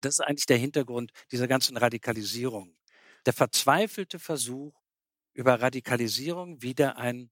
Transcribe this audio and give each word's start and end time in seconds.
Das 0.00 0.14
ist 0.14 0.20
eigentlich 0.20 0.46
der 0.46 0.56
Hintergrund 0.56 1.12
dieser 1.30 1.46
ganzen 1.46 1.76
Radikalisierung. 1.76 2.74
Der 3.26 3.32
verzweifelte 3.32 4.18
Versuch, 4.18 4.74
über 5.34 5.60
Radikalisierung 5.60 6.62
wieder 6.62 6.96
ein 6.96 7.30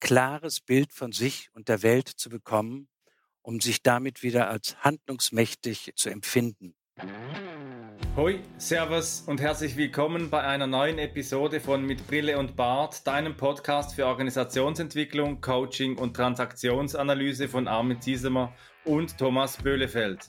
klares 0.00 0.60
Bild 0.60 0.92
von 0.92 1.12
sich 1.12 1.48
und 1.52 1.68
der 1.68 1.82
Welt 1.82 2.08
zu 2.08 2.30
bekommen, 2.30 2.88
um 3.42 3.60
sich 3.60 3.82
damit 3.82 4.22
wieder 4.22 4.48
als 4.48 4.76
handlungsmächtig 4.82 5.92
zu 5.96 6.10
empfinden. 6.10 6.74
Hoi, 8.16 8.38
Servus 8.58 9.24
und 9.26 9.40
herzlich 9.40 9.76
willkommen 9.76 10.30
bei 10.30 10.42
einer 10.42 10.68
neuen 10.68 10.98
Episode 10.98 11.60
von 11.60 11.84
Mit 11.84 12.06
Brille 12.06 12.38
und 12.38 12.54
Bart, 12.54 13.04
deinem 13.08 13.36
Podcast 13.36 13.96
für 13.96 14.06
Organisationsentwicklung, 14.06 15.40
Coaching 15.40 15.98
und 15.98 16.14
Transaktionsanalyse 16.14 17.48
von 17.48 17.66
Armin 17.66 18.00
Ziesemer 18.00 18.54
und 18.84 19.18
Thomas 19.18 19.56
Böhlefeld. 19.56 20.28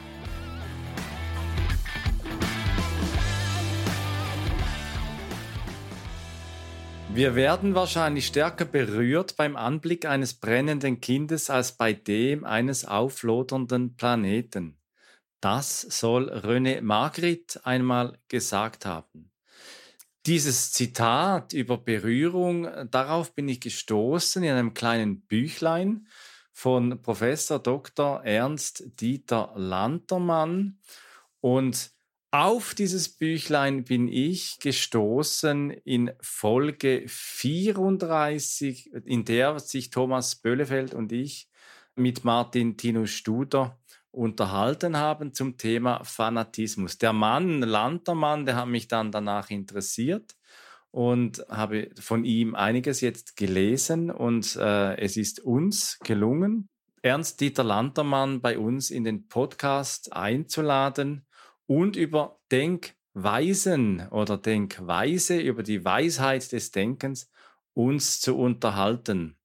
Wir 7.13 7.35
werden 7.35 7.75
wahrscheinlich 7.75 8.27
stärker 8.27 8.63
berührt 8.63 9.35
beim 9.35 9.57
Anblick 9.57 10.05
eines 10.05 10.33
brennenden 10.33 11.01
Kindes 11.01 11.49
als 11.49 11.73
bei 11.73 11.91
dem 11.91 12.45
eines 12.45 12.85
auflodernden 12.85 13.97
Planeten. 13.97 14.79
Das 15.41 15.81
soll 15.81 16.31
René 16.31 16.81
Magritte 16.81 17.65
einmal 17.65 18.17
gesagt 18.29 18.85
haben. 18.85 19.29
Dieses 20.25 20.71
Zitat 20.71 21.51
über 21.51 21.77
Berührung, 21.77 22.69
darauf 22.89 23.35
bin 23.35 23.49
ich 23.49 23.59
gestoßen 23.59 24.41
in 24.43 24.53
einem 24.53 24.73
kleinen 24.73 25.19
Büchlein 25.21 26.07
von 26.53 27.01
Professor 27.01 27.59
Dr. 27.59 28.23
Ernst 28.23 28.83
Dieter 29.01 29.51
Lantermann 29.57 30.79
und 31.41 31.91
auf 32.31 32.73
dieses 32.73 33.09
Büchlein 33.09 33.83
bin 33.83 34.07
ich 34.07 34.59
gestoßen 34.59 35.69
in 35.71 36.11
Folge 36.21 37.03
34, 37.05 38.89
in 39.05 39.25
der 39.25 39.59
sich 39.59 39.89
Thomas 39.89 40.37
Böhlefeld 40.37 40.93
und 40.93 41.11
ich 41.11 41.49
mit 41.95 42.23
Martin 42.23 42.77
Tino 42.77 43.05
Studer 43.05 43.77
unterhalten 44.11 44.95
haben 44.95 45.33
zum 45.33 45.57
Thema 45.57 46.05
Fanatismus. 46.05 46.97
Der 46.97 47.11
Mann, 47.11 47.61
Lantermann, 47.61 48.45
der 48.45 48.55
hat 48.55 48.67
mich 48.69 48.87
dann 48.87 49.11
danach 49.11 49.49
interessiert 49.49 50.37
und 50.89 51.45
habe 51.49 51.89
von 51.99 52.23
ihm 52.23 52.55
einiges 52.55 53.01
jetzt 53.01 53.35
gelesen 53.35 54.09
und 54.09 54.55
äh, 54.55 54.97
es 54.97 55.17
ist 55.17 55.41
uns 55.41 55.99
gelungen, 55.99 56.69
Ernst 57.01 57.41
Dieter 57.41 57.63
Lantermann 57.63 58.41
bei 58.41 58.57
uns 58.57 58.89
in 58.89 59.03
den 59.03 59.27
Podcast 59.27 60.13
einzuladen 60.13 61.25
und 61.71 61.95
über 61.95 62.41
Denkweisen 62.51 64.05
oder 64.09 64.37
Denkweise, 64.37 65.39
über 65.39 65.63
die 65.63 65.85
Weisheit 65.85 66.51
des 66.51 66.71
Denkens 66.71 67.31
uns 67.71 68.19
zu 68.19 68.37
unterhalten. 68.37 69.37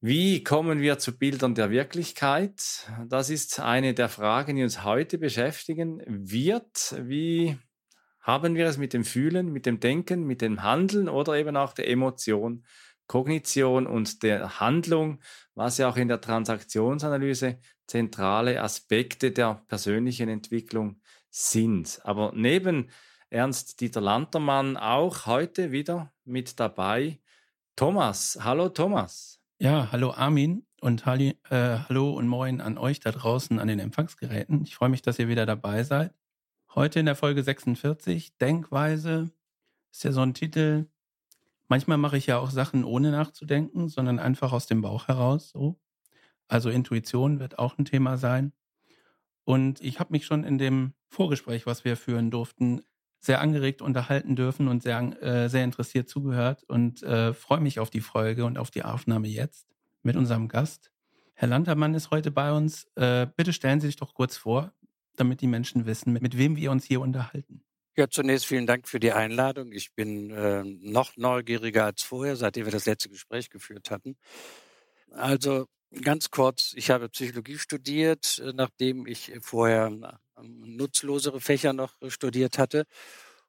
Wie 0.00 0.42
kommen 0.42 0.80
wir 0.80 0.98
zu 0.98 1.16
Bildern 1.16 1.54
der 1.54 1.70
Wirklichkeit? 1.70 2.90
Das 3.06 3.30
ist 3.30 3.60
eine 3.60 3.94
der 3.94 4.08
Fragen, 4.08 4.56
die 4.56 4.64
uns 4.64 4.82
heute 4.82 5.18
beschäftigen 5.18 6.02
wird. 6.04 6.96
Wie 6.98 7.56
haben 8.18 8.56
wir 8.56 8.66
es 8.66 8.76
mit 8.76 8.92
dem 8.92 9.04
Fühlen, 9.04 9.52
mit 9.52 9.64
dem 9.64 9.78
Denken, 9.78 10.24
mit 10.24 10.40
dem 10.40 10.64
Handeln 10.64 11.08
oder 11.08 11.34
eben 11.36 11.56
auch 11.56 11.74
der 11.74 11.88
Emotion, 11.88 12.66
Kognition 13.06 13.86
und 13.86 14.24
der 14.24 14.58
Handlung, 14.58 15.20
was 15.54 15.78
ja 15.78 15.88
auch 15.88 15.96
in 15.96 16.08
der 16.08 16.20
Transaktionsanalyse 16.20 17.60
zentrale 17.86 18.60
Aspekte 18.60 19.30
der 19.30 19.62
persönlichen 19.68 20.28
Entwicklung 20.28 21.00
sind. 21.32 22.00
Aber 22.04 22.32
neben 22.34 22.90
Ernst 23.30 23.80
Dieter 23.80 24.02
Lantermann 24.02 24.76
auch 24.76 25.26
heute 25.26 25.72
wieder 25.72 26.12
mit 26.24 26.60
dabei 26.60 27.18
Thomas. 27.74 28.38
Hallo 28.42 28.68
Thomas. 28.68 29.40
Ja, 29.58 29.90
hallo 29.90 30.12
Armin 30.12 30.66
und 30.82 31.06
halli, 31.06 31.38
äh, 31.48 31.78
hallo 31.88 32.12
und 32.12 32.28
moin 32.28 32.60
an 32.60 32.76
euch 32.76 33.00
da 33.00 33.10
draußen 33.10 33.58
an 33.58 33.68
den 33.68 33.78
Empfangsgeräten. 33.78 34.62
Ich 34.64 34.74
freue 34.74 34.90
mich, 34.90 35.00
dass 35.00 35.18
ihr 35.18 35.28
wieder 35.28 35.46
dabei 35.46 35.82
seid. 35.82 36.12
Heute 36.74 37.00
in 37.00 37.06
der 37.06 37.16
Folge 37.16 37.42
46, 37.42 38.36
Denkweise, 38.36 39.30
ist 39.90 40.04
ja 40.04 40.12
so 40.12 40.20
ein 40.20 40.34
Titel. 40.34 40.86
Manchmal 41.68 41.96
mache 41.96 42.18
ich 42.18 42.26
ja 42.26 42.38
auch 42.38 42.50
Sachen 42.50 42.84
ohne 42.84 43.10
nachzudenken, 43.10 43.88
sondern 43.88 44.18
einfach 44.18 44.52
aus 44.52 44.66
dem 44.66 44.82
Bauch 44.82 45.08
heraus 45.08 45.50
so. 45.50 45.78
Also 46.48 46.68
Intuition 46.68 47.40
wird 47.40 47.58
auch 47.58 47.78
ein 47.78 47.86
Thema 47.86 48.18
sein. 48.18 48.52
Und 49.44 49.80
ich 49.80 49.98
habe 49.98 50.12
mich 50.12 50.26
schon 50.26 50.44
in 50.44 50.58
dem 50.58 50.94
Vorgespräch, 51.08 51.66
was 51.66 51.84
wir 51.84 51.96
führen 51.96 52.30
durften, 52.30 52.82
sehr 53.18 53.40
angeregt 53.40 53.82
unterhalten 53.82 54.34
dürfen 54.34 54.68
und 54.68 54.82
sehr, 54.82 55.00
äh, 55.22 55.48
sehr 55.48 55.64
interessiert 55.64 56.08
zugehört 56.08 56.64
und 56.64 57.02
äh, 57.02 57.32
freue 57.32 57.60
mich 57.60 57.78
auf 57.78 57.88
die 57.88 58.00
Folge 58.00 58.44
und 58.44 58.58
auf 58.58 58.70
die 58.70 58.82
Aufnahme 58.82 59.28
jetzt 59.28 59.68
mit 60.02 60.16
unserem 60.16 60.48
Gast. 60.48 60.90
Herr 61.34 61.48
Lantermann 61.48 61.94
ist 61.94 62.10
heute 62.10 62.30
bei 62.30 62.52
uns. 62.52 62.86
Äh, 62.96 63.28
bitte 63.36 63.52
stellen 63.52 63.80
Sie 63.80 63.86
sich 63.86 63.96
doch 63.96 64.14
kurz 64.14 64.36
vor, 64.36 64.72
damit 65.16 65.40
die 65.40 65.46
Menschen 65.46 65.86
wissen, 65.86 66.12
mit, 66.12 66.22
mit 66.22 66.36
wem 66.36 66.56
wir 66.56 66.70
uns 66.72 66.84
hier 66.84 67.00
unterhalten. 67.00 67.62
Ja, 67.96 68.08
zunächst 68.08 68.46
vielen 68.46 68.66
Dank 68.66 68.88
für 68.88 68.98
die 68.98 69.12
Einladung. 69.12 69.70
Ich 69.72 69.94
bin 69.94 70.30
äh, 70.30 70.64
noch 70.64 71.16
neugieriger 71.16 71.84
als 71.84 72.02
vorher, 72.02 72.36
seitdem 72.36 72.64
wir 72.64 72.72
das 72.72 72.86
letzte 72.86 73.10
Gespräch 73.10 73.50
geführt 73.50 73.90
hatten. 73.90 74.16
Also 75.10 75.66
Ganz 76.00 76.30
kurz, 76.30 76.72
ich 76.74 76.90
habe 76.90 77.10
Psychologie 77.10 77.58
studiert, 77.58 78.38
äh, 78.38 78.52
nachdem 78.54 79.06
ich 79.06 79.30
vorher 79.42 79.88
ähm, 79.88 80.76
nutzlosere 80.76 81.38
Fächer 81.38 81.74
noch 81.74 81.92
studiert 82.08 82.56
hatte 82.56 82.84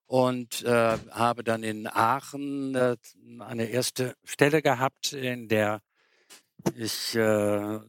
und 0.07 0.61
äh, 0.63 0.97
habe 1.11 1.45
dann 1.45 1.63
in 1.63 1.87
Aachen 1.87 2.75
äh, 2.75 2.97
eine 3.39 3.69
erste 3.69 4.15
Stelle 4.25 4.61
gehabt, 4.61 5.13
in 5.13 5.47
der 5.47 5.79
ich 6.75 7.15
äh, 7.15 7.79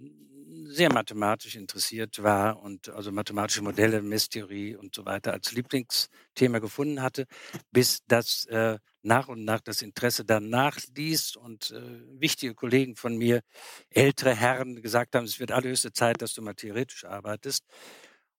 sehr 0.67 0.93
mathematisch 0.93 1.57
interessiert 1.57 2.23
war 2.23 2.61
und 2.63 2.89
also 2.91 3.11
mathematische 3.11 3.63
Modelle, 3.63 4.03
Messtheorie 4.03 4.77
und 4.77 4.95
so 4.95 5.05
weiter 5.05 5.33
als 5.33 5.51
Lieblingsthema 5.51 6.61
gefunden 6.61 7.03
hatte, 7.03 7.27
bis 7.73 8.05
das 8.07 8.45
äh, 8.47 8.79
nach 9.05 9.29
und 9.29 9.45
nach 9.45 9.61
das 9.61 9.83
Interesse 9.83 10.25
danach 10.25 10.79
ließ 10.97 11.37
und 11.37 11.71
äh, 11.73 11.81
wichtige 12.21 12.55
Kollegen 12.55 12.97
von 12.97 13.17
mir, 13.17 13.43
ältere 13.91 14.35
Herren, 14.35 14.83
gesagt 14.83 15.15
haben, 15.15 15.25
es 15.25 15.41
wird 15.41 15.53
allerhöchste 15.53 15.93
Zeit, 15.93 16.23
dass 16.23 16.35
du 16.35 16.43
mal 16.43 16.55
theoretisch 16.55 17.05
arbeitest. 17.05 17.65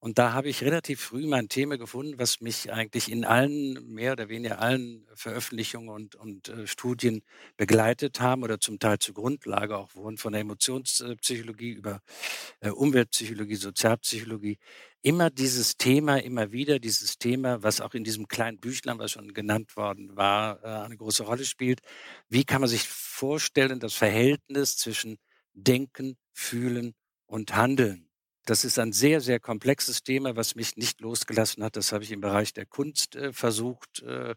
Und 0.06 0.20
da 0.20 0.34
habe 0.34 0.50
ich 0.50 0.62
relativ 0.62 1.02
früh 1.02 1.26
mein 1.26 1.50
Thema 1.50 1.80
gefunden, 1.80 2.20
was 2.20 2.40
mich 2.40 2.72
eigentlich 2.72 3.12
in 3.12 3.26
allen, 3.26 3.92
mehr 3.92 4.12
oder 4.12 4.30
weniger 4.30 4.60
allen 4.62 5.08
Veröffentlichungen 5.16 5.90
und, 5.90 6.14
und 6.14 6.48
äh, 6.48 6.68
Studien 6.68 7.24
begleitet 7.58 8.20
haben 8.20 8.44
oder 8.44 8.60
zum 8.60 8.78
Teil 8.78 9.00
zur 9.00 9.16
Grundlage 9.16 9.76
auch 9.76 9.96
wurden, 9.96 10.20
von 10.20 10.34
der 10.34 10.42
Emotionspsychologie 10.42 11.72
über 11.72 12.02
äh, 12.60 12.70
Umweltpsychologie, 12.70 13.56
Sozialpsychologie. 13.56 14.60
Immer 15.02 15.32
dieses 15.32 15.76
Thema, 15.76 16.18
immer 16.18 16.52
wieder 16.52 16.78
dieses 16.78 17.18
Thema, 17.18 17.64
was 17.64 17.82
auch 17.82 17.96
in 17.96 18.04
diesem 18.04 18.28
kleinen 18.28 18.60
Büchlein, 18.60 19.00
was 19.00 19.10
schon 19.14 19.34
genannt 19.34 19.76
worden 19.76 20.16
war, 20.16 20.64
äh, 20.64 20.86
eine 20.86 20.98
große 20.98 21.24
Rolle 21.24 21.46
spielt. 21.46 21.80
Wie 22.30 22.44
kann 22.44 22.62
man 22.62 22.70
sich 22.70 22.88
vorstellen, 22.88 23.80
das 23.80 23.96
Verhältnis 23.96 24.78
zwischen 24.78 25.18
Denken, 25.54 26.16
Fühlen 26.32 26.94
und 27.26 27.56
Handeln? 27.56 28.05
Das 28.46 28.64
ist 28.64 28.78
ein 28.78 28.94
sehr, 28.94 29.22
sehr 29.22 29.40
komplexes 29.40 30.04
Thema, 30.04 30.36
was 30.36 30.56
mich 30.56 30.78
nicht 30.78 31.02
losgelassen 31.02 31.64
hat. 31.64 31.76
Das 31.76 31.92
habe 31.92 32.04
ich 32.04 32.12
im 32.12 32.22
Bereich 32.22 32.54
der 32.54 32.68
Kunst 32.68 33.16
äh, 33.16 33.34
versucht 33.34 34.04
äh, 34.04 34.36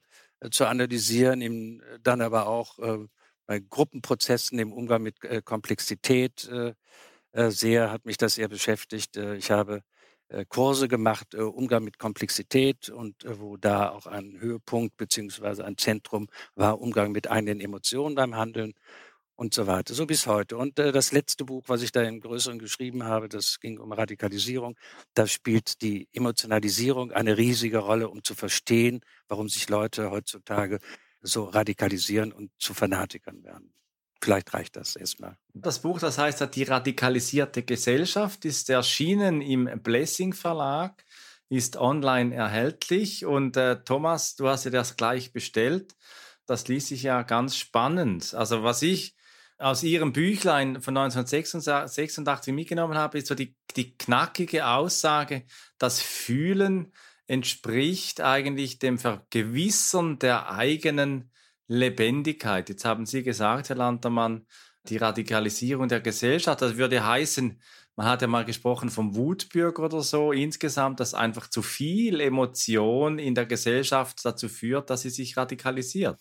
zu 0.50 0.66
analysieren, 0.66 1.42
im, 1.42 1.80
äh, 1.82 1.98
dann 2.02 2.22
aber 2.22 2.46
auch 2.46 2.78
äh, 2.78 3.06
bei 3.46 3.60
Gruppenprozessen 3.60 4.58
im 4.58 4.72
Umgang 4.72 5.02
mit 5.02 5.22
äh, 5.24 5.42
Komplexität 5.42 6.48
äh, 6.48 6.74
sehr, 7.50 7.92
hat 7.92 8.06
mich 8.06 8.16
das 8.16 8.34
sehr 8.34 8.48
beschäftigt. 8.48 9.16
ich 9.16 9.50
habe 9.50 9.82
Kurse 10.48 10.88
gemacht, 10.88 11.34
Umgang 11.34 11.84
mit 11.84 11.98
Komplexität 11.98 12.88
und 12.88 13.14
wo 13.26 13.58
da 13.58 13.90
auch 13.90 14.06
ein 14.06 14.40
Höhepunkt 14.40 14.96
beziehungsweise 14.96 15.64
ein 15.64 15.76
Zentrum 15.76 16.28
war, 16.54 16.80
Umgang 16.80 17.12
mit 17.12 17.30
eigenen 17.30 17.60
Emotionen 17.60 18.14
beim 18.14 18.34
Handeln 18.34 18.74
und 19.38 19.54
so 19.54 19.68
weiter, 19.68 19.94
so 19.94 20.04
bis 20.04 20.26
heute. 20.26 20.56
Und 20.56 20.80
äh, 20.80 20.90
das 20.90 21.12
letzte 21.12 21.44
Buch, 21.44 21.62
was 21.68 21.82
ich 21.82 21.92
da 21.92 22.02
im 22.02 22.20
Größeren 22.20 22.58
geschrieben 22.58 23.04
habe, 23.04 23.28
das 23.28 23.60
ging 23.60 23.78
um 23.78 23.92
Radikalisierung. 23.92 24.76
Da 25.14 25.28
spielt 25.28 25.80
die 25.80 26.08
Emotionalisierung 26.12 27.12
eine 27.12 27.38
riesige 27.38 27.78
Rolle, 27.78 28.08
um 28.08 28.24
zu 28.24 28.34
verstehen, 28.34 29.00
warum 29.28 29.48
sich 29.48 29.68
Leute 29.68 30.10
heutzutage 30.10 30.80
so 31.20 31.44
radikalisieren 31.44 32.32
und 32.32 32.50
zu 32.58 32.74
Fanatikern 32.74 33.44
werden. 33.44 33.72
Vielleicht 34.20 34.52
reicht 34.54 34.74
das 34.74 34.96
erstmal. 34.96 35.36
Das 35.54 35.78
Buch, 35.78 36.00
das 36.00 36.18
heißt 36.18 36.48
Die 36.56 36.64
radikalisierte 36.64 37.62
Gesellschaft, 37.62 38.44
ist 38.44 38.68
erschienen 38.68 39.40
im 39.40 39.70
Blessing 39.84 40.32
Verlag, 40.32 41.04
ist 41.48 41.76
online 41.76 42.34
erhältlich. 42.34 43.24
Und 43.24 43.56
äh, 43.56 43.84
Thomas, 43.84 44.34
du 44.34 44.48
hast 44.48 44.64
dir 44.64 44.72
das 44.72 44.96
gleich 44.96 45.32
bestellt. 45.32 45.94
Das 46.46 46.66
ließ 46.66 46.88
sich 46.88 47.04
ja 47.04 47.22
ganz 47.22 47.56
spannend. 47.56 48.34
Also 48.34 48.64
was 48.64 48.82
ich 48.82 49.14
aus 49.58 49.82
Ihrem 49.82 50.12
Büchlein 50.12 50.80
von 50.80 50.96
1986 50.96 52.54
mitgenommen 52.54 52.96
habe, 52.96 53.18
ist 53.18 53.26
so 53.26 53.34
die, 53.34 53.56
die 53.76 53.96
knackige 53.96 54.66
Aussage, 54.68 55.44
das 55.78 56.00
Fühlen 56.00 56.92
entspricht 57.26 58.20
eigentlich 58.20 58.78
dem 58.78 58.98
Vergewissern 58.98 60.18
der 60.18 60.50
eigenen 60.50 61.30
Lebendigkeit. 61.66 62.68
Jetzt 62.68 62.84
haben 62.84 63.04
Sie 63.04 63.22
gesagt, 63.22 63.68
Herr 63.68 63.76
Lantermann, 63.76 64.46
die 64.84 64.96
Radikalisierung 64.96 65.88
der 65.88 66.00
Gesellschaft, 66.00 66.62
das 66.62 66.76
würde 66.76 67.04
heißen, 67.04 67.60
man 67.96 68.06
hat 68.06 68.22
ja 68.22 68.28
mal 68.28 68.44
gesprochen 68.44 68.90
vom 68.90 69.16
Wutbürger 69.16 69.82
oder 69.82 70.02
so 70.02 70.30
insgesamt, 70.30 71.00
dass 71.00 71.14
einfach 71.14 71.50
zu 71.50 71.62
viel 71.62 72.20
Emotion 72.20 73.18
in 73.18 73.34
der 73.34 73.44
Gesellschaft 73.44 74.24
dazu 74.24 74.48
führt, 74.48 74.88
dass 74.88 75.02
sie 75.02 75.10
sich 75.10 75.36
radikalisiert. 75.36 76.16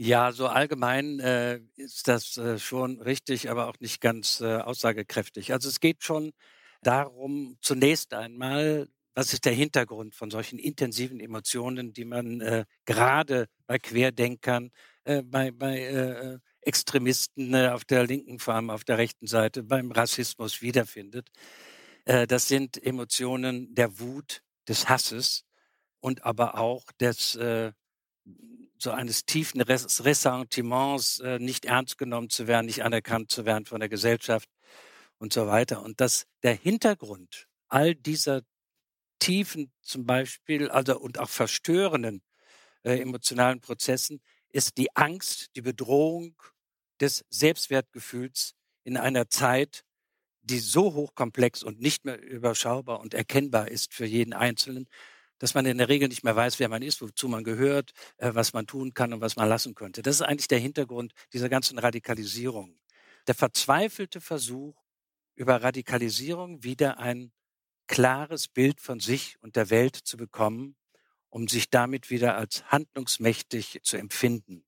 Ja, 0.00 0.30
so 0.30 0.46
allgemein 0.46 1.18
äh, 1.18 1.58
ist 1.74 2.06
das 2.06 2.36
äh, 2.36 2.60
schon 2.60 3.00
richtig, 3.00 3.50
aber 3.50 3.66
auch 3.66 3.80
nicht 3.80 4.00
ganz 4.00 4.40
äh, 4.40 4.58
aussagekräftig. 4.58 5.52
Also 5.52 5.68
es 5.68 5.80
geht 5.80 6.04
schon 6.04 6.30
darum, 6.82 7.56
zunächst 7.62 8.14
einmal, 8.14 8.88
was 9.16 9.32
ist 9.32 9.44
der 9.44 9.54
Hintergrund 9.54 10.14
von 10.14 10.30
solchen 10.30 10.60
intensiven 10.60 11.18
Emotionen, 11.18 11.92
die 11.94 12.04
man 12.04 12.40
äh, 12.40 12.64
gerade 12.84 13.48
bei 13.66 13.80
Querdenkern, 13.80 14.70
äh, 15.02 15.22
bei, 15.24 15.50
bei 15.50 15.80
äh, 15.80 16.38
Extremisten 16.60 17.56
auf 17.56 17.84
der 17.84 18.06
linken, 18.06 18.38
vor 18.38 18.54
allem 18.54 18.70
auf 18.70 18.84
der 18.84 18.98
rechten 18.98 19.26
Seite, 19.26 19.64
beim 19.64 19.90
Rassismus 19.90 20.60
wiederfindet. 20.62 21.28
das 22.04 22.48
sind 22.48 22.82
Emotionen 22.82 23.74
der 23.74 23.98
Wut, 24.00 24.42
des 24.68 24.88
Hasses 24.88 25.44
und 26.00 26.24
aber 26.24 26.58
auch 26.58 26.84
des 27.00 27.38
so 28.78 28.90
eines 28.90 29.24
tiefen 29.24 29.60
Ressentiments, 29.60 31.20
äh, 31.20 31.38
nicht 31.38 31.64
ernst 31.64 31.98
genommen 31.98 32.30
zu 32.30 32.46
werden, 32.46 32.66
nicht 32.66 32.82
anerkannt 32.82 33.30
zu 33.30 33.44
werden 33.44 33.66
von 33.66 33.80
der 33.80 33.88
Gesellschaft 33.88 34.48
und 35.18 35.32
so 35.32 35.46
weiter. 35.46 35.82
Und 35.82 36.00
dass 36.00 36.26
der 36.42 36.54
Hintergrund 36.54 37.48
all 37.68 37.94
dieser 37.94 38.42
tiefen 39.18 39.72
zum 39.82 40.06
Beispiel, 40.06 40.70
also 40.70 40.98
und 40.98 41.18
auch 41.18 41.28
verstörenden 41.28 42.22
äh, 42.84 43.00
emotionalen 43.00 43.60
Prozessen 43.60 44.20
ist 44.50 44.78
die 44.78 44.94
Angst, 44.96 45.54
die 45.56 45.62
Bedrohung 45.62 46.40
des 47.00 47.24
Selbstwertgefühls 47.28 48.54
in 48.84 48.96
einer 48.96 49.28
Zeit, 49.28 49.84
die 50.42 50.58
so 50.58 50.94
hochkomplex 50.94 51.62
und 51.62 51.80
nicht 51.80 52.04
mehr 52.04 52.20
überschaubar 52.22 53.00
und 53.00 53.12
erkennbar 53.12 53.68
ist 53.68 53.92
für 53.92 54.06
jeden 54.06 54.32
Einzelnen, 54.32 54.88
dass 55.38 55.54
man 55.54 55.66
in 55.66 55.78
der 55.78 55.88
Regel 55.88 56.08
nicht 56.08 56.24
mehr 56.24 56.36
weiß, 56.36 56.58
wer 56.58 56.68
man 56.68 56.82
ist, 56.82 57.00
wozu 57.00 57.28
man 57.28 57.44
gehört, 57.44 57.92
äh, 58.16 58.30
was 58.34 58.52
man 58.52 58.66
tun 58.66 58.94
kann 58.94 59.12
und 59.12 59.20
was 59.20 59.36
man 59.36 59.48
lassen 59.48 59.74
könnte. 59.74 60.02
Das 60.02 60.16
ist 60.16 60.22
eigentlich 60.22 60.48
der 60.48 60.58
Hintergrund 60.58 61.12
dieser 61.32 61.48
ganzen 61.48 61.78
Radikalisierung. 61.78 62.78
Der 63.26 63.34
verzweifelte 63.34 64.20
Versuch, 64.20 64.74
über 65.34 65.62
Radikalisierung 65.62 66.64
wieder 66.64 66.98
ein 66.98 67.30
klares 67.86 68.48
Bild 68.48 68.80
von 68.80 69.00
sich 69.00 69.36
und 69.40 69.56
der 69.56 69.70
Welt 69.70 69.96
zu 69.96 70.16
bekommen, 70.16 70.76
um 71.30 71.46
sich 71.46 71.70
damit 71.70 72.10
wieder 72.10 72.36
als 72.36 72.64
handlungsmächtig 72.70 73.80
zu 73.82 73.96
empfinden. 73.96 74.64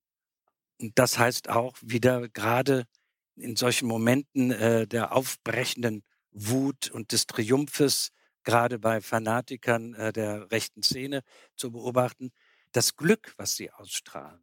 Und 0.78 0.99
das 0.99 1.19
heißt 1.19 1.49
auch 1.49 1.76
wieder 1.81 2.28
gerade 2.28 2.87
in 3.37 3.56
solchen 3.56 3.88
Momenten 3.88 4.50
äh, 4.50 4.87
der 4.87 5.12
aufbrechenden 5.12 6.02
Wut 6.31 6.90
und 6.90 7.12
des 7.12 7.26
Triumphes 7.26 8.11
gerade 8.45 8.79
bei 8.79 9.01
Fanatikern 9.01 9.95
äh, 9.95 10.13
der 10.13 10.51
rechten 10.51 10.83
Szene 10.83 11.23
zu 11.57 11.73
beobachten, 11.73 12.31
das 12.73 12.97
Glück, 12.97 13.35
was 13.37 13.57
sie 13.57 13.71
ausstrahlen, 13.73 14.43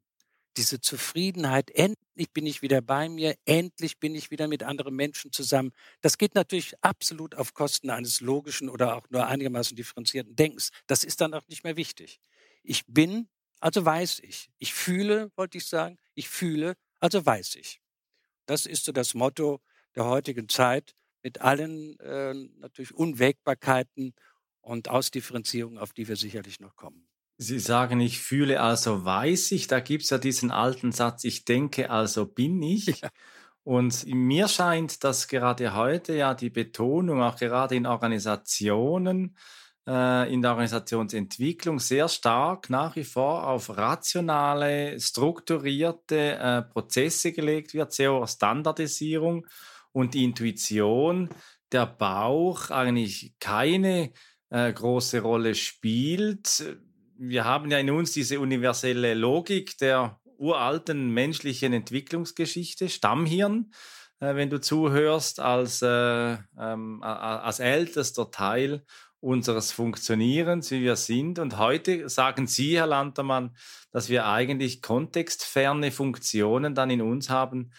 diese 0.58 0.82
Zufriedenheit, 0.82 1.70
endlich 1.72 2.32
bin 2.34 2.46
ich 2.48 2.62
wieder 2.62 2.82
bei 2.82 3.10
mir, 3.10 3.36
endlich 3.46 4.00
bin 4.00 4.16
ich 4.16 4.32
wieder 4.32 4.48
mit 4.48 4.64
anderen 4.64 4.96
Menschen 4.96 5.32
zusammen. 5.32 5.72
Das 6.02 6.18
geht 6.18 6.34
natürlich 6.34 6.74
absolut 6.84 7.36
auf 7.36 7.54
Kosten 7.54 7.92
eines 7.92 8.22
logischen 8.22 8.68
oder 8.70 8.96
auch 8.96 9.08
nur 9.10 9.28
einigermaßen 9.28 9.76
differenzierten 9.76 10.36
Denkens. 10.36 10.72
Das 10.88 11.04
ist 11.04 11.22
dann 11.22 11.34
auch 11.36 11.48
nicht 11.48 11.64
mehr 11.64 11.78
wichtig. 11.78 12.20
Ich 12.64 12.86
bin, 12.88 13.30
also 13.60 13.86
weiß 13.86 14.20
ich. 14.20 14.50
Ich 14.58 14.74
fühle, 14.74 15.32
wollte 15.36 15.60
ich 15.60 15.68
sagen, 15.68 15.98
ich 16.16 16.28
fühle, 16.28 16.74
also 17.00 17.24
weiß 17.24 17.56
ich. 17.56 17.80
Das 18.48 18.66
ist 18.66 18.86
so 18.86 18.92
das 18.92 19.14
Motto 19.14 19.62
der 19.96 20.06
heutigen 20.06 20.50
Zeit 20.50 20.96
mit 21.28 21.42
allen 21.42 22.00
äh, 22.00 22.34
natürlich 22.62 22.96
Unwägbarkeiten 22.96 24.14
und 24.62 24.88
Ausdifferenzierungen, 24.88 25.78
auf 25.78 25.92
die 25.92 26.08
wir 26.08 26.16
sicherlich 26.16 26.62
noch 26.62 26.78
kommen. 26.78 27.06
Sie 27.38 27.60
sagen, 27.60 28.00
ich 28.00 28.20
fühle, 28.20 28.62
also 28.62 29.04
weiß 29.04 29.52
ich. 29.52 29.68
Da 29.68 29.82
gibt 29.82 30.06
es 30.06 30.10
ja 30.10 30.20
diesen 30.20 30.52
alten 30.52 30.94
Satz, 30.94 31.26
ich 31.26 31.44
denke, 31.44 31.90
also 31.90 32.26
bin 32.26 32.62
ich. 32.62 32.86
Ja. 33.02 33.10
Und 33.64 34.06
mir 34.08 34.48
scheint, 34.48 35.04
dass 35.04 35.28
gerade 35.28 35.76
heute 35.76 36.14
ja 36.14 36.34
die 36.34 36.50
Betonung, 36.50 37.22
auch 37.22 37.36
gerade 37.36 37.76
in 37.76 37.86
Organisationen, 37.86 39.36
äh, 39.86 40.34
in 40.34 40.42
der 40.42 40.52
Organisationsentwicklung 40.52 41.80
sehr 41.80 42.08
stark 42.08 42.70
nach 42.70 42.96
wie 42.96 43.04
vor 43.04 43.46
auf 43.46 43.76
rationale, 43.76 44.98
strukturierte 45.02 46.38
äh, 46.38 46.62
Prozesse 46.62 47.34
gelegt 47.34 47.74
wird, 47.74 47.92
sehr 47.92 48.14
auf 48.14 48.30
Standardisierung 48.30 49.46
und 49.98 50.14
die 50.14 50.26
Intuition, 50.26 51.30
der 51.72 51.88
Bauch 51.88 52.70
eigentlich 52.70 53.34
keine 53.40 54.12
äh, 54.52 54.72
große 54.72 55.22
Rolle 55.22 55.56
spielt. 55.56 56.64
Wir 57.18 57.46
haben 57.46 57.72
ja 57.72 57.80
in 57.80 57.90
uns 57.90 58.12
diese 58.12 58.40
universelle 58.40 59.16
Logik 59.16 59.76
der 59.80 60.20
uralten 60.38 61.10
menschlichen 61.10 61.74
Entwicklungsgeschichte, 61.74 62.90
Stammhirn, 62.90 63.72
äh, 64.20 64.36
wenn 64.36 64.52
du 64.52 64.62
zuhörst, 64.62 65.40
als, 65.40 65.82
äh, 65.82 66.38
ähm, 66.60 67.02
als 67.02 67.58
ältester 67.60 68.30
Teil 68.30 68.86
unseres 69.20 69.72
Funktionierens, 69.72 70.70
wie 70.70 70.82
wir 70.82 70.96
sind. 70.96 71.40
Und 71.40 71.58
heute 71.58 72.08
sagen 72.08 72.46
Sie, 72.46 72.78
Herr 72.78 72.86
Lantermann, 72.86 73.56
dass 73.92 74.10
wir 74.10 74.28
eigentlich 74.28 74.84
kontextferne 74.84 75.90
Funktionen 75.90 76.76
dann 76.76 76.92
in 76.92 77.02
uns 77.02 77.32
haben, 77.32 77.72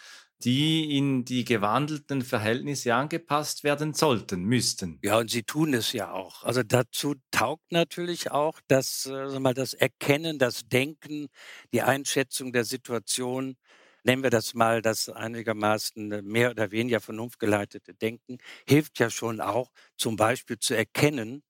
die 0.45 0.97
in 0.97 1.25
die 1.25 1.45
gewandelten 1.45 2.23
Verhältnisse 2.23 2.95
angepasst 2.95 3.65
werden 3.65 3.93
sollten, 3.95 4.45
müssten. 4.45 4.99
Ja, 5.03 5.19
und 5.19 5.31
sie 5.31 5.43
tun 5.43 5.75
es 5.75 5.93
ja 5.93 6.13
auch. 6.13 6.45
Also 6.45 6.63
dazu 6.63 7.15
taugt 7.33 7.73
natürlich 7.73 8.31
auch 8.31 8.61
das, 8.69 9.07
äh, 9.07 9.39
mal 9.41 9.55
das 9.55 9.75
Erkennen, 9.75 10.39
das 10.39 10.69
Denken, 10.69 11.29
die 11.73 11.83
Einschätzung 11.83 12.53
der 12.53 12.65
Situation. 12.65 13.57
Nennen 14.05 14.23
wir 14.23 14.31
das 14.31 14.55
mal 14.55 14.81
das 14.81 15.09
einigermaßen 15.09 16.25
mehr 16.25 16.51
oder 16.51 16.71
weniger 16.71 17.01
vernunftgeleitete 17.01 17.95
Denken, 17.95 18.39
hilft 18.67 18.99
ja 19.01 19.11
schon 19.11 19.41
auch, 19.41 19.73
zum 19.97 20.17
Beispiel 20.17 20.59
zu 20.59 20.75
erkennen, 20.75 21.43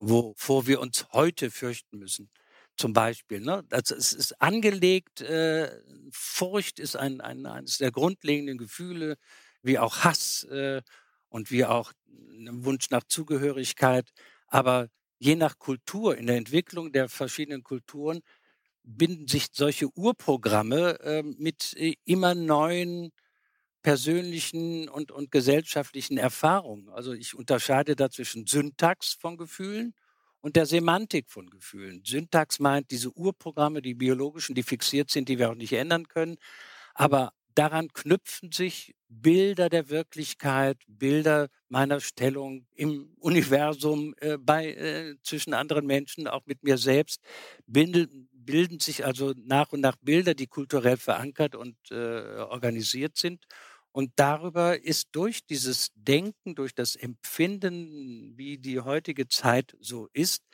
wovor 0.00 0.66
wir 0.66 0.80
uns 0.80 1.06
heute 1.12 1.50
fürchten 1.50 1.98
müssen 1.98 2.30
zum 2.76 2.92
Beispiel. 2.92 3.40
Ne? 3.40 3.64
Also 3.70 3.94
es 3.94 4.12
ist 4.12 4.40
angelegt, 4.40 5.20
äh, 5.20 5.70
Furcht 6.12 6.78
ist 6.78 6.96
ein, 6.96 7.20
ein, 7.20 7.46
eines 7.46 7.78
der 7.78 7.90
grundlegenden 7.90 8.58
Gefühle, 8.58 9.16
wie 9.62 9.78
auch 9.78 10.04
Hass 10.04 10.44
äh, 10.44 10.82
und 11.28 11.50
wie 11.50 11.64
auch 11.64 11.92
ein 12.08 12.64
Wunsch 12.64 12.90
nach 12.90 13.04
Zugehörigkeit. 13.04 14.10
Aber 14.46 14.88
je 15.18 15.36
nach 15.36 15.58
Kultur, 15.58 16.16
in 16.16 16.26
der 16.26 16.36
Entwicklung 16.36 16.92
der 16.92 17.08
verschiedenen 17.08 17.62
Kulturen, 17.62 18.20
binden 18.82 19.28
sich 19.28 19.48
solche 19.52 19.88
Urprogramme 19.94 21.00
äh, 21.00 21.22
mit 21.22 21.74
äh, 21.76 21.94
immer 22.04 22.34
neuen 22.34 23.12
persönlichen 23.82 24.88
und, 24.88 25.12
und 25.12 25.30
gesellschaftlichen 25.30 26.18
Erfahrungen. 26.18 26.88
Also 26.90 27.12
ich 27.12 27.34
unterscheide 27.34 27.96
da 27.96 28.10
zwischen 28.10 28.46
Syntax 28.46 29.14
von 29.14 29.36
Gefühlen 29.36 29.94
und 30.40 30.56
der 30.56 30.66
Semantik 30.66 31.30
von 31.30 31.48
Gefühlen. 31.50 32.02
Syntax 32.04 32.58
meint 32.58 32.90
diese 32.90 33.10
Urprogramme, 33.16 33.82
die 33.82 33.94
biologischen, 33.94 34.54
die 34.54 34.62
fixiert 34.62 35.10
sind, 35.10 35.28
die 35.28 35.38
wir 35.38 35.50
auch 35.50 35.54
nicht 35.54 35.72
ändern 35.72 36.08
können. 36.08 36.36
Aber 36.94 37.32
daran 37.54 37.88
knüpfen 37.92 38.52
sich 38.52 38.94
Bilder 39.08 39.68
der 39.68 39.90
Wirklichkeit, 39.90 40.78
Bilder 40.86 41.48
meiner 41.68 42.00
Stellung 42.00 42.66
im 42.74 43.12
Universum, 43.18 44.14
äh, 44.20 44.38
bei, 44.38 44.72
äh, 44.72 45.14
zwischen 45.22 45.52
anderen 45.54 45.86
Menschen, 45.86 46.28
auch 46.28 46.46
mit 46.46 46.62
mir 46.62 46.78
selbst, 46.78 47.20
bilden, 47.66 48.28
bilden 48.32 48.78
sich 48.80 49.04
also 49.04 49.34
nach 49.36 49.72
und 49.72 49.80
nach 49.80 49.96
Bilder, 50.00 50.34
die 50.34 50.46
kulturell 50.46 50.96
verankert 50.96 51.54
und 51.54 51.76
äh, 51.90 51.94
organisiert 52.38 53.16
sind. 53.16 53.44
Und 53.92 54.12
darüber 54.16 54.82
ist 54.82 55.08
durch 55.12 55.46
dieses 55.46 55.90
Denken, 55.94 56.54
durch 56.54 56.74
das 56.74 56.94
Empfinden, 56.96 58.36
wie 58.36 58.58
die 58.58 58.80
heutige 58.80 59.28
Zeit 59.28 59.76
so 59.80 60.08
ist, 60.12 60.44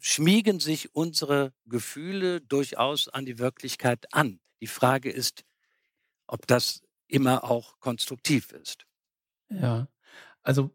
schmiegen 0.00 0.60
sich 0.60 0.94
unsere 0.94 1.52
Gefühle 1.66 2.40
durchaus 2.40 3.08
an 3.08 3.26
die 3.26 3.38
Wirklichkeit 3.38 4.06
an. 4.12 4.40
Die 4.60 4.66
Frage 4.66 5.10
ist, 5.10 5.44
ob 6.26 6.46
das 6.46 6.82
immer 7.06 7.44
auch 7.44 7.78
konstruktiv 7.80 8.52
ist. 8.52 8.86
Ja, 9.50 9.88
also 10.42 10.70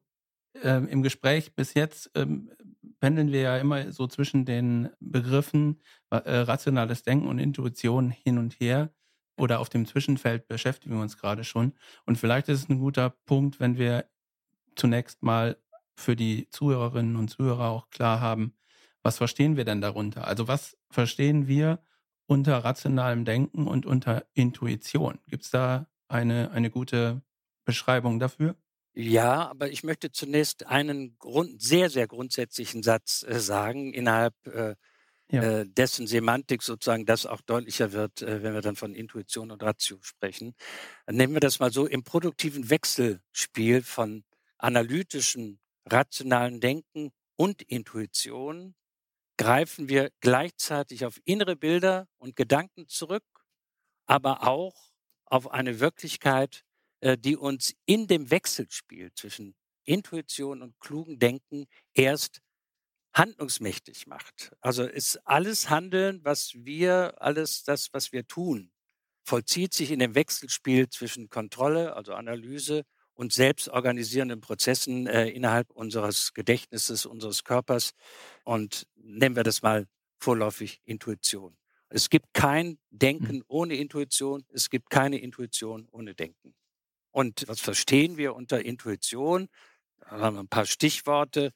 ähm, 0.62 0.88
im 0.88 1.03
Gespräch 1.03 1.55
bis 1.55 1.74
jetzt 1.74 2.12
ähm, 2.15 2.51
pendeln 3.00 3.31
wir 3.31 3.41
ja 3.41 3.57
immer 3.57 3.91
so 3.91 4.07
zwischen 4.07 4.45
den 4.45 4.89
Begriffen 5.00 5.81
äh, 6.10 6.17
rationales 6.17 7.03
Denken 7.03 7.27
und 7.27 7.39
Intuition 7.39 8.12
hin 8.12 8.38
und 8.38 8.60
her 8.60 8.93
oder 9.38 9.60
auf 9.60 9.70
dem 9.70 9.86
Zwischenfeld 9.86 10.48
beschäftigen 10.48 10.96
wir 10.96 11.01
uns 11.01 11.18
gerade 11.18 11.44
schon. 11.44 11.74
Und 12.06 12.18
vielleicht 12.18 12.50
ist 12.50 12.63
es 12.63 12.70
ein 12.70 12.80
guter 12.80 13.10
Punkt, 13.10 13.60
wenn 13.60 13.77
wir 13.77 14.06
zunächst 14.75 15.24
mal 15.24 15.58
für 15.96 16.15
die 16.15 16.50
Zuhörerinnen 16.50 17.15
und 17.15 17.30
Zuhörer 17.30 17.70
auch 17.70 17.89
klar 17.89 18.20
haben, 18.20 18.54
was 19.01 19.18
verstehen 19.18 19.56
wir 19.56 19.65
denn 19.65 19.82
darunter? 19.82 20.27
Also 20.27 20.48
was 20.48 20.77
verstehen 20.89 21.48
wir 21.48 21.80
unter 22.27 22.58
rationalem 22.58 23.24
Denken 23.24 23.68
und 23.68 23.86
unter 23.86 24.25
Intuition? 24.34 25.20
Gibt 25.27 25.44
es 25.44 25.51
da 25.51 25.88
eine, 26.08 26.51
eine 26.51 26.70
gute 26.70 27.22
Beschreibung 27.65 28.20
dafür? 28.20 28.56
Ja, 28.94 29.50
aber 29.50 29.70
ich 29.70 29.84
möchte 29.84 30.12
zunächst 30.12 30.65
einen 30.68 31.18
Grund, 31.20 31.62
sehr, 31.62 31.89
sehr 31.89 32.08
grundsätzlichen 32.08 32.82
Satz 32.82 33.24
äh, 33.27 33.39
sagen, 33.39 33.94
innerhalb 33.94 34.34
äh, 34.48 34.75
ja. 35.32 35.44
äh, 35.44 35.65
dessen 35.67 36.08
Semantik 36.08 36.62
sozusagen 36.62 37.05
das 37.05 37.25
auch 37.25 37.41
deutlicher 37.41 37.91
wird, 37.91 38.22
äh, 38.22 38.44
wenn 38.44 38.53
wir 38.53 38.62
dann 38.62 38.75
von 38.75 38.94
Intuition 38.94 39.51
und 39.51 39.63
Ratio 39.63 39.98
sprechen. 40.01 40.55
Nehmen 41.10 41.34
wir 41.34 41.39
das 41.39 41.60
mal 41.60 41.72
so 41.72 41.86
im 41.86 42.03
produktiven 42.03 42.70
Wechselspiel 42.70 43.82
von 43.82 44.24
analytischen, 44.58 45.60
rationalen 45.86 46.60
Denken 46.60 47.12
und 47.36 47.62
Intuition 47.62 48.75
greifen 49.38 49.89
wir 49.89 50.12
gleichzeitig 50.22 51.05
auf 51.05 51.20
innere 51.25 51.55
Bilder 51.55 52.08
und 52.17 52.36
Gedanken 52.36 52.88
zurück, 52.88 53.25
aber 54.05 54.48
auch 54.48 54.91
auf 55.25 55.51
eine 55.51 55.79
Wirklichkeit, 55.79 56.63
äh, 57.01 57.17
die 57.17 57.36
uns 57.36 57.74
in 57.86 58.08
dem 58.08 58.32
Wechselspiel 58.32 59.12
zwischen 59.13 59.55
Intuition 59.84 60.62
und 60.62 60.79
klugen 60.79 61.20
Denken 61.20 61.65
erst 61.94 62.41
handlungsmächtig 63.15 64.07
macht. 64.07 64.51
Also 64.62 64.84
ist 64.84 65.17
alles 65.25 65.69
Handeln, 65.69 66.19
was 66.24 66.53
wir, 66.55 67.15
alles 67.22 67.63
das, 67.63 67.93
was 67.93 68.12
wir 68.12 68.27
tun, 68.27 68.72
vollzieht 69.24 69.74
sich 69.74 69.91
in 69.91 70.00
dem 70.00 70.13
Wechselspiel 70.15 70.89
zwischen 70.89 71.29
Kontrolle, 71.29 71.95
also 71.95 72.13
Analyse 72.13 72.84
und 73.13 73.34
selbstorganisierenden 73.34 74.41
Prozessen 74.41 75.07
äh, 75.07 75.29
innerhalb 75.29 75.72
unseres 75.72 76.34
Gedächtnisses, 76.34 77.05
unseres 77.05 77.43
Körpers. 77.43 77.91
Und 78.43 78.86
nennen 78.95 79.36
wir 79.36 79.43
das 79.43 79.62
mal 79.62 79.88
vorläufig 80.19 80.81
Intuition. 80.84 81.57
Es 81.89 82.10
gibt 82.10 82.34
kein 82.34 82.77
Denken 82.89 83.38
mhm. 83.38 83.45
ohne 83.48 83.75
Intuition, 83.75 84.43
es 84.50 84.69
gibt 84.69 84.89
keine 84.89 85.19
Intuition 85.19 85.88
ohne 85.91 86.13
Denken. 86.13 86.53
Und 87.12 87.48
was 87.48 87.62
verstehen 87.62 88.17
wir 88.17 88.36
unter 88.36 88.63
Intuition? 88.65 89.48
Da 90.00 90.19
haben 90.19 90.36
wir 90.36 90.43
ein 90.43 90.50
paar 90.50 90.65
Stichworte. 90.65 91.53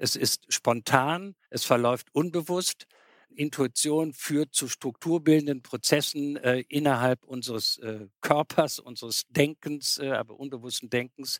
Es 0.00 0.16
ist 0.16 0.46
spontan, 0.48 1.34
es 1.50 1.66
verläuft 1.66 2.08
unbewusst. 2.12 2.86
Intuition 3.28 4.14
führt 4.14 4.54
zu 4.54 4.66
strukturbildenden 4.66 5.60
Prozessen 5.62 6.38
äh, 6.38 6.64
innerhalb 6.68 7.22
unseres 7.22 7.76
äh, 7.80 8.06
Körpers, 8.22 8.78
unseres 8.78 9.26
Denkens, 9.28 9.98
äh, 9.98 10.08
aber 10.08 10.40
unbewussten 10.40 10.88
Denkens. 10.88 11.38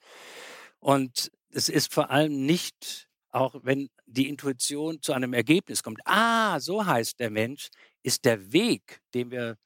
Und 0.79 1.33
es 1.49 1.71
ist 1.71 1.95
vor 1.95 2.11
allem 2.11 2.45
nicht, 2.45 3.09
auch 3.31 3.55
wenn 3.63 3.89
die 4.05 4.29
Intuition 4.29 5.01
zu 5.01 5.15
einem 5.15 5.33
Ergebnis 5.33 5.83
kommt, 5.83 6.01
ah, 6.05 6.61
so 6.61 6.85
heißt 6.85 7.19
der 7.19 7.31
Mensch, 7.31 7.71
ist 8.03 8.27
der 8.27 8.53
Weg, 8.53 9.01
den 9.15 9.31
wir 9.31 9.57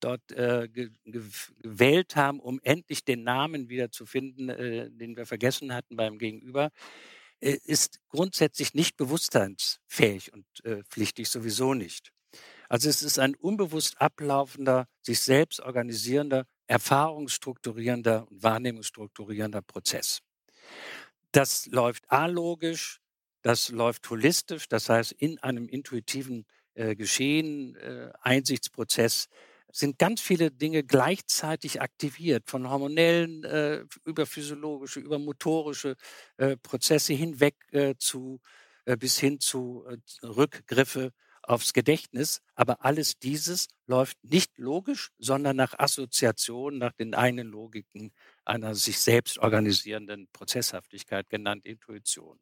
dort 0.00 0.32
äh, 0.32 0.66
ge 0.72 0.88
gewählt 1.04 2.16
haben, 2.16 2.40
um 2.40 2.58
endlich 2.62 3.04
den 3.04 3.22
Namen 3.22 3.68
wieder 3.68 3.90
zu 3.90 4.06
finden, 4.06 4.48
äh, 4.48 4.90
den 4.90 5.14
wir 5.14 5.26
vergessen 5.26 5.74
hatten 5.74 5.96
beim 5.96 6.18
Gegenüber, 6.18 6.70
ist 7.40 8.00
grundsätzlich 8.08 8.74
nicht 8.74 8.96
bewusstseinsfähig 8.96 10.32
und 10.32 10.44
äh, 10.64 10.82
pflichtig 10.84 11.28
sowieso 11.28 11.74
nicht. 11.74 12.12
Also 12.68 12.88
es 12.88 13.02
ist 13.02 13.18
ein 13.18 13.34
unbewusst 13.34 14.00
ablaufender, 14.00 14.86
sich 15.02 15.20
selbst 15.20 15.60
organisierender, 15.60 16.46
erfahrungsstrukturierender 16.66 18.28
und 18.30 18.42
wahrnehmungsstrukturierender 18.42 19.62
Prozess. 19.62 20.20
Das 21.32 21.66
läuft 21.66 22.10
alogisch, 22.10 23.00
das 23.42 23.70
läuft 23.70 24.08
holistisch, 24.10 24.68
das 24.68 24.88
heißt 24.88 25.12
in 25.12 25.38
einem 25.40 25.68
intuitiven 25.68 26.46
äh, 26.74 26.94
Geschehen, 26.94 27.74
äh, 27.76 28.12
Einsichtsprozess 28.20 29.28
sind 29.72 29.98
ganz 29.98 30.20
viele 30.20 30.50
Dinge 30.50 30.82
gleichzeitig 30.82 31.80
aktiviert, 31.80 32.48
von 32.48 32.68
hormonellen 32.68 33.44
äh, 33.44 33.84
über 34.04 34.26
physiologische, 34.26 35.00
über 35.00 35.18
motorische 35.18 35.96
äh, 36.36 36.56
Prozesse 36.56 37.12
hinweg 37.12 37.54
äh, 37.72 37.94
zu 37.98 38.40
äh, 38.84 38.96
bis 38.96 39.18
hin 39.18 39.40
zu 39.40 39.84
äh, 39.88 40.26
Rückgriffe 40.26 41.12
aufs 41.42 41.72
Gedächtnis. 41.72 42.40
Aber 42.54 42.84
alles 42.84 43.18
dieses 43.18 43.68
läuft 43.86 44.22
nicht 44.24 44.58
logisch, 44.58 45.10
sondern 45.18 45.56
nach 45.56 45.78
Assoziation, 45.78 46.78
nach 46.78 46.92
den 46.92 47.14
eigenen 47.14 47.48
Logiken 47.48 48.12
einer 48.44 48.74
sich 48.74 48.98
selbst 48.98 49.38
organisierenden 49.38 50.28
Prozesshaftigkeit, 50.32 51.28
genannt 51.30 51.66
Intuition. 51.66 52.38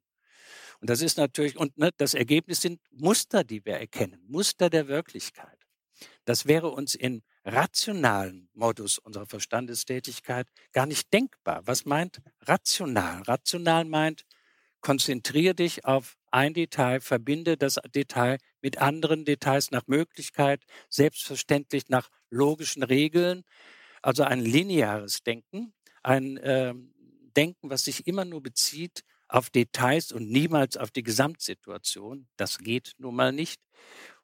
Und 0.81 0.91
das 0.91 1.03
ist 1.03 1.19
natürlich, 1.19 1.57
und 1.57 1.77
ne, 1.77 1.91
das 1.97 2.15
Ergebnis 2.15 2.61
sind 2.61 2.81
Muster, 2.91 3.45
die 3.45 3.65
wir 3.65 3.75
erkennen, 3.75 4.23
Muster 4.29 4.71
der 4.71 4.89
Wirklichkeit. 4.89 5.58
Das 6.25 6.47
wäre 6.47 6.69
uns 6.71 6.95
im 6.95 7.23
rationalen 7.45 8.49
Modus 8.55 8.99
unserer 8.99 9.27
Verstandestätigkeit 9.27 10.47
gar 10.73 10.87
nicht 10.87 11.13
denkbar. 11.13 11.63
Was 11.65 11.85
meint 11.85 12.21
rational? 12.43 13.23
Rational 13.23 13.85
meint, 13.85 14.25
konzentriere 14.81 15.55
dich 15.55 15.85
auf 15.85 16.17
ein 16.31 16.55
Detail, 16.55 17.01
verbinde 17.01 17.57
das 17.57 17.77
Detail 17.95 18.39
mit 18.61 18.79
anderen 18.79 19.25
Details 19.25 19.71
nach 19.71 19.87
Möglichkeit, 19.87 20.63
selbstverständlich 20.89 21.89
nach 21.89 22.11
logischen 22.31 22.83
Regeln, 22.83 23.45
also 24.03 24.23
ein 24.23 24.41
lineares 24.41 25.23
Denken, 25.23 25.73
ein 26.03 26.37
äh, 26.37 26.75
Denken, 27.37 27.71
was 27.71 27.85
sich 27.85 28.07
immer 28.07 28.25
nur 28.25 28.43
bezieht 28.43 29.05
auf 29.29 29.51
Details 29.51 30.13
und 30.13 30.31
niemals 30.31 30.77
auf 30.77 30.91
die 30.91 31.03
Gesamtsituation. 31.03 32.29
Das 32.37 32.59
geht 32.59 32.93
nun 32.99 33.15
mal 33.15 33.33
nicht. 33.33 33.61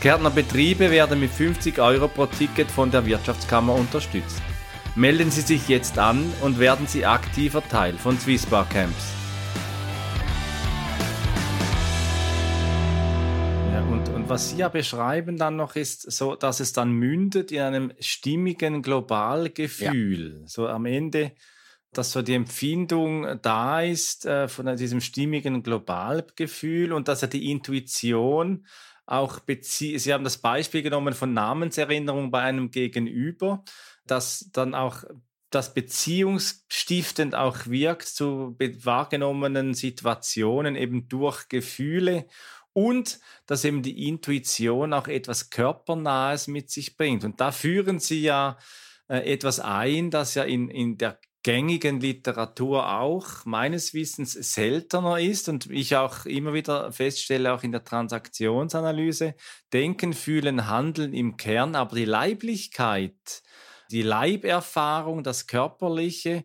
Kärntner 0.00 0.30
Betriebe 0.30 0.90
werden 0.90 1.20
mit 1.20 1.30
50 1.30 1.78
Euro 1.78 2.08
pro 2.08 2.26
Ticket 2.26 2.68
von 2.68 2.90
der 2.90 3.06
Wirtschaftskammer 3.06 3.76
unterstützt. 3.76 4.42
Melden 4.96 5.30
Sie 5.30 5.42
sich 5.42 5.68
jetzt 5.68 6.00
an 6.00 6.32
und 6.42 6.58
werden 6.58 6.88
Sie 6.88 7.06
aktiver 7.06 7.62
Teil 7.68 7.94
von 7.94 8.18
Swissbar 8.18 8.68
Camps. 8.68 9.12
Ja, 13.72 13.82
und, 13.82 14.08
und 14.08 14.28
was 14.28 14.50
Sie 14.50 14.56
ja 14.56 14.68
beschreiben 14.68 15.36
dann 15.36 15.54
noch 15.54 15.76
ist, 15.76 16.10
so, 16.10 16.34
dass 16.34 16.58
es 16.58 16.72
dann 16.72 16.90
mündet 16.90 17.52
in 17.52 17.60
einem 17.60 17.92
stimmigen 18.00 18.82
Globalgefühl. 18.82 20.40
Ja. 20.40 20.48
So 20.48 20.66
am 20.66 20.86
Ende, 20.86 21.30
dass 21.98 22.12
so 22.12 22.22
die 22.22 22.34
Empfindung 22.34 23.40
da 23.42 23.80
ist 23.80 24.26
äh, 24.26 24.48
von 24.48 24.76
diesem 24.76 25.00
stimmigen 25.00 25.62
Globalgefühl 25.62 26.92
und 26.92 27.08
dass 27.08 27.22
ja 27.22 27.28
die 27.28 27.50
Intuition 27.50 28.66
auch 29.06 29.40
bezieht. 29.40 30.00
Sie 30.00 30.12
haben 30.12 30.24
das 30.24 30.38
Beispiel 30.38 30.82
genommen 30.82 31.14
von 31.14 31.34
Namenserinnerung 31.34 32.30
bei 32.30 32.40
einem 32.40 32.70
Gegenüber 32.70 33.62
dass 34.06 34.50
dann 34.52 34.74
auch 34.74 35.04
das 35.50 35.72
beziehungsstiftend 35.72 37.34
auch 37.34 37.66
wirkt 37.66 38.08
zu 38.08 38.56
wahrgenommenen 38.58 39.74
Situationen 39.74 40.74
eben 40.74 41.08
durch 41.08 41.48
Gefühle 41.48 42.26
und 42.72 43.20
dass 43.46 43.64
eben 43.64 43.82
die 43.82 44.08
Intuition 44.08 44.92
auch 44.92 45.06
etwas 45.06 45.50
Körpernahes 45.50 46.48
mit 46.48 46.70
sich 46.70 46.96
bringt. 46.96 47.22
Und 47.22 47.40
da 47.40 47.52
führen 47.52 48.00
Sie 48.00 48.22
ja 48.22 48.58
äh, 49.08 49.32
etwas 49.32 49.60
ein, 49.60 50.10
das 50.10 50.34
ja 50.34 50.42
in, 50.42 50.68
in 50.68 50.98
der 50.98 51.20
gängigen 51.44 52.00
Literatur 52.00 52.98
auch 52.98 53.44
meines 53.44 53.94
Wissens 53.94 54.32
seltener 54.32 55.20
ist 55.20 55.48
und 55.48 55.70
ich 55.70 55.94
auch 55.94 56.24
immer 56.24 56.54
wieder 56.54 56.90
feststelle, 56.90 57.52
auch 57.52 57.62
in 57.62 57.70
der 57.70 57.84
Transaktionsanalyse, 57.84 59.34
Denken, 59.72 60.14
Fühlen, 60.14 60.68
Handeln 60.68 61.12
im 61.12 61.36
Kern, 61.36 61.76
aber 61.76 61.94
die 61.96 62.06
Leiblichkeit, 62.06 63.42
die 63.90 64.02
Leiberfahrung, 64.02 65.22
das 65.22 65.46
Körperliche, 65.46 66.44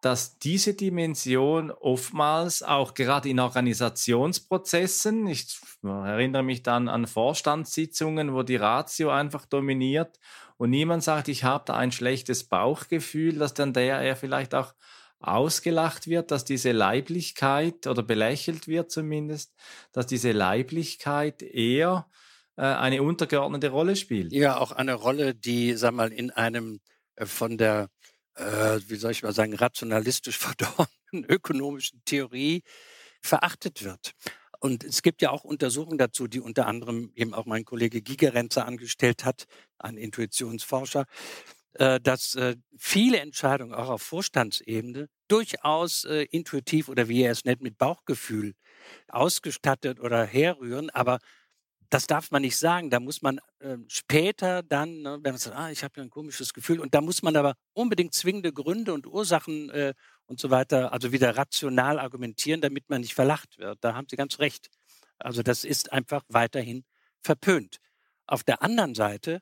dass 0.00 0.38
diese 0.38 0.74
Dimension 0.74 1.70
oftmals 1.70 2.62
auch 2.62 2.94
gerade 2.94 3.28
in 3.28 3.40
Organisationsprozessen, 3.40 5.26
ich 5.26 5.58
erinnere 5.82 6.42
mich 6.42 6.62
dann 6.62 6.88
an 6.88 7.06
Vorstandssitzungen, 7.06 8.34
wo 8.34 8.42
die 8.42 8.56
Ratio 8.56 9.10
einfach 9.10 9.46
dominiert 9.46 10.18
und 10.58 10.70
niemand 10.70 11.02
sagt, 11.02 11.28
ich 11.28 11.44
habe 11.44 11.64
da 11.66 11.76
ein 11.76 11.92
schlechtes 11.92 12.44
Bauchgefühl, 12.44 13.38
dass 13.38 13.54
dann 13.54 13.72
der 13.72 14.00
er 14.00 14.16
vielleicht 14.16 14.54
auch 14.54 14.74
ausgelacht 15.20 16.08
wird, 16.08 16.30
dass 16.30 16.44
diese 16.44 16.72
Leiblichkeit 16.72 17.86
oder 17.86 18.02
belächelt 18.02 18.68
wird 18.68 18.90
zumindest, 18.90 19.54
dass 19.92 20.06
diese 20.06 20.32
Leiblichkeit 20.32 21.42
eher 21.42 22.06
äh, 22.56 22.62
eine 22.62 23.02
untergeordnete 23.02 23.70
Rolle 23.70 23.96
spielt. 23.96 24.32
Ja, 24.32 24.58
auch 24.58 24.72
eine 24.72 24.94
Rolle, 24.94 25.34
die, 25.34 25.74
sag 25.74 25.94
mal, 25.94 26.12
in 26.12 26.30
einem 26.30 26.80
äh, 27.16 27.26
von 27.26 27.56
der, 27.56 27.88
äh, 28.36 28.80
wie 28.86 28.96
soll 28.96 29.12
ich 29.12 29.22
mal 29.22 29.32
sagen, 29.32 29.54
rationalistisch 29.54 30.38
verdorbenen 30.38 31.28
ökonomischen 31.28 32.02
Theorie 32.04 32.62
verachtet 33.22 33.84
wird. 33.84 34.12
Und 34.58 34.84
es 34.84 35.02
gibt 35.02 35.22
ja 35.22 35.30
auch 35.30 35.44
Untersuchungen 35.44 35.98
dazu, 35.98 36.28
die 36.28 36.40
unter 36.40 36.66
anderem 36.66 37.12
eben 37.14 37.34
auch 37.34 37.46
mein 37.46 37.64
Kollege 37.64 38.00
Gigerenzer 38.00 38.66
angestellt 38.66 39.24
hat, 39.24 39.44
ein 39.78 39.96
Intuitionsforscher, 39.96 41.04
äh, 41.74 42.00
dass 42.00 42.34
äh, 42.36 42.56
viele 42.78 43.20
Entscheidungen 43.20 43.74
auch 43.74 43.90
auf 43.90 44.02
Vorstandsebene 44.02 45.08
durchaus 45.28 46.04
äh, 46.04 46.22
intuitiv 46.30 46.88
oder 46.88 47.08
wie 47.08 47.22
er 47.22 47.32
es 47.32 47.44
nennt, 47.44 47.60
mit 47.60 47.76
Bauchgefühl 47.76 48.54
ausgestattet 49.08 50.00
oder 50.00 50.24
herrühren, 50.24 50.90
aber 50.90 51.18
das 51.90 52.06
darf 52.06 52.30
man 52.30 52.42
nicht 52.42 52.56
sagen. 52.56 52.90
Da 52.90 53.00
muss 53.00 53.22
man 53.22 53.40
äh, 53.60 53.76
später 53.88 54.62
dann, 54.62 55.02
ne, 55.02 55.18
wenn 55.22 55.32
man 55.32 55.38
sagt, 55.38 55.56
ah, 55.56 55.70
ich 55.70 55.84
habe 55.84 55.94
ja 55.96 56.02
ein 56.02 56.10
komisches 56.10 56.52
Gefühl, 56.54 56.80
und 56.80 56.94
da 56.94 57.00
muss 57.00 57.22
man 57.22 57.36
aber 57.36 57.54
unbedingt 57.72 58.14
zwingende 58.14 58.52
Gründe 58.52 58.92
und 58.94 59.06
Ursachen 59.06 59.70
äh, 59.70 59.94
und 60.26 60.40
so 60.40 60.50
weiter, 60.50 60.92
also 60.92 61.12
wieder 61.12 61.36
rational 61.36 61.98
argumentieren, 61.98 62.60
damit 62.60 62.88
man 62.88 63.00
nicht 63.00 63.14
verlacht 63.14 63.58
wird. 63.58 63.78
Da 63.82 63.94
haben 63.94 64.06
Sie 64.08 64.16
ganz 64.16 64.38
recht. 64.38 64.68
Also 65.18 65.42
das 65.42 65.64
ist 65.64 65.92
einfach 65.92 66.22
weiterhin 66.28 66.84
verpönt. 67.22 67.78
Auf 68.26 68.42
der 68.44 68.62
anderen 68.62 68.94
Seite, 68.94 69.40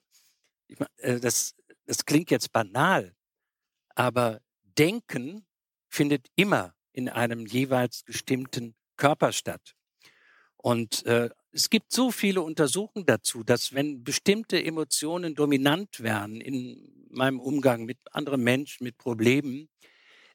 ich 0.68 0.78
mein, 0.78 0.88
äh, 0.98 1.20
das, 1.20 1.54
das 1.86 2.04
klingt 2.04 2.30
jetzt 2.30 2.52
banal, 2.52 3.14
aber 3.94 4.40
Denken 4.78 5.46
findet 5.88 6.28
immer 6.34 6.74
in 6.92 7.08
einem 7.08 7.46
jeweils 7.46 8.04
gestimmten 8.04 8.74
Körper 8.96 9.32
statt. 9.32 9.74
Und 10.56 11.04
äh, 11.06 11.30
es 11.54 11.70
gibt 11.70 11.92
so 11.92 12.10
viele 12.10 12.42
Untersuchungen 12.42 13.06
dazu, 13.06 13.44
dass 13.44 13.72
wenn 13.72 14.02
bestimmte 14.02 14.62
Emotionen 14.62 15.36
dominant 15.36 16.00
werden 16.00 16.40
in 16.40 17.06
meinem 17.10 17.38
Umgang 17.38 17.84
mit 17.84 17.98
anderen 18.10 18.42
Menschen, 18.42 18.82
mit 18.82 18.98
Problemen, 18.98 19.68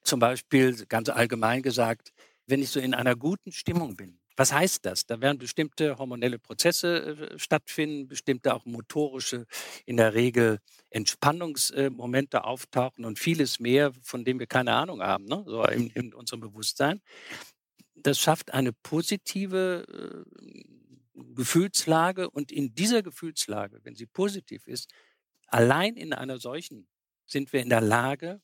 zum 0.01 0.21
Beispiel 0.21 0.85
ganz 0.87 1.09
allgemein 1.09 1.61
gesagt, 1.61 2.13
wenn 2.47 2.61
ich 2.61 2.69
so 2.69 2.79
in 2.79 2.93
einer 2.93 3.17
guten 3.17 3.51
Stimmung 3.51 3.97
bin, 3.97 4.17
was 4.37 4.53
heißt 4.53 4.85
das? 4.85 5.05
Da 5.05 5.19
werden 5.19 5.37
bestimmte 5.37 5.97
hormonelle 5.97 6.39
Prozesse 6.39 7.31
äh, 7.33 7.37
stattfinden, 7.37 8.07
bestimmte 8.07 8.55
auch 8.55 8.65
motorische, 8.65 9.45
in 9.85 9.97
der 9.97 10.13
Regel 10.13 10.59
Entspannungsmomente 10.89 12.45
auftauchen 12.45 13.03
und 13.03 13.19
vieles 13.19 13.59
mehr, 13.59 13.91
von 14.01 14.23
dem 14.23 14.39
wir 14.39 14.47
keine 14.47 14.73
Ahnung 14.73 15.01
haben, 15.01 15.25
ne? 15.25 15.43
so 15.45 15.65
in, 15.65 15.89
in 15.89 16.13
unserem 16.13 16.39
Bewusstsein. 16.39 17.01
Das 17.95 18.17
schafft 18.17 18.53
eine 18.53 18.71
positive 18.71 20.25
äh, 20.25 20.78
Gefühlslage 21.35 22.29
und 22.29 22.51
in 22.51 22.73
dieser 22.73 23.03
Gefühlslage, 23.03 23.79
wenn 23.83 23.95
sie 23.95 24.05
positiv 24.05 24.67
ist, 24.67 24.91
allein 25.47 25.95
in 25.95 26.13
einer 26.13 26.39
solchen 26.39 26.87
sind 27.25 27.53
wir 27.53 27.61
in 27.61 27.69
der 27.69 27.81
Lage, 27.81 28.41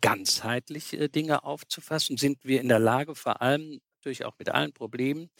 ganzheitlich 0.00 0.92
äh, 0.92 1.08
Dinge 1.08 1.44
aufzufassen, 1.44 2.16
sind 2.16 2.44
wir 2.44 2.60
in 2.60 2.68
der 2.68 2.78
Lage, 2.78 3.14
vor 3.14 3.42
allem 3.42 3.80
natürlich 3.98 4.24
auch 4.24 4.38
mit 4.38 4.50
allen 4.50 4.72
Problemen, 4.72 5.30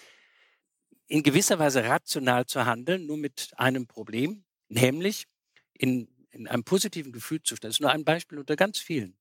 in 1.09 1.23
gewisser 1.23 1.59
Weise 1.59 1.85
rational 1.85 2.47
zu 2.47 2.67
handeln, 2.67 3.07
nur 3.07 3.17
mit 3.17 3.53
einem 3.57 3.87
Problem, 3.87 4.45
nämlich 4.69 5.27
in, 5.73 6.09
in 6.31 6.49
einem 6.49 6.65
positiven 6.65 7.13
Gefühlszustand. 7.13 7.71
Das 7.71 7.77
ist 7.77 7.81
nur 7.81 7.93
ein 7.93 8.05
Beispiel 8.05 8.39
unter 8.39 8.57
ganz 8.57 8.79
vielen. 8.79 9.17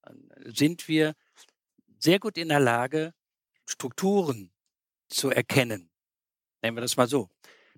Sind 0.45 0.88
wir 0.88 1.13
sehr 2.00 2.19
gut 2.19 2.38
in 2.38 2.50
der 2.50 2.60
Lage, 2.60 3.13
Strukturen 3.67 4.52
zu 5.10 5.30
erkennen, 5.30 5.91
Nehmen 6.65 6.78
wir 6.78 6.82
das 6.82 6.97
mal 6.97 7.08
so. 7.08 7.30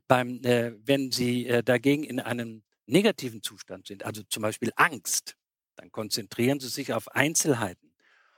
Beim, 0.07 0.41
äh, 0.45 0.71
wenn 0.87 1.11
Sie 1.11 1.45
äh, 1.45 1.61
dagegen 1.61 2.05
in 2.05 2.21
einem 2.21 2.63
negativen 2.85 3.43
Zustand 3.43 3.85
sind, 3.87 4.05
also 4.05 4.23
zum 4.23 4.43
Beispiel 4.43 4.71
Angst, 4.77 5.35
dann 5.75 5.91
konzentrieren 5.91 6.61
Sie 6.61 6.69
sich 6.69 6.93
auf 6.93 7.09
Einzelheiten. 7.09 7.91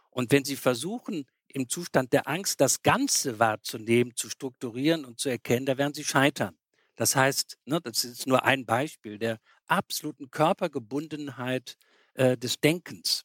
Und 0.09 0.31
wenn 0.31 0.43
Sie 0.43 0.55
versuchen, 0.55 1.27
im 1.49 1.69
Zustand 1.69 2.13
der 2.13 2.27
Angst 2.27 2.61
das 2.61 2.81
Ganze 2.81 3.37
wahrzunehmen, 3.37 4.15
zu 4.15 4.27
strukturieren 4.27 5.05
und 5.05 5.19
zu 5.19 5.29
erkennen, 5.29 5.67
da 5.67 5.77
werden 5.77 5.93
Sie 5.93 6.03
scheitern. 6.03 6.57
Das 6.95 7.15
heißt, 7.15 7.59
ne, 7.65 7.79
das 7.79 8.03
ist 8.03 8.25
nur 8.25 8.43
ein 8.43 8.65
Beispiel 8.65 9.19
der 9.19 9.37
absoluten 9.67 10.31
Körpergebundenheit 10.31 11.77
äh, 12.15 12.35
des 12.35 12.59
Denkens. 12.59 13.23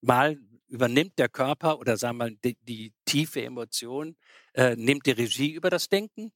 Mal 0.00 0.38
übernimmt 0.68 1.18
der 1.18 1.28
Körper 1.28 1.78
oder 1.78 1.98
sagen 1.98 2.16
wir 2.16 2.30
mal 2.30 2.36
die, 2.42 2.56
die 2.62 2.94
tiefe 3.04 3.42
Emotion, 3.42 4.16
äh, 4.54 4.74
nimmt 4.74 5.04
die 5.04 5.10
Regie 5.10 5.52
über 5.52 5.68
das 5.68 5.90
Denken 5.90 6.32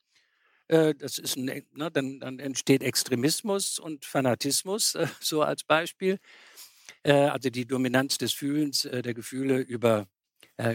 das 0.70 1.18
ist 1.18 1.36
ein, 1.36 1.46
ne, 1.46 1.90
dann, 1.90 2.20
dann, 2.20 2.38
entsteht 2.38 2.82
Extremismus 2.82 3.78
und 3.78 4.04
Fanatismus, 4.04 4.94
äh, 4.94 5.06
so 5.20 5.42
als 5.42 5.64
Beispiel. 5.64 6.18
Äh, 7.02 7.12
also 7.12 7.50
die 7.50 7.66
Dominanz 7.66 8.18
des 8.18 8.32
Fühlens, 8.32 8.82
der 8.82 9.14
Gefühle 9.14 9.58
über, 9.58 10.06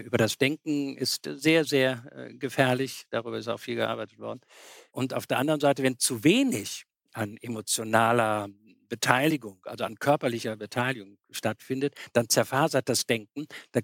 über 0.04 0.18
das 0.18 0.38
Denken 0.38 0.98
ist 0.98 1.30
sehr, 1.36 1.64
sehr 1.64 2.34
gefährlich. 2.40 3.06
Darüber 3.12 3.38
ist 3.38 3.48
auch 3.48 3.60
viel 3.60 3.76
gearbeitet 3.76 4.18
worden. 4.18 4.42
Und 4.90 5.14
auf 5.14 5.28
der 5.28 5.38
anderen 5.38 5.60
Seite, 5.60 5.84
wenn 5.84 6.00
zu 6.00 6.24
wenig 6.24 6.86
an 7.14 7.38
emotionaler 7.38 8.50
Beteiligung, 8.88 9.60
also 9.66 9.84
an 9.84 9.96
körperlicher 10.00 10.56
Beteiligung 10.56 11.18
stattfindet, 11.30 11.96
dann 12.14 12.30
zerfasert 12.30 12.90
das 12.90 13.06
Denken. 13.06 13.46
Da 13.72 13.82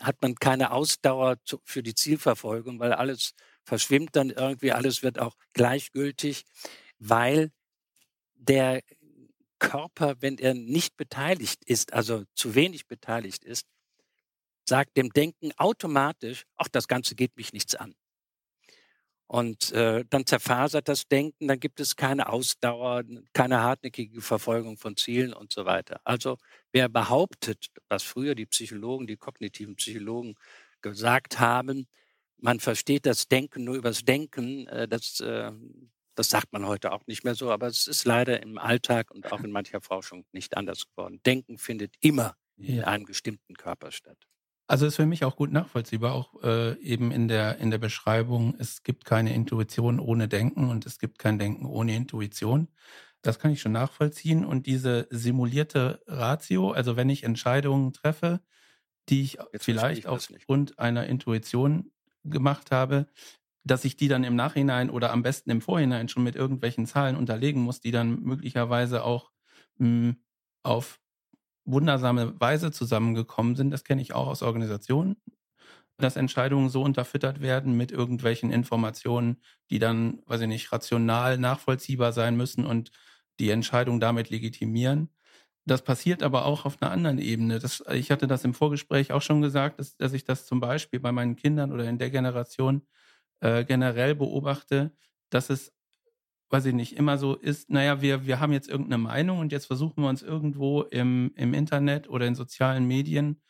hat 0.00 0.16
man 0.22 0.34
keine 0.34 0.72
Ausdauer 0.72 1.36
für 1.64 1.82
die 1.82 1.94
Zielverfolgung, 1.94 2.78
weil 2.78 2.92
alles 2.92 3.34
verschwimmt 3.64 4.14
dann 4.16 4.30
irgendwie, 4.30 4.72
alles 4.72 5.02
wird 5.02 5.18
auch 5.18 5.36
gleichgültig, 5.52 6.44
weil 6.98 7.50
der 8.34 8.82
Körper, 9.58 10.16
wenn 10.20 10.38
er 10.38 10.54
nicht 10.54 10.96
beteiligt 10.96 11.64
ist, 11.64 11.92
also 11.92 12.24
zu 12.34 12.54
wenig 12.54 12.86
beteiligt 12.86 13.44
ist, 13.44 13.66
sagt 14.68 14.96
dem 14.96 15.10
Denken 15.10 15.52
automatisch, 15.56 16.44
ach, 16.56 16.68
das 16.68 16.88
Ganze 16.88 17.14
geht 17.14 17.36
mich 17.36 17.52
nichts 17.52 17.74
an. 17.74 17.94
Und 19.26 19.72
äh, 19.72 20.04
dann 20.10 20.26
zerfasert 20.26 20.88
das 20.88 21.08
Denken, 21.08 21.48
dann 21.48 21.58
gibt 21.58 21.80
es 21.80 21.96
keine 21.96 22.28
Ausdauer, 22.28 23.04
keine 23.32 23.62
hartnäckige 23.62 24.20
Verfolgung 24.20 24.76
von 24.76 24.96
Zielen 24.96 25.32
und 25.32 25.52
so 25.52 25.64
weiter. 25.64 26.00
Also 26.04 26.36
wer 26.72 26.88
behauptet, 26.88 27.68
was 27.88 28.02
früher 28.02 28.34
die 28.34 28.46
Psychologen, 28.46 29.06
die 29.06 29.16
kognitiven 29.16 29.76
Psychologen 29.76 30.34
gesagt 30.82 31.40
haben, 31.40 31.86
man 32.44 32.60
versteht 32.60 33.06
das 33.06 33.26
Denken 33.26 33.64
nur 33.64 33.74
übers 33.74 34.04
Denken, 34.04 34.66
äh, 34.66 34.86
das, 34.86 35.18
äh, 35.20 35.50
das 36.14 36.28
sagt 36.28 36.52
man 36.52 36.66
heute 36.66 36.92
auch 36.92 37.06
nicht 37.06 37.24
mehr 37.24 37.34
so, 37.34 37.50
aber 37.50 37.66
es 37.68 37.86
ist 37.86 38.04
leider 38.04 38.42
im 38.42 38.58
Alltag 38.58 39.10
und 39.10 39.32
auch 39.32 39.40
in 39.40 39.50
mancher 39.50 39.80
Forschung 39.80 40.26
nicht 40.30 40.56
anders 40.58 40.86
geworden. 40.86 41.20
Denken 41.24 41.56
findet 41.56 41.94
immer 42.00 42.36
in 42.58 42.84
einem 42.84 43.06
bestimmten 43.06 43.54
Körper 43.54 43.90
statt. 43.90 44.18
Also 44.66 44.86
ist 44.86 44.96
für 44.96 45.06
mich 45.06 45.24
auch 45.24 45.36
gut 45.36 45.52
nachvollziehbar, 45.52 46.12
auch 46.14 46.42
äh, 46.42 46.78
eben 46.80 47.10
in 47.12 47.28
der, 47.28 47.58
in 47.58 47.70
der 47.70 47.78
Beschreibung, 47.78 48.54
es 48.58 48.82
gibt 48.82 49.06
keine 49.06 49.34
Intuition 49.34 49.98
ohne 49.98 50.28
Denken 50.28 50.68
und 50.68 50.84
es 50.86 50.98
gibt 50.98 51.18
kein 51.18 51.38
Denken 51.38 51.64
ohne 51.64 51.96
Intuition. 51.96 52.68
Das 53.22 53.38
kann 53.38 53.52
ich 53.52 53.62
schon 53.62 53.72
nachvollziehen. 53.72 54.44
Und 54.44 54.66
diese 54.66 55.08
simulierte 55.10 56.02
Ratio, 56.06 56.72
also 56.72 56.96
wenn 56.96 57.08
ich 57.08 57.24
Entscheidungen 57.24 57.94
treffe, 57.94 58.40
die 59.08 59.22
ich 59.22 59.38
Jetzt 59.52 59.64
vielleicht 59.64 60.00
ich 60.00 60.06
aufgrund 60.06 60.78
einer 60.78 61.06
Intuition 61.06 61.90
gemacht 62.24 62.70
habe, 62.70 63.06
dass 63.64 63.84
ich 63.84 63.96
die 63.96 64.08
dann 64.08 64.24
im 64.24 64.36
Nachhinein 64.36 64.90
oder 64.90 65.12
am 65.12 65.22
besten 65.22 65.50
im 65.50 65.60
Vorhinein 65.62 66.08
schon 66.08 66.22
mit 66.24 66.36
irgendwelchen 66.36 66.86
Zahlen 66.86 67.16
unterlegen 67.16 67.62
muss, 67.62 67.80
die 67.80 67.90
dann 67.92 68.20
möglicherweise 68.22 69.04
auch 69.04 69.30
mh, 69.78 69.88
hm, 69.88 70.16
auf 70.62 71.00
wundersame 71.64 72.38
Weise 72.40 72.72
zusammengekommen 72.72 73.56
sind. 73.56 73.70
Das 73.70 73.84
kenne 73.84 74.02
ich 74.02 74.14
auch 74.14 74.28
aus 74.28 74.42
Organisationen, 74.42 75.16
dass 75.98 76.16
Entscheidungen 76.16 76.68
so 76.70 76.82
unterfüttert 76.82 77.40
werden 77.40 77.76
mit 77.76 77.92
irgendwelchen 77.92 78.50
Informationen, 78.50 79.40
die 79.70 79.78
dann, 79.78 80.20
weiß 80.26 80.40
ich 80.42 80.48
nicht, 80.48 80.72
rational 80.72 81.38
nachvollziehbar 81.38 82.12
sein 82.12 82.36
müssen 82.36 82.66
und 82.66 82.90
die 83.40 83.50
Entscheidung 83.50 84.00
damit 84.00 84.30
legitimieren. 84.30 85.10
Das 85.66 85.82
passiert 85.82 86.22
aber 86.22 86.44
auch 86.44 86.66
auf 86.66 86.80
einer 86.82 86.90
anderen 86.90 87.18
Ebene. 87.18 87.58
Das, 87.58 87.82
ich 87.92 88.10
hatte 88.10 88.26
das 88.26 88.44
im 88.44 88.54
Vorgespräch 88.54 89.12
auch 89.12 89.22
schon 89.22 89.40
gesagt, 89.40 89.78
dass, 89.78 89.96
dass 89.96 90.12
ich 90.12 90.24
das 90.24 90.46
zum 90.46 90.60
Beispiel 90.60 91.00
bei 91.00 91.12
meinen 91.12 91.36
Kindern 91.36 91.72
oder 91.72 91.88
in 91.88 91.98
der 91.98 92.10
Generation 92.10 92.86
äh, 93.40 93.64
generell 93.64 94.14
beobachte, 94.14 94.92
dass 95.30 95.50
es 95.50 95.72
weiß 96.50 96.66
ich 96.66 96.74
nicht, 96.74 96.96
immer 96.96 97.18
so 97.18 97.34
ist, 97.34 97.70
naja, 97.70 98.00
wir, 98.00 98.26
wir 98.26 98.38
haben 98.38 98.52
jetzt 98.52 98.68
irgendeine 98.68 99.02
Meinung 99.02 99.40
und 99.40 99.50
jetzt 99.50 99.66
versuchen 99.66 100.02
wir 100.02 100.08
uns 100.08 100.22
irgendwo 100.22 100.82
im, 100.82 101.32
im 101.36 101.52
Internet 101.52 102.08
oder 102.08 102.26
in 102.26 102.36
sozialen 102.36 102.86
Medien 102.86 103.42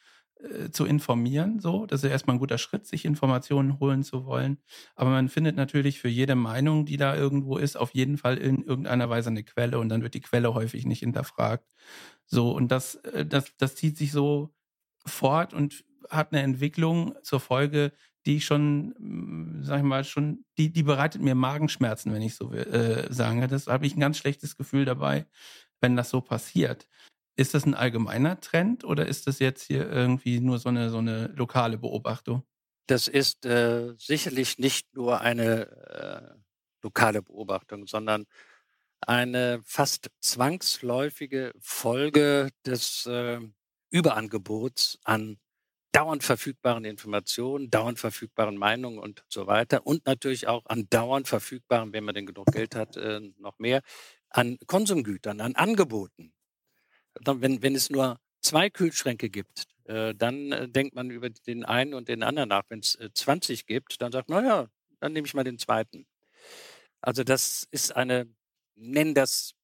äh, 0.45 0.71
zu 0.71 0.85
informieren. 0.85 1.61
So, 1.61 1.87
das 1.87 2.05
ist 2.05 2.11
erstmal 2.11 2.37
ein 2.37 2.41
guter 2.41 2.59
Schritt, 2.59 2.87
sich 2.87 3.05
Informationen 3.05 3.81
holen 3.81 4.03
zu 4.05 4.27
wollen. 4.27 4.59
Aber 4.95 5.11
man 5.11 5.29
findet 5.29 5.57
natürlich 5.57 6.01
für 6.01 6.09
jede 6.09 6.35
Meinung, 6.35 6.87
die 6.87 6.97
da 6.97 7.17
irgendwo 7.17 7.57
ist, 7.59 7.77
auf 7.77 7.95
jeden 7.95 8.19
Fall 8.19 8.39
in 8.39 8.63
irgendeiner 8.63 9.09
Weise 9.11 9.31
eine 9.31 9.45
Quelle 9.45 9.79
und 9.79 9.89
dann 9.89 10.03
wird 10.03 10.15
die 10.15 10.21
Quelle 10.21 10.55
häufig 10.55 10.87
nicht 10.87 11.01
hinterfragt. 11.01 11.67
So, 12.27 12.53
und 12.53 12.69
das, 12.71 12.97
äh, 12.97 13.27
das, 13.27 13.57
das 13.59 13.77
zieht 13.77 13.97
sich 13.97 14.13
so 14.13 14.55
fort 15.07 15.55
und 15.55 15.85
hat 16.11 16.33
eine 16.33 16.43
Entwicklung 16.43 17.15
zur 17.23 17.41
Folge, 17.41 17.93
die 18.27 18.37
ich 18.37 18.45
schon, 18.47 18.95
mm, 18.99 19.63
sag 19.65 19.79
ich 19.79 19.85
mal, 19.85 20.05
schon, 20.05 20.45
die, 20.59 20.73
die 20.73 20.83
bereitet 20.83 21.23
mir 21.23 21.35
Magenschmerzen, 21.35 22.13
wenn 22.13 22.23
ich 22.23 22.35
so 22.37 22.53
äh, 22.53 23.13
sagen. 23.13 23.47
Das 23.49 23.67
habe 23.67 23.87
ich 23.87 23.97
ein 23.97 24.01
ganz 24.01 24.19
schlechtes 24.19 24.57
Gefühl 24.57 24.85
dabei, 24.85 25.27
wenn 25.81 25.97
das 25.97 26.11
so 26.11 26.21
passiert. 26.21 26.89
Ist 27.37 27.55
das 27.55 27.67
ein 27.67 27.75
allgemeiner 27.75 28.41
Trend 28.41 28.85
oder 28.85 29.07
ist 29.07 29.27
das 29.27 29.41
jetzt 29.41 29.63
hier 29.65 29.91
irgendwie 29.91 30.41
nur 30.41 30.59
so 30.59 30.69
eine, 30.69 30.91
so 30.91 30.99
eine 30.99 31.29
lokale 31.37 31.79
Beobachtung? 31.79 32.45
Das 32.87 33.09
ist 33.09 33.47
äh, 33.47 33.95
sicherlich 33.99 34.59
nicht 34.59 34.95
nur 34.95 35.21
eine 35.21 35.71
äh, 35.89 36.39
lokale 36.83 37.23
Beobachtung, 37.23 37.87
sondern 37.87 38.27
eine 39.01 39.63
fast 39.65 40.11
zwangsläufige 40.21 41.53
Folge 41.61 42.51
des 42.67 43.07
äh, 43.07 43.41
Überangebots 43.91 44.99
an 45.05 45.39
dauernd 45.93 46.25
verfügbaren 46.25 46.85
Informationen, 46.85 47.71
dauernd 47.71 47.99
verfügbaren 48.01 48.57
Meinungen 48.59 48.99
und 48.99 49.25
so 49.29 49.47
weiter 49.47 49.87
und 49.87 50.07
natürlich 50.07 50.49
auch 50.49 50.67
an 50.67 50.89
dauernd 50.91 51.29
verfügbaren, 51.29 51.93
wenn 51.93 52.05
man 52.05 52.15
denn 52.15 52.27
genug 52.27 52.49
Geld 52.53 52.75
hat, 52.75 52.97
äh, 52.97 53.21
noch 53.39 53.59
mehr, 53.59 53.83
an 54.29 54.59
Konsumgütern, 54.67 55.41
an 55.41 55.55
Angeboten. 55.55 56.34
Wenn, 57.21 57.63
wenn 57.63 57.75
es 57.75 57.91
nur 57.91 58.19
zwei 58.41 58.71
Kühlschränke 58.71 59.31
gibt, 59.31 59.67
äh, 59.85 60.15
dann 60.15 60.53
äh, 60.53 60.69
denkt 60.69 60.95
man 60.95 61.11
über 61.11 61.31
den 61.31 61.65
einen 61.65 61.95
und 61.95 62.09
den 62.09 62.23
anderen 62.23 62.49
nach. 62.49 62.65
Wenn 62.69 62.81
es 62.81 62.99
20 63.15 63.67
gibt, 63.67 64.01
dann 64.03 64.13
sagt 64.13 64.29
man, 64.29 64.45
ja, 64.45 64.69
dann 65.01 65.13
nehme 65.13 65.27
ich 65.27 65.35
mal 65.35 65.45
den 65.45 65.59
zweiten. 65.59 66.07
Also 67.01 67.25
das 67.25 67.67
ist 67.71 67.95
eine, 67.95 68.27
nennen 68.75 69.15
das 69.15 69.55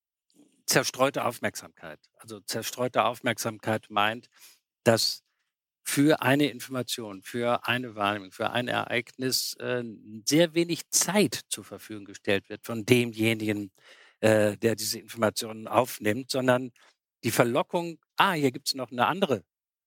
zerstreute 0.67 1.25
Aufmerksamkeit. 1.25 1.99
Also 2.19 2.41
zerstreute 2.41 3.05
Aufmerksamkeit 3.05 3.87
meint, 3.89 4.29
dass 4.85 5.23
für 5.83 6.23
eine 6.23 6.47
Information, 6.49 7.23
für 7.23 7.67
eine 7.67 7.95
Wahrnehmung, 7.97 8.33
für 8.33 8.51
ein 8.51 8.69
Ereignis 8.69 9.55
äh, 9.55 9.83
sehr 10.25 10.55
wenig 10.55 10.89
Zeit 10.91 11.41
zur 11.49 11.65
Verfügung 11.65 12.05
gestellt 12.05 12.49
wird 12.49 12.65
von 12.65 12.85
demjenigen, 12.87 13.73
äh, 14.21 14.57
der 14.57 14.77
diese 14.77 15.01
Informationen 15.01 15.67
aufnimmt, 15.67 16.31
sondern 16.31 16.71
die 17.25 17.31
Verlockung, 17.31 17.99
ah, 18.17 18.33
hier 18.33 18.53
gibt 18.53 18.69
es 18.69 18.75
noch 18.75 18.91
eine 18.91 19.07
andere 19.07 19.45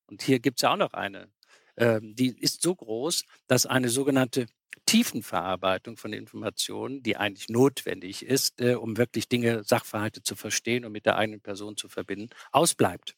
und 0.08 0.22
hier 0.22 0.39
gibt 0.39 0.60
es 0.60 0.63
ja 0.63 0.74
auch 0.74 0.78
noch 0.78 0.93
eine, 0.93 1.32
äh, 1.76 2.00
die 2.02 2.38
ist 2.39 2.62
so 2.62 2.76
groß, 2.76 3.26
dass 3.48 3.65
eine 3.65 3.89
sogenannte 3.89 4.48
Tiefenverarbeitung 4.86 5.98
von 5.98 6.13
Informationen, 6.13 7.04
die 7.04 7.17
eigentlich 7.17 7.50
notwendig 7.50 8.26
ist, 8.26 8.60
äh, 8.62 8.76
um 8.76 8.98
wirklich 8.98 9.28
Dinge, 9.30 9.63
Sachverhalte 9.63 10.24
zu 10.24 10.36
verstehen 10.36 10.86
und 10.86 10.91
mit 10.91 11.06
der 11.06 11.17
eigenen 11.17 11.41
Person 11.41 11.78
zu 11.78 11.89
verbinden, 11.89 12.30
ausbleibt. 12.52 13.15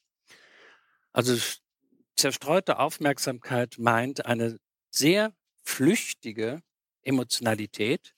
Also 1.14 1.38
zerstreute 2.16 2.80
Aufmerksamkeit 2.80 3.78
meint 3.78 4.26
eine 4.26 4.60
sehr 4.90 5.34
flüchtige 5.64 6.62
Emotionalität, 7.04 8.15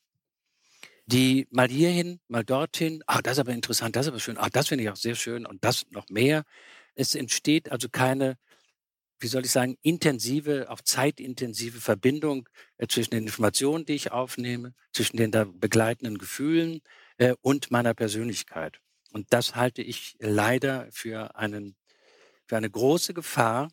die 1.08 1.48
mal 1.52 1.70
hierhin, 1.70 2.20
mal 2.28 2.44
dorthin, 2.44 3.02
ah, 3.08 3.22
das 3.22 3.34
ist 3.34 3.40
aber 3.40 3.54
interessant, 3.54 3.96
das 3.96 4.06
ist 4.06 4.10
aber 4.10 4.20
schön, 4.20 4.38
ah, 4.38 4.50
das 4.52 4.68
finde 4.68 4.84
ich 4.84 4.90
auch 4.90 4.98
sehr 4.98 5.16
schön 5.16 5.46
und 5.46 5.64
das 5.64 5.86
noch 5.92 6.10
mehr. 6.10 6.44
Es 6.96 7.16
entsteht 7.16 7.72
also 7.72 7.88
keine, 7.90 8.38
wie 9.20 9.28
soll 9.28 9.46
ich 9.46 9.52
sagen, 9.52 9.78
intensive, 9.82 10.70
auch 10.70 10.82
zeitintensive 10.82 11.80
Verbindung 11.80 12.50
äh, 12.78 12.88
zwischen 12.88 13.12
den 13.12 13.24
Informationen, 13.24 13.86
die 13.86 13.94
ich 13.94 14.12
aufnehme, 14.12 14.74
zwischen 14.92 15.18
den 15.18 15.32
da 15.32 15.46
begleitenden 15.46 16.18
Gefühlen 16.18 16.82
äh, 17.18 17.36
und 17.42 17.72
meiner 17.72 17.94
Persönlichkeit. 17.94 18.82
Und 19.14 19.28
das 19.32 19.56
halte 19.56 19.82
ich 19.82 20.18
leider 20.20 20.90
für 20.92 21.38
einen, 21.38 21.78
für 22.48 22.58
eine 22.58 22.70
große 22.70 23.14
Gefahr, 23.14 23.72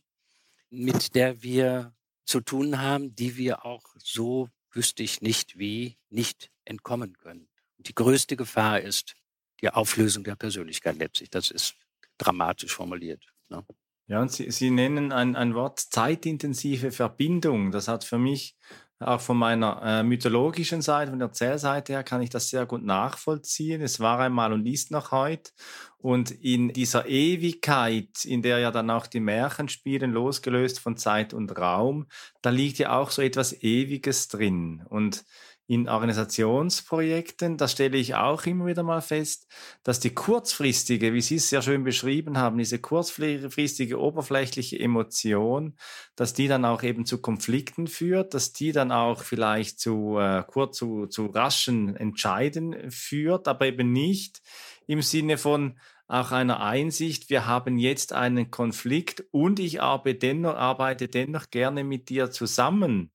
mit 0.71 1.17
der 1.17 1.43
wir 1.43 1.95
zu 2.25 2.41
tun 2.41 2.81
haben, 2.81 3.15
die 3.17 3.37
wir 3.37 3.65
auch 3.65 3.85
so 3.99 4.49
wüsste 4.71 5.03
ich 5.03 5.21
nicht 5.21 5.59
wie 5.59 5.99
nicht 6.11 6.51
entkommen 6.65 7.17
können. 7.19 7.49
Die 7.79 7.95
größte 7.95 8.37
Gefahr 8.37 8.81
ist 8.81 9.15
die 9.61 9.71
Auflösung 9.71 10.25
der 10.25 10.37
Persönlichkeit 10.37 10.99
letztlich. 10.99 11.31
Das 11.31 11.51
ist 11.51 11.75
dramatisch 12.19 12.75
formuliert. 12.75 13.25
Ne? 13.49 13.65
Ja, 14.07 14.21
und 14.21 14.31
Sie, 14.31 14.51
Sie 14.51 14.71
nennen 14.71 15.13
ein, 15.13 15.35
ein 15.35 15.55
Wort 15.55 15.81
zeitintensive 15.81 16.93
Verbindung. 16.93 17.71
Das 17.71 17.89
hat 17.89 18.05
für 18.05 18.19
mich 18.19 18.57
auch 19.01 19.21
von 19.21 19.37
meiner 19.37 19.83
äh, 19.83 20.03
mythologischen 20.03 20.81
Seite, 20.81 21.11
von 21.11 21.19
der 21.19 21.29
Erzählseite 21.29 21.95
her, 21.95 22.05
kann 22.05 22.23
ich 22.23 22.31
das 22.31 22.49
sehr 22.49 22.65
gut 22.65 22.85
nachvollziehen. 22.85 23.83
Es 23.83 24.01
war 24.01 24.21
einmal 24.21 24.53
und 24.53 24.67
ist 24.67 24.91
noch 24.91 25.11
heute. 25.11 25.51
Und 25.99 26.31
in 26.31 26.73
dieser 26.73 27.07
Ewigkeit, 27.07 28.25
in 28.25 28.43
der 28.43 28.59
ja 28.59 28.71
dann 28.71 28.91
auch 28.91 29.07
die 29.07 29.21
Märchen 29.21 29.69
spielen, 29.69 30.13
losgelöst 30.13 30.79
von 30.79 30.97
Zeit 30.97 31.35
und 31.35 31.57
Raum, 31.59 32.07
da 32.41 32.51
liegt 32.51 32.79
ja 32.79 32.97
auch 32.99 33.11
so 33.11 33.21
etwas 33.21 33.53
Ewiges 33.63 34.29
drin. 34.29 34.85
Und 34.89 35.25
in 35.67 35.89
Organisationsprojekten, 35.89 37.57
da 37.57 37.69
stelle 37.69 37.97
ich 37.97 38.15
auch 38.15 38.45
immer 38.45 38.67
wieder 38.67 38.83
mal 38.83 39.01
fest, 39.01 39.47
dass 39.83 39.99
die 39.99 40.13
kurzfristige, 40.13 41.15
wie 41.15 41.23
Sie 41.23 41.37
es 41.37 41.49
sehr 41.49 41.63
schön 41.63 41.85
beschrieben 41.85 42.37
haben, 42.37 42.59
diese 42.59 42.79
kurzfristige 42.79 43.99
oberflächliche 43.99 44.79
Emotion, 44.79 45.77
dass 46.17 46.35
die 46.35 46.49
dann 46.49 46.67
auch 46.67 46.83
eben 46.83 47.07
zu 47.07 47.23
Konflikten 47.23 47.87
führt, 47.87 48.35
dass 48.35 48.53
die 48.53 48.73
dann 48.73 48.93
auch 48.93 49.23
vielleicht 49.23 49.81
zu 49.81 50.19
äh, 50.19 50.45
kurz 50.47 50.77
zu, 50.77 51.07
zu 51.07 51.27
raschen 51.27 51.97
Entscheiden 51.97 52.91
führt, 52.91 53.49
aber 53.49 53.67
eben 53.67 53.91
nicht 53.91 54.43
im 54.87 55.01
Sinne 55.01 55.39
von 55.39 55.79
auch 56.07 56.33
einer 56.33 56.61
Einsicht, 56.61 57.31
wir 57.31 57.47
haben 57.47 57.79
jetzt 57.79 58.13
einen 58.13 58.51
Konflikt 58.51 59.25
und 59.31 59.59
ich 59.59 59.81
arbeite 59.81 60.19
dennoch, 60.19 60.55
arbeite 60.55 61.09
dennoch 61.09 61.49
gerne 61.51 61.83
mit 61.83 62.11
dir 62.11 62.31
zusammen 62.31 63.11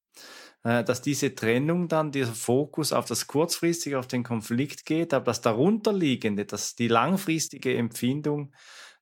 dass 0.63 1.01
diese 1.01 1.33
Trennung 1.35 1.87
dann, 1.87 2.11
dieser 2.11 2.33
Fokus 2.33 2.91
auf 2.91 3.05
das 3.05 3.27
Kurzfristige, 3.27 3.97
auf 3.97 4.07
den 4.07 4.23
Konflikt 4.23 4.85
geht, 4.85 5.13
aber 5.13 5.25
das 5.25 5.41
darunterliegende, 5.41 6.45
dass 6.45 6.75
die 6.75 6.89
langfristige 6.89 7.75
Empfindung 7.77 8.51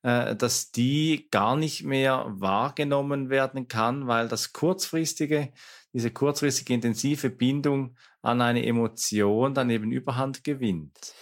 äh, 0.04 0.36
dass 0.36 0.72
die 0.72 1.28
gar 1.32 1.56
nicht 1.56 1.84
mehr 1.84 2.26
wahrgenommen 2.30 3.30
werden 3.30 3.67
kann, 3.67 4.08
weil 4.08 4.28
das 4.28 4.54
kurzfristige, 4.54 5.52
diese 5.91 6.12
kurzfristige 6.12 6.74
intensive 6.74 7.30
Bindung 7.30 7.98
an 8.22 8.41
eine 8.41 8.65
Emotion 8.65 9.54
dann 9.54 9.70
eben 9.70 9.91
Überhand 9.91 10.43
gewinnt. 10.43 11.13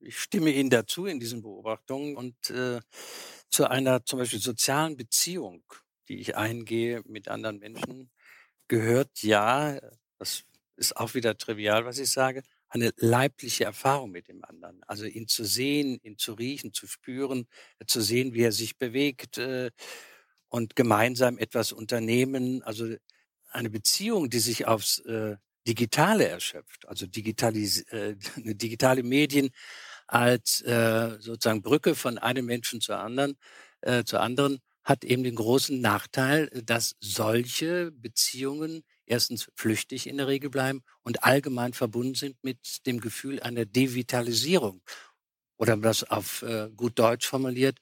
Ich 0.00 0.20
stimme 0.20 0.50
Ihnen 0.50 0.70
dazu 0.70 1.06
in 1.06 1.18
diesen 1.18 1.42
Beobachtungen 1.42 2.16
und 2.16 2.50
äh, 2.50 2.80
zu 3.50 3.68
einer 3.68 4.04
zum 4.04 4.18
Beispiel 4.20 4.40
sozialen 4.40 4.96
Beziehung, 4.96 5.64
die 6.08 6.18
ich 6.20 6.36
eingehe 6.36 7.02
mit 7.06 7.28
anderen 7.28 7.58
Menschen, 7.58 8.10
gehört 8.68 9.22
ja, 9.22 9.78
das 10.18 10.44
ist 10.76 10.96
auch 10.96 11.14
wieder 11.14 11.36
trivial, 11.36 11.84
was 11.84 11.98
ich 11.98 12.10
sage, 12.10 12.42
eine 12.68 12.92
leibliche 12.96 13.64
Erfahrung 13.64 14.10
mit 14.10 14.28
dem 14.28 14.44
anderen. 14.44 14.82
Also 14.86 15.04
ihn 15.06 15.26
zu 15.26 15.44
sehen, 15.44 15.98
ihn 16.02 16.18
zu 16.18 16.34
riechen, 16.34 16.72
zu 16.72 16.86
spüren, 16.86 17.46
zu 17.86 18.00
sehen, 18.00 18.34
wie 18.34 18.42
er 18.42 18.52
sich 18.52 18.76
bewegt 18.78 19.38
äh, 19.38 19.70
und 20.48 20.76
gemeinsam 20.76 21.38
etwas 21.38 21.72
unternehmen. 21.72 22.62
Also 22.62 22.94
eine 23.50 23.70
Beziehung, 23.70 24.30
die 24.30 24.40
sich 24.40 24.66
aufs 24.66 24.98
äh, 25.00 25.36
Digitale 25.66 26.28
erschöpft, 26.28 26.86
also 26.88 27.06
digitalis 27.06 27.82
äh, 27.92 28.16
digitale 28.36 29.02
Medien 29.02 29.50
als 30.06 30.64
sozusagen 31.18 31.60
Brücke 31.60 31.94
von 31.94 32.16
einem 32.16 32.46
Menschen 32.46 32.80
zu 32.80 32.94
anderen, 32.94 33.36
zu 34.06 34.18
anderen, 34.18 34.58
hat 34.88 35.04
eben 35.04 35.22
den 35.22 35.34
großen 35.34 35.80
Nachteil, 35.82 36.48
dass 36.64 36.96
solche 36.98 37.90
Beziehungen 37.92 38.84
erstens 39.04 39.50
flüchtig 39.54 40.06
in 40.06 40.16
der 40.16 40.28
Regel 40.28 40.48
bleiben 40.48 40.82
und 41.02 41.24
allgemein 41.24 41.74
verbunden 41.74 42.14
sind 42.14 42.42
mit 42.42 42.86
dem 42.86 42.98
Gefühl 42.98 43.38
einer 43.40 43.66
Devitalisierung. 43.66 44.82
Oder 45.58 45.76
das 45.76 46.04
auf 46.04 46.40
äh, 46.42 46.70
gut 46.74 46.98
Deutsch 46.98 47.26
formuliert, 47.26 47.78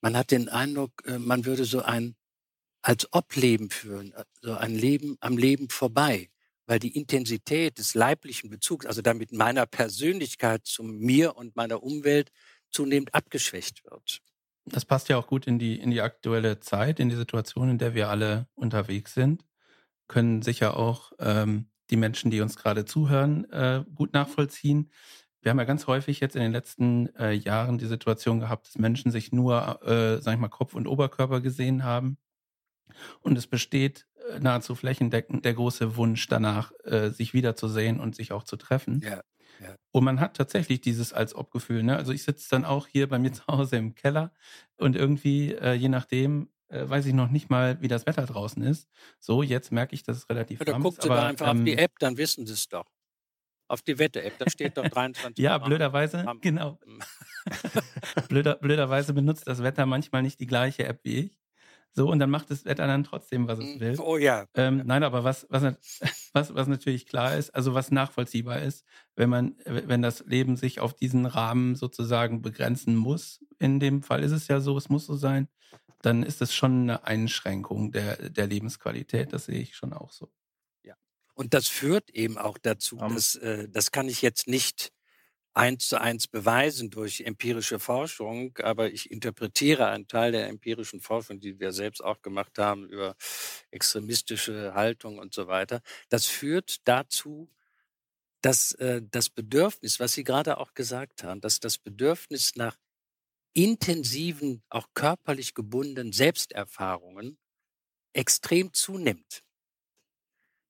man 0.00 0.16
hat 0.16 0.30
den 0.30 0.48
Eindruck, 0.48 0.92
äh, 1.06 1.18
man 1.18 1.44
würde 1.44 1.64
so 1.64 1.82
ein 1.82 2.14
als 2.82 3.12
ob 3.12 3.34
Leben 3.34 3.70
führen, 3.70 4.12
äh, 4.12 4.24
so 4.40 4.54
ein 4.54 4.76
Leben 4.76 5.16
am 5.20 5.38
Leben 5.38 5.68
vorbei, 5.70 6.30
weil 6.66 6.78
die 6.78 6.96
Intensität 6.96 7.78
des 7.78 7.94
leiblichen 7.94 8.48
Bezugs, 8.48 8.86
also 8.86 9.02
damit 9.02 9.32
meiner 9.32 9.66
Persönlichkeit 9.66 10.66
zu 10.66 10.84
mir 10.84 11.36
und 11.36 11.56
meiner 11.56 11.82
Umwelt 11.82 12.30
zunehmend 12.70 13.12
abgeschwächt 13.14 13.84
wird. 13.84 14.22
Das 14.70 14.84
passt 14.84 15.08
ja 15.08 15.16
auch 15.16 15.26
gut 15.26 15.46
in 15.46 15.58
die, 15.58 15.78
in 15.78 15.90
die 15.90 16.00
aktuelle 16.00 16.60
Zeit, 16.60 17.00
in 17.00 17.08
die 17.08 17.16
Situation, 17.16 17.70
in 17.70 17.78
der 17.78 17.94
wir 17.94 18.08
alle 18.08 18.46
unterwegs 18.54 19.14
sind 19.14 19.44
können 20.08 20.42
sicher 20.42 20.76
auch 20.76 21.12
ähm, 21.20 21.66
die 21.90 21.96
Menschen, 21.96 22.30
die 22.30 22.40
uns 22.40 22.56
gerade 22.56 22.84
zuhören, 22.84 23.44
äh, 23.52 23.84
gut 23.94 24.12
nachvollziehen. 24.14 24.90
Wir 25.40 25.50
haben 25.50 25.58
ja 25.58 25.64
ganz 25.64 25.86
häufig 25.86 26.18
jetzt 26.18 26.34
in 26.34 26.42
den 26.42 26.52
letzten 26.52 27.14
äh, 27.14 27.32
Jahren 27.32 27.78
die 27.78 27.86
Situation 27.86 28.40
gehabt, 28.40 28.66
dass 28.66 28.78
Menschen 28.78 29.12
sich 29.12 29.30
nur, 29.30 29.80
äh, 29.86 30.20
sag 30.20 30.34
ich 30.34 30.40
mal, 30.40 30.48
Kopf 30.48 30.74
und 30.74 30.88
Oberkörper 30.88 31.40
gesehen 31.40 31.84
haben. 31.84 32.18
Und 33.20 33.38
es 33.38 33.46
besteht 33.46 34.06
äh, 34.30 34.40
nahezu 34.40 34.74
flächendeckend 34.74 35.44
der 35.44 35.54
große 35.54 35.96
Wunsch 35.96 36.26
danach, 36.26 36.72
äh, 36.84 37.10
sich 37.10 37.34
wiederzusehen 37.34 38.00
und 38.00 38.16
sich 38.16 38.32
auch 38.32 38.42
zu 38.42 38.56
treffen. 38.56 39.00
Ja, 39.04 39.22
ja. 39.60 39.76
Und 39.90 40.04
man 40.04 40.20
hat 40.20 40.36
tatsächlich 40.36 40.80
dieses 40.80 41.12
als 41.12 41.34
Ob-Gefühl. 41.34 41.82
Ne? 41.82 41.96
Also 41.96 42.12
ich 42.12 42.22
sitze 42.22 42.48
dann 42.50 42.64
auch 42.64 42.86
hier 42.86 43.08
bei 43.08 43.18
mir 43.18 43.32
zu 43.32 43.46
Hause 43.46 43.76
im 43.76 43.94
Keller 43.94 44.32
und 44.76 44.96
irgendwie, 44.96 45.54
äh, 45.54 45.72
je 45.72 45.88
nachdem, 45.88 46.50
äh, 46.68 46.88
weiß 46.88 47.06
ich 47.06 47.14
noch 47.14 47.30
nicht 47.30 47.50
mal, 47.50 47.80
wie 47.80 47.88
das 47.88 48.06
Wetter 48.06 48.26
draußen 48.26 48.62
ist. 48.62 48.88
So, 49.18 49.42
jetzt 49.42 49.72
merke 49.72 49.94
ich, 49.94 50.02
dass 50.02 50.18
es 50.18 50.28
relativ 50.28 50.60
ja, 50.60 50.72
warm 50.72 50.84
ist. 50.86 51.04
Aber, 51.04 51.24
einfach 51.24 51.50
ähm, 51.50 51.58
auf 51.58 51.64
die 51.64 51.72
ähm, 51.72 51.78
App, 51.78 51.98
dann 51.98 52.16
wissen 52.16 52.46
sie 52.46 52.52
es 52.52 52.68
doch. 52.68 52.86
Auf 53.70 53.82
die 53.82 53.98
Wette-App, 53.98 54.38
da 54.38 54.48
steht 54.48 54.78
doch 54.78 54.88
23 54.88 55.38
Ja, 55.44 55.58
blöderweise, 55.58 56.24
genau. 56.40 56.78
Blöder, 58.28 58.56
blöderweise 58.56 59.12
benutzt 59.12 59.46
das 59.46 59.62
Wetter 59.62 59.84
manchmal 59.84 60.22
nicht 60.22 60.40
die 60.40 60.46
gleiche 60.46 60.84
App 60.84 61.00
wie 61.02 61.16
ich. 61.16 61.37
So, 61.92 62.08
und 62.10 62.18
dann 62.18 62.30
macht 62.30 62.50
das 62.50 62.64
Wetter 62.64 62.86
dann 62.86 63.04
trotzdem, 63.04 63.48
was 63.48 63.58
es 63.58 63.72
hm, 63.72 63.80
will. 63.80 63.98
Oh 63.98 64.16
ja. 64.16 64.46
Ähm, 64.54 64.82
nein, 64.84 65.02
aber 65.02 65.24
was, 65.24 65.46
was, 65.50 65.62
was, 66.32 66.54
was 66.54 66.68
natürlich 66.68 67.06
klar 67.06 67.36
ist, 67.36 67.50
also 67.54 67.74
was 67.74 67.90
nachvollziehbar 67.90 68.62
ist, 68.62 68.84
wenn 69.16 69.30
man, 69.30 69.56
wenn 69.64 70.02
das 70.02 70.24
Leben 70.26 70.56
sich 70.56 70.80
auf 70.80 70.94
diesen 70.94 71.26
Rahmen 71.26 71.74
sozusagen 71.74 72.40
begrenzen 72.40 72.94
muss, 72.94 73.44
in 73.58 73.80
dem 73.80 74.02
Fall 74.02 74.22
ist 74.22 74.32
es 74.32 74.48
ja 74.48 74.60
so, 74.60 74.76
es 74.76 74.88
muss 74.88 75.06
so 75.06 75.16
sein, 75.16 75.48
dann 76.02 76.22
ist 76.22 76.42
es 76.42 76.54
schon 76.54 76.82
eine 76.82 77.04
Einschränkung 77.04 77.90
der, 77.90 78.30
der 78.30 78.46
Lebensqualität. 78.46 79.32
Das 79.32 79.46
sehe 79.46 79.60
ich 79.60 79.74
schon 79.74 79.92
auch 79.92 80.12
so. 80.12 80.30
Ja. 80.84 80.94
Und 81.34 81.54
das 81.54 81.68
führt 81.68 82.10
eben 82.10 82.38
auch 82.38 82.58
dazu, 82.58 82.98
um. 82.98 83.14
dass, 83.14 83.34
äh, 83.36 83.68
das 83.68 83.90
kann 83.90 84.08
ich 84.08 84.22
jetzt 84.22 84.46
nicht 84.46 84.92
eins 85.58 85.88
zu 85.88 86.00
eins 86.00 86.28
beweisen 86.28 86.90
durch 86.90 87.22
empirische 87.22 87.80
Forschung, 87.80 88.56
aber 88.62 88.90
ich 88.92 89.10
interpretiere 89.10 89.86
einen 89.88 90.06
Teil 90.06 90.32
der 90.32 90.48
empirischen 90.48 91.00
Forschung, 91.00 91.40
die 91.40 91.58
wir 91.58 91.72
selbst 91.72 92.02
auch 92.02 92.22
gemacht 92.22 92.58
haben 92.58 92.88
über 92.88 93.16
extremistische 93.72 94.74
Haltung 94.74 95.18
und 95.18 95.34
so 95.34 95.48
weiter. 95.48 95.82
Das 96.10 96.26
führt 96.26 96.86
dazu, 96.86 97.50
dass 98.42 98.72
äh, 98.74 99.02
das 99.10 99.30
Bedürfnis, 99.30 100.00
was 100.00 100.12
Sie 100.14 100.24
gerade 100.24 100.58
auch 100.58 100.74
gesagt 100.74 101.24
haben, 101.24 101.40
dass 101.40 101.60
das 101.60 101.78
Bedürfnis 101.78 102.54
nach 102.56 102.76
intensiven, 103.54 104.62
auch 104.70 104.88
körperlich 104.94 105.54
gebundenen 105.54 106.12
Selbsterfahrungen 106.12 107.38
extrem 108.14 108.72
zunimmt. 108.74 109.42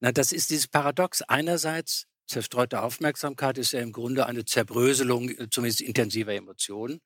Na, 0.00 0.12
das 0.12 0.32
ist 0.32 0.50
dieses 0.50 0.68
Paradox. 0.68 1.22
Einerseits 1.22 2.07
zerstreute 2.28 2.82
Aufmerksamkeit 2.82 3.58
ist 3.58 3.72
ja 3.72 3.80
im 3.80 3.92
Grunde 3.92 4.26
eine 4.26 4.44
Zerbröselung 4.44 5.30
äh, 5.30 5.48
zumindest 5.50 5.80
intensiver 5.80 6.34
Emotionen. 6.34 7.00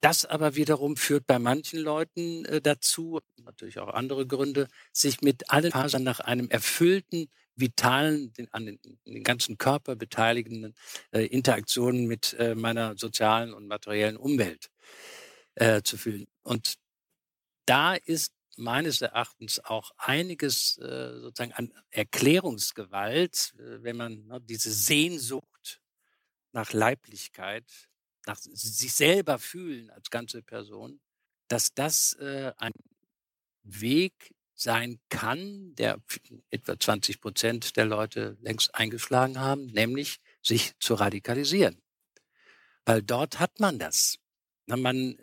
Das 0.00 0.24
aber 0.24 0.54
wiederum 0.54 0.96
führt 0.96 1.26
bei 1.26 1.38
manchen 1.38 1.80
Leuten 1.80 2.44
äh, 2.44 2.60
dazu, 2.60 3.20
natürlich 3.44 3.80
auch 3.80 3.92
andere 3.92 4.26
Gründe, 4.26 4.68
sich 4.92 5.20
mit 5.22 5.50
allen 5.50 5.72
Fasern 5.72 6.04
nach 6.04 6.20
einem 6.20 6.48
erfüllten, 6.48 7.28
vitalen, 7.56 8.32
den, 8.34 8.46
an 8.52 8.66
den, 8.66 8.78
den 9.04 9.24
ganzen 9.24 9.58
Körper 9.58 9.96
beteiligenden 9.96 10.74
äh, 11.10 11.26
Interaktionen 11.26 12.06
mit 12.06 12.34
äh, 12.38 12.54
meiner 12.54 12.96
sozialen 12.96 13.52
und 13.52 13.66
materiellen 13.66 14.16
Umwelt 14.16 14.70
äh, 15.56 15.82
zu 15.82 15.96
fühlen. 15.96 16.28
Und 16.44 16.74
da 17.66 17.94
ist 17.94 18.32
meines 18.58 19.00
Erachtens 19.00 19.60
auch 19.64 19.92
einiges 19.96 20.78
äh, 20.78 21.20
sozusagen 21.20 21.52
an 21.52 21.72
Erklärungsgewalt, 21.90 23.54
äh, 23.58 23.82
wenn 23.82 23.96
man 23.96 24.26
ne, 24.26 24.40
diese 24.40 24.72
Sehnsucht 24.72 25.80
nach 26.52 26.72
Leiblichkeit, 26.72 27.64
nach 28.26 28.38
sich 28.38 28.92
selber 28.92 29.38
fühlen 29.38 29.90
als 29.90 30.10
ganze 30.10 30.42
Person, 30.42 31.00
dass 31.48 31.72
das 31.74 32.14
äh, 32.14 32.52
ein 32.56 32.72
Weg 33.62 34.34
sein 34.54 34.98
kann, 35.08 35.74
der 35.76 36.00
etwa 36.50 36.78
20 36.78 37.20
Prozent 37.20 37.76
der 37.76 37.86
Leute 37.86 38.36
längst 38.40 38.74
eingeschlagen 38.74 39.38
haben, 39.38 39.66
nämlich 39.66 40.18
sich 40.42 40.72
zu 40.80 40.94
radikalisieren. 40.94 41.80
Weil 42.84 43.02
dort 43.02 43.38
hat 43.38 43.60
man 43.60 43.78
das. 43.78 44.18
Man 44.66 45.18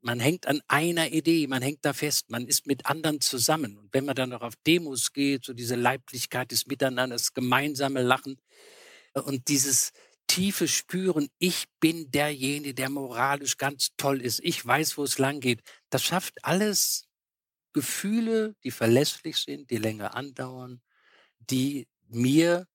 man 0.00 0.20
hängt 0.20 0.46
an 0.46 0.60
einer 0.68 1.10
Idee, 1.12 1.46
man 1.46 1.62
hängt 1.62 1.84
da 1.84 1.92
fest, 1.92 2.30
man 2.30 2.46
ist 2.46 2.66
mit 2.66 2.86
anderen 2.86 3.20
zusammen. 3.20 3.76
Und 3.76 3.92
wenn 3.92 4.04
man 4.04 4.14
dann 4.14 4.30
noch 4.30 4.42
auf 4.42 4.54
Demos 4.66 5.12
geht, 5.12 5.44
so 5.44 5.52
diese 5.52 5.74
Leiblichkeit 5.74 6.50
des 6.50 6.66
Miteinanders, 6.66 7.34
gemeinsame 7.34 8.02
Lachen 8.02 8.40
äh, 9.14 9.20
und 9.20 9.48
dieses 9.48 9.92
tiefe 10.26 10.68
Spüren, 10.68 11.28
ich 11.38 11.64
bin 11.80 12.10
derjenige, 12.10 12.74
der 12.74 12.90
moralisch 12.90 13.56
ganz 13.56 13.90
toll 13.96 14.20
ist, 14.20 14.40
ich 14.42 14.64
weiß, 14.64 14.98
wo 14.98 15.04
es 15.04 15.18
lang 15.18 15.40
geht, 15.40 15.62
das 15.90 16.04
schafft 16.04 16.44
alles 16.44 17.08
Gefühle, 17.72 18.54
die 18.64 18.70
verlässlich 18.70 19.38
sind, 19.38 19.70
die 19.70 19.78
länger 19.78 20.14
andauern, 20.14 20.80
die 21.38 21.88
mir 22.08 22.66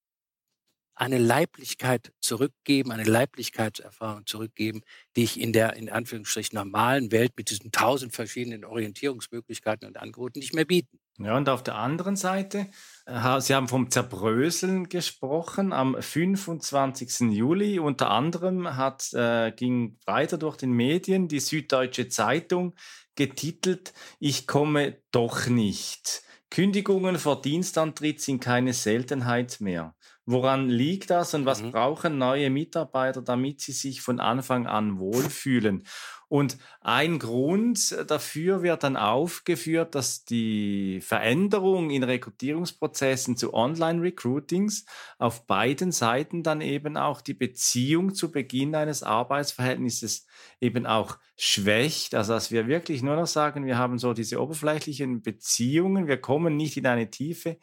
eine 0.96 1.18
Leiblichkeit 1.18 2.14
zurückgeben, 2.22 2.92
eine 2.92 3.04
Leiblichkeitserfahrung 3.04 4.26
zurückgeben, 4.26 4.82
die 5.16 5.24
ich 5.24 5.40
in 5.40 5.54
der 5.54 5.76
in 5.76 5.90
Anführungsstrichen 5.90 6.58
normalen 6.58 7.12
Welt 7.12 7.34
mit 7.36 7.50
diesen 7.50 7.72
tausend 7.72 8.14
verschiedenen 8.14 8.66
Orientierungsmöglichkeiten 8.66 9.88
und 9.88 9.98
Angeboten 9.98 10.40
nicht 10.40 10.54
mehr 10.54 10.66
bieten. 10.66 11.00
Ja, 11.20 11.38
und 11.38 11.48
auf 11.48 11.62
der 11.62 11.76
anderen 11.76 12.16
Seite, 12.16 12.68
äh, 13.06 13.40
Sie 13.40 13.54
haben 13.54 13.68
vom 13.68 13.92
Zerbröseln 13.92 14.90
gesprochen. 14.90 15.72
Am 15.72 15.96
25. 16.00 17.32
Juli 17.32 17.78
unter 17.78 18.10
anderem 18.10 18.76
hat, 18.76 19.14
äh, 19.14 19.52
ging 19.52 20.00
weiter 20.06 20.40
durch 20.40 20.58
den 20.58 20.72
Medien 20.72 21.28
die 21.28 21.40
Süddeutsche 21.40 22.08
Zeitung 22.10 22.74
getitelt, 23.16 23.94
ich 24.20 24.48
komme 24.48 24.98
doch 25.12 25.48
nicht. 25.48 26.24
Kündigungen 26.50 27.18
vor 27.18 27.42
Dienstantritt 27.42 28.22
sind 28.22 28.40
keine 28.40 28.74
Seltenheit 28.74 29.58
mehr. 29.60 29.96
Woran 30.26 30.70
liegt 30.70 31.10
das 31.10 31.34
und 31.34 31.46
was 31.46 31.62
mhm. 31.62 31.72
brauchen 31.72 32.18
neue 32.18 32.50
Mitarbeiter, 32.50 33.22
damit 33.22 33.60
sie 33.60 33.74
sich 33.74 34.02
von 34.02 34.22
Anfang 34.22 34.68
an 34.68 34.98
wohlfühlen? 34.98 35.84
Und 36.30 36.58
ein 36.82 37.20
Grund 37.20 37.96
dafür 38.08 38.64
wird 38.64 38.84
dann 38.84 38.98
aufgeführt, 38.98 39.94
dass 39.94 40.26
die 40.26 41.00
Veränderung 41.02 41.92
in 41.92 42.02
Rekrutierungsprozessen 42.04 43.38
zu 43.38 43.54
Online-Recruitings 43.54 44.86
auf 45.20 45.46
beiden 45.46 45.92
Seiten 45.92 46.42
dann 46.42 46.62
eben 46.62 46.98
auch 46.98 47.22
die 47.22 47.36
Beziehung 47.36 48.16
zu 48.16 48.32
Beginn 48.32 48.74
eines 48.74 49.04
Arbeitsverhältnisses 49.04 50.26
eben 50.60 50.88
auch 50.88 51.20
schwächt. 51.38 52.16
Also 52.16 52.34
dass 52.34 52.50
wir 52.50 52.66
wirklich 52.66 53.04
nur 53.04 53.16
noch 53.16 53.28
sagen, 53.28 53.68
wir 53.68 53.78
haben 53.78 54.00
so 54.00 54.14
diese 54.14 54.42
oberflächlichen 54.42 55.22
Beziehungen, 55.22 56.08
wir 56.08 56.18
kommen 56.18 56.56
nicht 56.56 56.78
in 56.78 56.88
eine 56.88 57.12
Tiefe 57.12 57.58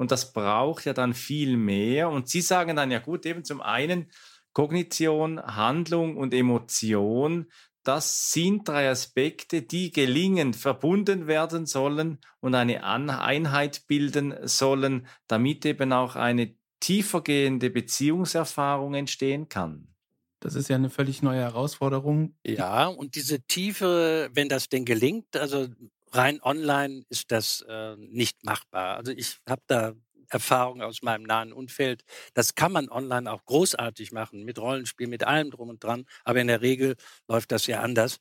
und 0.00 0.10
das 0.10 0.32
braucht 0.32 0.86
ja 0.86 0.94
dann 0.94 1.12
viel 1.12 1.58
mehr. 1.58 2.08
Und 2.08 2.26
Sie 2.26 2.40
sagen 2.40 2.74
dann 2.74 2.90
ja 2.90 3.00
gut, 3.00 3.26
eben 3.26 3.44
zum 3.44 3.60
einen, 3.60 4.10
Kognition, 4.54 5.38
Handlung 5.42 6.16
und 6.16 6.32
Emotion, 6.32 7.52
das 7.82 8.30
sind 8.30 8.66
drei 8.66 8.88
Aspekte, 8.88 9.60
die 9.60 9.92
gelingend 9.92 10.56
verbunden 10.56 11.26
werden 11.26 11.66
sollen 11.66 12.18
und 12.40 12.54
eine 12.54 12.82
Einheit 12.82 13.86
bilden 13.88 14.34
sollen, 14.44 15.06
damit 15.26 15.66
eben 15.66 15.92
auch 15.92 16.16
eine 16.16 16.54
tiefergehende 16.80 17.68
Beziehungserfahrung 17.68 18.94
entstehen 18.94 19.50
kann. 19.50 19.94
Das 20.40 20.54
ist 20.54 20.70
ja 20.70 20.76
eine 20.76 20.88
völlig 20.88 21.20
neue 21.20 21.42
Herausforderung. 21.42 22.34
Ja, 22.46 22.86
und 22.86 23.16
diese 23.16 23.42
Tiefe, 23.42 24.30
wenn 24.32 24.48
das 24.48 24.70
denn 24.70 24.86
gelingt, 24.86 25.36
also 25.36 25.68
rein 26.12 26.40
online 26.42 27.04
ist 27.08 27.30
das 27.30 27.64
äh, 27.68 27.96
nicht 27.96 28.44
machbar. 28.44 28.96
Also 28.96 29.12
ich 29.12 29.38
habe 29.48 29.62
da 29.66 29.94
Erfahrung 30.28 30.80
aus 30.82 31.02
meinem 31.02 31.24
nahen 31.24 31.52
Umfeld. 31.52 32.04
Das 32.34 32.54
kann 32.54 32.72
man 32.72 32.88
online 32.88 33.30
auch 33.30 33.44
großartig 33.44 34.12
machen, 34.12 34.44
mit 34.44 34.58
Rollenspiel, 34.58 35.08
mit 35.08 35.24
allem 35.24 35.50
drum 35.50 35.68
und 35.68 35.82
dran. 35.82 36.06
Aber 36.24 36.40
in 36.40 36.46
der 36.46 36.62
Regel 36.62 36.96
läuft 37.28 37.52
das 37.52 37.66
ja 37.66 37.80
anders. 37.80 38.18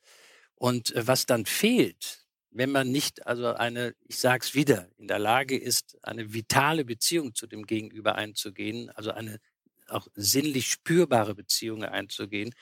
Und 0.55 0.93
äh, 0.95 1.07
was 1.07 1.25
dann 1.25 1.45
fehlt, 1.45 2.25
wenn 2.51 2.71
man 2.71 2.91
nicht, 2.91 3.27
also 3.27 3.53
eine, 3.53 3.95
ich 4.07 4.17
sage 4.17 4.43
es 4.43 4.55
wieder, 4.55 4.87
in 4.97 5.07
der 5.07 5.19
Lage 5.19 5.57
ist, 5.57 5.97
eine 6.01 6.33
vitale 6.33 6.83
Beziehung 6.83 7.35
zu 7.35 7.45
dem 7.45 7.65
Gegenüber 7.65 8.15
einzugehen, 8.15 8.89
also 8.89 9.11
eine 9.11 9.39
auch 9.87 10.07
sinnlich 10.15 10.67
spürbare 10.67 11.35
Beziehung 11.35 11.83
einzugehen, 11.83 12.53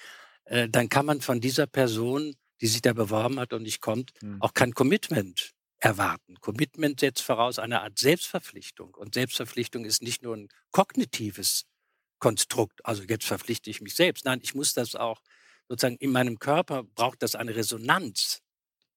äh, 0.46 0.70
dann 0.70 0.90
kann 0.90 1.06
man 1.06 1.22
von 1.22 1.42
dieser 1.42 1.68
Person, 1.68 2.36
die 2.62 2.68
sich 2.68 2.82
da 2.82 2.94
beworben 2.94 3.40
hat 3.40 3.54
und 3.54 3.64
nicht 3.64 3.82
kommt, 3.82 4.12
mhm. 4.22 4.42
auch 4.42 4.54
kein 4.54 4.74
Commitment 4.74 5.52
erwarten. 5.80 6.36
Commitment 6.40 7.00
setzt 7.00 7.22
voraus 7.22 7.60
eine 7.60 7.82
Art 7.82 8.00
Selbstverpflichtung. 8.00 8.96
Und 8.96 9.14
Selbstverpflichtung 9.14 9.86
ist 9.86 10.02
nicht 10.02 10.24
nur 10.24 10.36
ein 10.36 10.48
kognitives 10.72 11.66
Konstrukt, 12.20 12.84
also 12.84 13.04
jetzt 13.04 13.26
verpflichte 13.26 13.70
ich 13.70 13.80
mich 13.80 13.94
selbst. 13.94 14.26
Nein, 14.26 14.40
ich 14.42 14.56
muss 14.56 14.74
das 14.74 14.96
auch 14.96 15.22
sozusagen 15.70 15.98
in 15.98 16.12
meinem 16.12 16.40
Körper, 16.40 16.84
braucht 16.84 17.22
das 17.22 17.36
eine 17.36 17.56
Resonanz. 17.56 18.42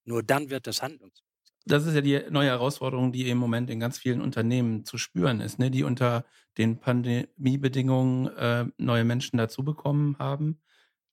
Nur 0.04 0.22
dann 0.22 0.48
wird 0.48 0.66
das 0.66 0.82
Handlungs. 0.82 1.22
Das 1.66 1.84
ist 1.84 1.94
ja 1.94 2.00
die 2.00 2.18
neue 2.30 2.48
Herausforderung, 2.48 3.12
die 3.12 3.28
im 3.28 3.36
Moment 3.36 3.68
in 3.68 3.80
ganz 3.80 3.98
vielen 3.98 4.22
Unternehmen 4.22 4.86
zu 4.86 4.96
spüren 4.96 5.40
ist, 5.40 5.58
ne? 5.58 5.70
die 5.70 5.84
unter 5.84 6.24
den 6.56 6.80
Pandemiebedingungen 6.80 8.28
äh, 8.28 8.64
neue 8.78 9.04
Menschen 9.04 9.36
dazu 9.36 9.62
bekommen 9.62 10.16
haben, 10.18 10.60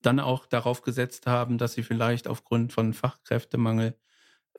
dann 0.08 0.20
auch 0.22 0.46
darauf 0.48 0.82
gesetzt 0.84 1.28
haben, 1.28 1.58
dass 1.58 1.74
sie 1.74 1.84
vielleicht 1.84 2.28
aufgrund 2.28 2.74
von 2.74 2.94
Fachkräftemangel 2.94 3.96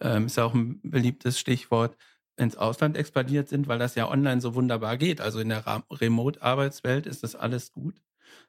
ähm, 0.00 0.26
ist 0.26 0.36
ja 0.36 0.44
auch 0.44 0.54
ein 0.54 0.80
beliebtes 0.82 1.38
Stichwort, 1.38 1.96
ins 2.36 2.56
Ausland 2.56 2.96
expandiert 2.96 3.48
sind, 3.48 3.66
weil 3.68 3.80
das 3.80 3.96
ja 3.96 4.08
online 4.08 4.40
so 4.40 4.54
wunderbar 4.54 4.96
geht. 4.96 5.20
Also 5.20 5.40
in 5.40 5.48
der 5.48 5.64
Remote-Arbeitswelt 5.90 7.06
ist 7.06 7.24
das 7.24 7.34
alles 7.34 7.72
gut. 7.72 8.00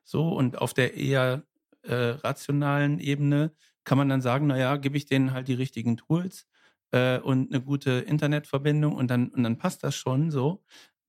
So, 0.04 0.30
und 0.30 0.60
auf 0.60 0.74
der 0.74 0.96
eher 0.96 1.44
äh, 1.84 1.94
rationalen 1.96 3.00
Ebene 3.00 3.52
kann 3.86 3.98
man 3.98 4.10
dann 4.10 4.22
sagen, 4.22 4.48
naja, 4.48 4.78
gebe 4.78 4.98
ich 4.98 5.06
denen 5.08 5.34
halt 5.34 5.48
die 5.48 5.56
richtigen 5.56 5.98
Tools 5.98 6.48
äh, 6.92 7.20
und 7.20 7.52
eine 7.52 7.62
gute 7.64 7.92
Internetverbindung 7.92 8.94
und 8.96 9.10
dann, 9.10 9.30
und 9.30 9.44
dann 9.44 9.58
passt 9.58 9.84
das 9.84 9.96
schon 9.96 10.30
so. 10.32 10.64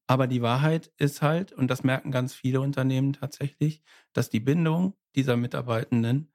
Aber 0.07 0.26
die 0.26 0.42
Wahrheit 0.42 0.92
ist 0.98 1.22
halt, 1.22 1.53
und 1.53 1.68
das 1.70 1.85
merken 1.85 2.11
ganz 2.11 2.35
viele 2.35 2.61
Unternehmen 2.61 3.12
tatsächlich, 3.12 3.83
dass 4.12 4.31
die 4.31 4.40
Bindung 4.40 4.94
dieser 5.14 5.37
Mitarbeitenden 5.37 6.33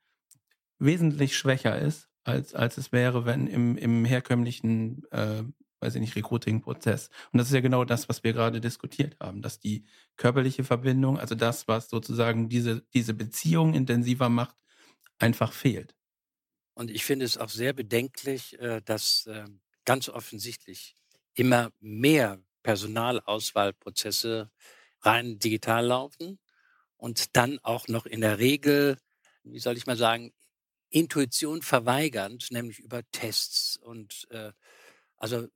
wesentlich 0.79 1.37
schwächer 1.37 1.79
ist 1.79 2.09
als, 2.23 2.53
als 2.53 2.77
es 2.77 2.91
wäre, 2.91 3.25
wenn 3.25 3.47
im, 3.47 3.77
im 3.77 4.03
herkömmlichen, 4.03 5.03
äh, 5.11 5.43
weiß 5.79 5.95
ich 5.95 6.01
nicht, 6.01 6.15
Recruiting-Prozess. 6.15 7.09
Und 7.31 7.37
das 7.37 7.47
ist 7.47 7.53
ja 7.53 7.61
genau 7.61 7.85
das, 7.85 8.09
was 8.09 8.23
wir 8.23 8.33
gerade 8.33 8.59
diskutiert 8.59 9.15
haben, 9.19 9.41
dass 9.41 9.59
die 9.59 9.85
körperliche 10.17 10.63
Verbindung, 10.63 11.19
also 11.19 11.35
das, 11.35 11.67
was 11.67 11.89
sozusagen 11.89 12.49
diese, 12.49 12.81
diese 12.93 13.13
Beziehung 13.13 13.73
intensiver 13.73 14.29
macht, 14.29 14.55
einfach 15.19 15.53
fehlt. 15.53 15.95
Und 16.73 16.91
ich 16.91 17.05
finde 17.05 17.25
es 17.25 17.37
auch 17.37 17.49
sehr 17.49 17.73
bedenklich, 17.73 18.59
äh, 18.59 18.81
dass 18.83 19.29
ähm, 19.31 19.61
ganz 19.85 20.09
offensichtlich 20.09 20.97
immer 21.35 21.71
mehr 21.79 22.41
Personalauswahlprozesse 22.63 24.49
rein 25.01 25.37
digital 25.37 25.85
laufen 25.85 26.39
und 27.05 27.35
dann 27.35 27.59
auch 27.61 27.87
noch 27.87 28.07
in 28.07 28.21
der 28.21 28.39
Regel, 28.39 28.97
wie 29.43 29.59
soll 29.59 29.77
ich 29.77 29.85
mal 29.85 29.95
sagen, 29.95 30.33
Intuition 30.89 31.61
verweigernd, 31.61 32.47
nämlich 32.49 32.79
über 32.79 33.03
Tests 33.11 33.77
und 33.77 34.25
äh, 34.31 34.51
also 35.15 35.47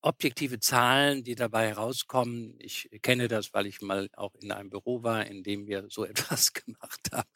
objektive 0.00 0.60
Zahlen, 0.60 1.24
die 1.24 1.34
dabei 1.34 1.66
herauskommen. 1.66 2.54
Ich 2.60 2.88
kenne 3.02 3.26
das, 3.26 3.52
weil 3.52 3.66
ich 3.66 3.80
mal 3.80 4.10
auch 4.12 4.36
in 4.36 4.52
einem 4.52 4.70
Büro 4.70 5.02
war, 5.02 5.26
in 5.26 5.42
dem 5.42 5.66
wir 5.66 5.86
so 5.90 6.04
etwas 6.12 6.52
gemacht 6.52 7.10
haben. 7.10 7.28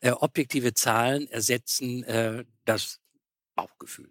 Äh, 0.00 0.12
objektive 0.12 0.72
Zahlen 0.72 1.28
ersetzen 1.28 2.04
äh, 2.04 2.46
das 2.64 2.98
Bauchgefühl. 3.54 4.10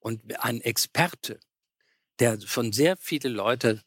Und 0.00 0.36
ein 0.40 0.60
Experte, 0.62 1.38
der 2.18 2.40
schon 2.40 2.72
sehr 2.72 2.96
viele 2.96 3.28
Leute 3.28 3.84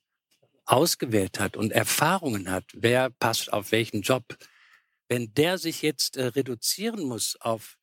ausgewählt 0.66 1.40
hat 1.40 1.58
und 1.58 1.72
Erfahrungen 1.72 2.50
hat, 2.50 2.66
wer 2.74 3.10
passt 3.10 3.54
auf 3.54 3.72
welchen 3.72 4.02
Job, 4.02 4.24
wenn 5.10 5.34
der 5.34 5.58
sich 5.58 5.82
jetzt 5.82 6.18
äh, 6.18 6.26
reduzieren 6.26 7.04
muss 7.04 7.38
auf 7.40 7.78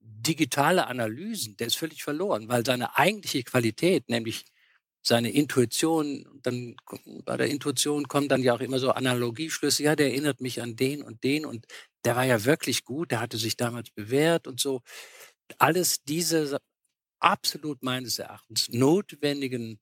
digitale 0.00 0.86
Analysen, 0.86 1.56
der 1.56 1.68
ist 1.68 1.76
völlig 1.76 2.02
verloren, 2.02 2.48
weil 2.48 2.64
seine 2.64 2.96
eigentliche 2.96 3.42
Qualität, 3.44 4.08
nämlich 4.08 4.44
seine 5.02 5.30
Intuition, 5.30 6.26
dann 6.42 6.76
bei 7.24 7.36
der 7.36 7.48
Intuition 7.48 8.06
kommen 8.08 8.28
dann 8.28 8.42
ja 8.42 8.54
auch 8.54 8.60
immer 8.60 8.78
so 8.78 8.90
Analogieschlüsse, 8.90 9.82
ja, 9.82 9.96
der 9.96 10.08
erinnert 10.08 10.40
mich 10.40 10.60
an 10.60 10.76
den 10.76 11.02
und 11.02 11.24
den 11.24 11.46
und 11.46 11.66
der 12.04 12.16
war 12.16 12.24
ja 12.24 12.44
wirklich 12.44 12.84
gut, 12.84 13.10
der 13.10 13.20
hatte 13.20 13.38
sich 13.38 13.56
damals 13.56 13.90
bewährt 13.90 14.46
und 14.46 14.60
so. 14.60 14.82
Alles 15.58 16.04
diese 16.04 16.58
absolut 17.20 17.82
meines 17.82 18.18
Erachtens 18.18 18.68
notwendigen 18.68 19.80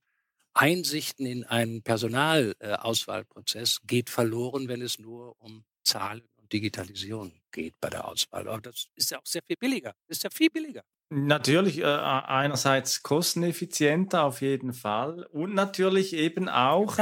Einsichten 0.59 1.25
in 1.25 1.45
einen 1.45 1.83
Personalauswahlprozess 1.83 3.79
geht 3.87 4.09
verloren, 4.09 4.67
wenn 4.67 4.81
es 4.81 4.99
nur 4.99 5.35
um 5.41 5.63
Zahlen 5.83 6.27
Digitalisierung 6.51 7.31
geht 7.51 7.79
bei 7.79 7.89
der 7.89 8.05
Auswahl. 8.05 8.47
Aber 8.47 8.59
das 8.61 8.87
ist 8.95 9.11
ja 9.11 9.19
auch 9.19 9.25
sehr 9.25 9.41
viel 9.45 9.55
billiger. 9.57 9.93
Das 10.07 10.17
ist 10.17 10.23
ja 10.23 10.29
viel 10.29 10.49
billiger. 10.49 10.83
Natürlich 11.11 11.79
äh, 11.79 11.85
einerseits 11.85 13.01
kosteneffizienter 13.01 14.23
auf 14.23 14.41
jeden 14.41 14.73
Fall 14.73 15.25
und 15.31 15.55
natürlich 15.55 16.13
eben 16.13 16.47
auch 16.47 16.99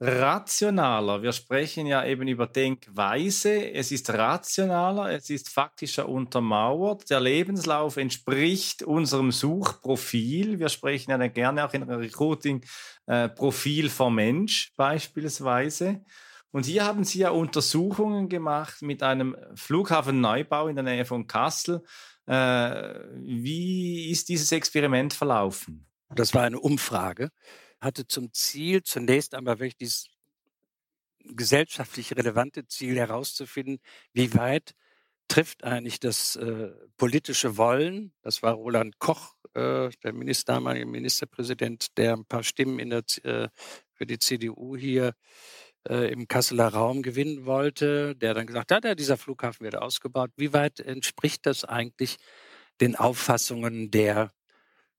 rationaler. 0.00 1.20
Wir 1.20 1.32
sprechen 1.32 1.86
ja 1.86 2.02
eben 2.06 2.26
über 2.26 2.46
Denkweise. 2.46 3.70
Es 3.70 3.92
ist 3.92 4.08
rationaler, 4.08 5.12
es 5.12 5.28
ist 5.28 5.50
faktischer 5.50 6.08
untermauert. 6.08 7.10
Der 7.10 7.20
Lebenslauf 7.20 7.98
entspricht 7.98 8.82
unserem 8.82 9.30
Suchprofil. 9.30 10.58
Wir 10.58 10.70
sprechen 10.70 11.10
ja 11.10 11.26
gerne 11.26 11.66
auch 11.66 11.74
in 11.74 11.82
Recruiting 11.82 12.64
äh, 13.04 13.28
Profil 13.28 13.90
vom 13.90 14.14
Mensch 14.14 14.72
beispielsweise. 14.74 16.00
Und 16.52 16.64
hier 16.64 16.84
haben 16.84 17.04
Sie 17.04 17.20
ja 17.20 17.30
Untersuchungen 17.30 18.28
gemacht 18.28 18.82
mit 18.82 19.02
einem 19.02 19.36
Flughafenneubau 19.54 20.68
in 20.68 20.76
der 20.76 20.84
Nähe 20.84 21.04
von 21.04 21.26
Kassel. 21.26 21.82
Äh, 22.30 23.08
wie 23.16 24.08
ist 24.08 24.28
dieses 24.28 24.52
Experiment 24.52 25.12
verlaufen? 25.12 25.88
Das 26.14 26.32
war 26.32 26.44
eine 26.44 26.60
Umfrage, 26.60 27.30
hatte 27.80 28.06
zum 28.06 28.32
Ziel, 28.32 28.84
zunächst 28.84 29.34
einmal 29.34 29.58
wirklich 29.58 29.76
dieses 29.76 30.06
gesellschaftlich 31.24 32.14
relevante 32.16 32.68
Ziel 32.68 32.96
herauszufinden, 32.96 33.80
wie 34.12 34.32
weit 34.34 34.74
trifft 35.26 35.64
eigentlich 35.64 35.98
das 35.98 36.36
äh, 36.36 36.70
politische 36.96 37.56
Wollen, 37.56 38.12
das 38.22 38.44
war 38.44 38.54
Roland 38.54 39.00
Koch, 39.00 39.34
äh, 39.54 39.90
der 40.04 40.12
Minister, 40.12 40.54
damalige 40.54 40.86
Ministerpräsident, 40.86 41.98
der 41.98 42.12
ein 42.12 42.26
paar 42.26 42.44
Stimmen 42.44 42.90
der, 42.90 43.02
äh, 43.24 43.48
für 43.92 44.06
die 44.06 44.20
CDU 44.20 44.76
hier 44.76 45.14
äh, 45.88 46.12
im 46.12 46.28
Kasseler 46.28 46.68
Raum 46.68 47.02
gewinnen 47.02 47.46
wollte, 47.46 48.14
der 48.16 48.34
dann 48.34 48.46
gesagt 48.46 48.72
hat, 48.72 48.84
ja, 48.84 48.94
dieser 48.94 49.16
Flughafen 49.16 49.64
wird 49.64 49.76
ausgebaut. 49.76 50.30
Wie 50.36 50.52
weit 50.52 50.80
entspricht 50.80 51.46
das 51.46 51.64
eigentlich 51.64 52.16
den 52.80 52.96
Auffassungen 52.96 53.90
der 53.90 54.32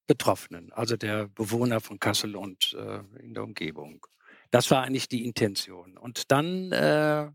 Betroffenen, 0.08 0.72
also 0.74 0.98
der 0.98 1.28
Bewohner 1.28 1.80
von 1.80 2.00
Kassel 2.00 2.36
und 2.36 2.76
äh, 2.78 3.02
in 3.22 3.34
der 3.34 3.44
Umgebung? 3.44 4.06
Das 4.50 4.70
war 4.72 4.84
eigentlich 4.84 5.08
die 5.08 5.24
Intention. 5.24 5.98
Und 5.98 6.32
dann 6.32 6.72
äh, 6.72 7.30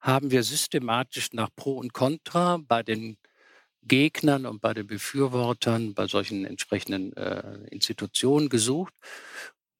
haben 0.00 0.30
wir 0.30 0.42
systematisch 0.42 1.32
nach 1.32 1.48
Pro 1.56 1.78
und 1.78 1.92
Contra 1.92 2.58
bei 2.58 2.82
den 2.82 3.16
Gegnern 3.86 4.46
und 4.46 4.60
bei 4.60 4.72
den 4.72 4.86
Befürwortern 4.86 5.94
bei 5.94 6.06
solchen 6.06 6.44
entsprechenden 6.44 7.14
äh, 7.16 7.58
Institutionen 7.70 8.48
gesucht. 8.48 8.94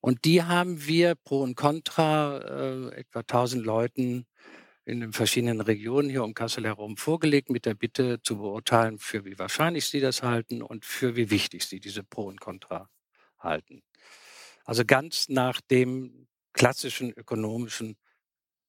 Und 0.05 0.27
die 0.27 0.43
haben 0.43 0.85
wir 0.85 1.15
pro 1.15 1.41
und 1.41 1.55
contra 1.55 2.37
äh, 2.37 2.95
etwa 2.95 3.21
1000 3.21 3.65
Leuten 3.65 4.27
in 4.85 5.01
den 5.01 5.15
verschiedenen 5.15 5.63
Regionen 5.63 6.11
hier 6.11 6.25
um 6.25 6.35
Kassel 6.35 6.67
herum 6.67 6.99
vorgelegt 6.99 7.49
mit 7.49 7.65
der 7.65 7.73
Bitte 7.73 8.21
zu 8.21 8.37
beurteilen, 8.37 8.99
für 8.99 9.25
wie 9.25 9.39
wahrscheinlich 9.39 9.87
sie 9.87 10.01
das 10.01 10.23
halten 10.23 10.61
und 10.61 10.85
für 10.85 11.17
wie 11.17 11.31
wichtig 11.31 11.65
sie 11.65 11.81
diese 11.81 12.05
Pro 12.05 12.25
und 12.25 12.39
Contra 12.39 12.91
halten. 13.39 13.83
Also 14.67 14.85
ganz 14.85 15.31
nach 15.31 15.63
dem 15.63 16.29
klassischen 16.53 17.11
ökonomischen 17.11 17.97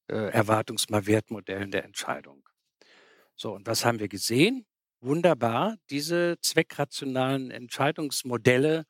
äh, 0.07 0.31
Erwartungsmalwertmodellen 0.31 1.69
der 1.69 1.83
Entscheidung. 1.83 2.47
So, 3.35 3.53
und 3.53 3.67
was 3.67 3.83
haben 3.83 3.99
wir 3.99 4.07
gesehen? 4.07 4.65
Wunderbar, 5.01 5.75
diese 5.89 6.37
zweckrationalen 6.39 7.51
Entscheidungsmodelle 7.51 8.85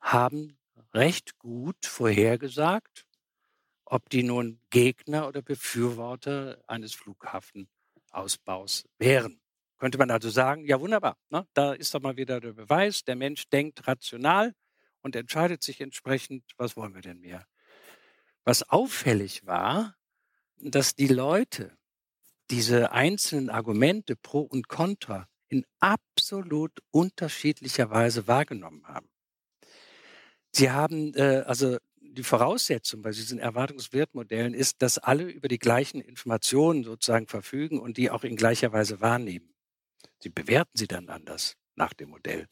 haben 0.00 0.56
recht 0.94 1.38
gut 1.38 1.84
vorhergesagt, 1.84 3.06
ob 3.84 4.08
die 4.10 4.22
nun 4.22 4.60
Gegner 4.70 5.28
oder 5.28 5.42
Befürworter 5.42 6.62
eines 6.66 6.94
Flughafenausbaus 6.94 8.84
wären. 8.98 9.40
Könnte 9.78 9.98
man 9.98 10.10
also 10.10 10.28
sagen, 10.30 10.64
ja 10.66 10.80
wunderbar, 10.80 11.16
ne? 11.30 11.46
da 11.54 11.72
ist 11.72 11.94
doch 11.94 12.00
mal 12.00 12.16
wieder 12.16 12.40
der 12.40 12.52
Beweis, 12.52 13.02
der 13.02 13.16
Mensch 13.16 13.48
denkt 13.48 13.86
rational 13.86 14.54
und 15.00 15.16
entscheidet 15.16 15.62
sich 15.62 15.80
entsprechend, 15.80 16.44
was 16.56 16.76
wollen 16.76 16.94
wir 16.94 17.00
denn 17.00 17.20
mehr. 17.20 17.46
Was 18.44 18.62
auffällig 18.68 19.46
war, 19.46 19.96
dass 20.56 20.94
die 20.94 21.08
Leute 21.08 21.76
diese 22.50 22.92
einzelnen 22.92 23.48
Argumente 23.48 24.16
pro 24.16 24.40
und 24.40 24.68
contra 24.68 25.28
in 25.48 25.64
absolut 25.78 26.72
unterschiedlicher 26.90 27.90
Weise 27.90 28.26
wahrgenommen 28.26 28.86
haben. 28.86 29.08
Sie 30.52 30.70
haben 30.70 31.14
äh, 31.14 31.44
also 31.46 31.78
die 32.00 32.22
Voraussetzung 32.22 33.02
bei 33.02 33.10
diesen 33.10 33.38
Erwartungswertmodellen 33.38 34.54
ist, 34.54 34.82
dass 34.82 34.98
alle 34.98 35.24
über 35.24 35.48
die 35.48 35.58
gleichen 35.58 36.00
Informationen 36.00 36.82
sozusagen 36.82 37.28
verfügen 37.28 37.78
und 37.78 37.96
die 37.96 38.10
auch 38.10 38.24
in 38.24 38.36
gleicher 38.36 38.72
Weise 38.72 39.00
wahrnehmen. 39.00 39.54
Sie 40.18 40.30
bewerten 40.30 40.76
sie 40.76 40.88
dann 40.88 41.08
anders 41.08 41.56
nach 41.76 41.94
dem 41.94 42.10
Modell, 42.10 42.48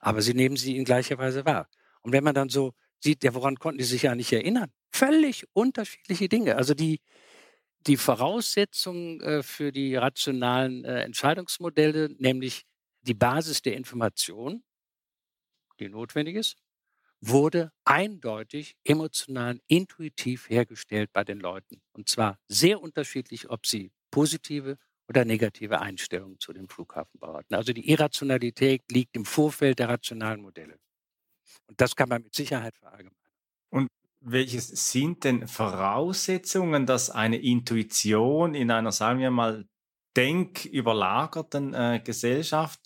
aber 0.00 0.22
sie 0.22 0.34
nehmen 0.34 0.56
sie 0.56 0.76
in 0.76 0.84
gleicher 0.84 1.18
Weise 1.18 1.44
wahr. 1.44 1.68
Und 2.00 2.12
wenn 2.12 2.24
man 2.24 2.34
dann 2.34 2.48
so 2.48 2.72
sieht, 3.00 3.22
ja, 3.22 3.34
woran 3.34 3.56
konnten 3.56 3.78
die 3.78 3.84
sich 3.84 4.02
ja 4.02 4.14
nicht 4.14 4.32
erinnern? 4.32 4.72
Völlig 4.90 5.46
unterschiedliche 5.52 6.28
Dinge. 6.28 6.56
Also 6.56 6.74
die, 6.74 7.00
die 7.86 7.96
Voraussetzungen 7.96 9.20
äh, 9.20 9.42
für 9.42 9.72
die 9.72 9.94
rationalen 9.94 10.84
äh, 10.84 11.02
Entscheidungsmodelle, 11.02 12.10
nämlich 12.18 12.64
die 13.02 13.14
Basis 13.14 13.62
der 13.62 13.76
Information, 13.76 14.64
die 15.78 15.88
notwendig 15.88 16.36
ist, 16.36 16.56
wurde 17.20 17.72
eindeutig 17.84 18.76
emotional, 18.84 19.60
intuitiv 19.66 20.48
hergestellt 20.48 21.10
bei 21.12 21.24
den 21.24 21.40
Leuten. 21.40 21.80
Und 21.92 22.08
zwar 22.08 22.38
sehr 22.48 22.80
unterschiedlich, 22.80 23.50
ob 23.50 23.66
sie 23.66 23.92
positive 24.10 24.78
oder 25.08 25.24
negative 25.24 25.80
Einstellungen 25.80 26.38
zu 26.40 26.52
dem 26.52 26.68
Flughafenbau 26.68 27.38
hatten. 27.38 27.54
Also 27.54 27.72
die 27.72 27.88
Irrationalität 27.88 28.82
liegt 28.90 29.16
im 29.16 29.24
Vorfeld 29.24 29.78
der 29.78 29.88
rationalen 29.88 30.40
Modelle. 30.40 30.78
Und 31.68 31.80
das 31.80 31.96
kann 31.96 32.08
man 32.08 32.22
mit 32.22 32.34
Sicherheit 32.34 32.76
verallgemeinern. 32.78 33.16
Und 33.70 33.88
welche 34.20 34.60
sind 34.60 35.24
denn 35.24 35.46
Voraussetzungen, 35.46 36.86
dass 36.86 37.10
eine 37.10 37.40
Intuition 37.40 38.54
in 38.54 38.70
einer, 38.70 38.92
sagen 38.92 39.20
wir 39.20 39.30
mal, 39.30 39.66
denküberlagerten 40.16 41.74
äh, 41.74 42.00
Gesellschaft 42.02 42.80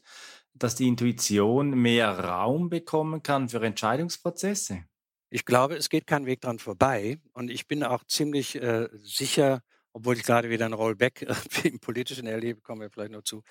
dass 0.55 0.75
die 0.75 0.89
Intuition 0.89 1.71
mehr 1.71 2.19
Raum 2.19 2.69
bekommen 2.71 3.23
kann 3.23 3.49
für 3.49 3.63
Entscheidungsprozesse? 3.63 4.85
Ich 5.31 5.45
glaube, 5.45 5.77
es 5.77 5.89
geht 5.89 6.07
kein 6.07 6.27
Weg 6.27 6.41
dran 6.41 6.59
vorbei. 6.59 7.19
Und 7.33 7.51
ich 7.51 7.69
bin 7.69 7.85
auch 7.85 8.05
ziemlich 8.05 8.57
äh, 8.57 8.89
sicher, 8.93 9.63
obwohl 9.93 10.17
ich 10.17 10.25
gerade 10.25 10.51
wieder 10.51 10.67
ein 10.67 10.73
Rollback 10.73 11.27
im 11.65 11.79
politischen 11.79 12.27
erlebe, 12.27 12.61
kommen 12.61 12.81
wir 12.81 12.91
vielleicht 12.91 13.13
noch 13.13 13.23
zu, 13.23 13.43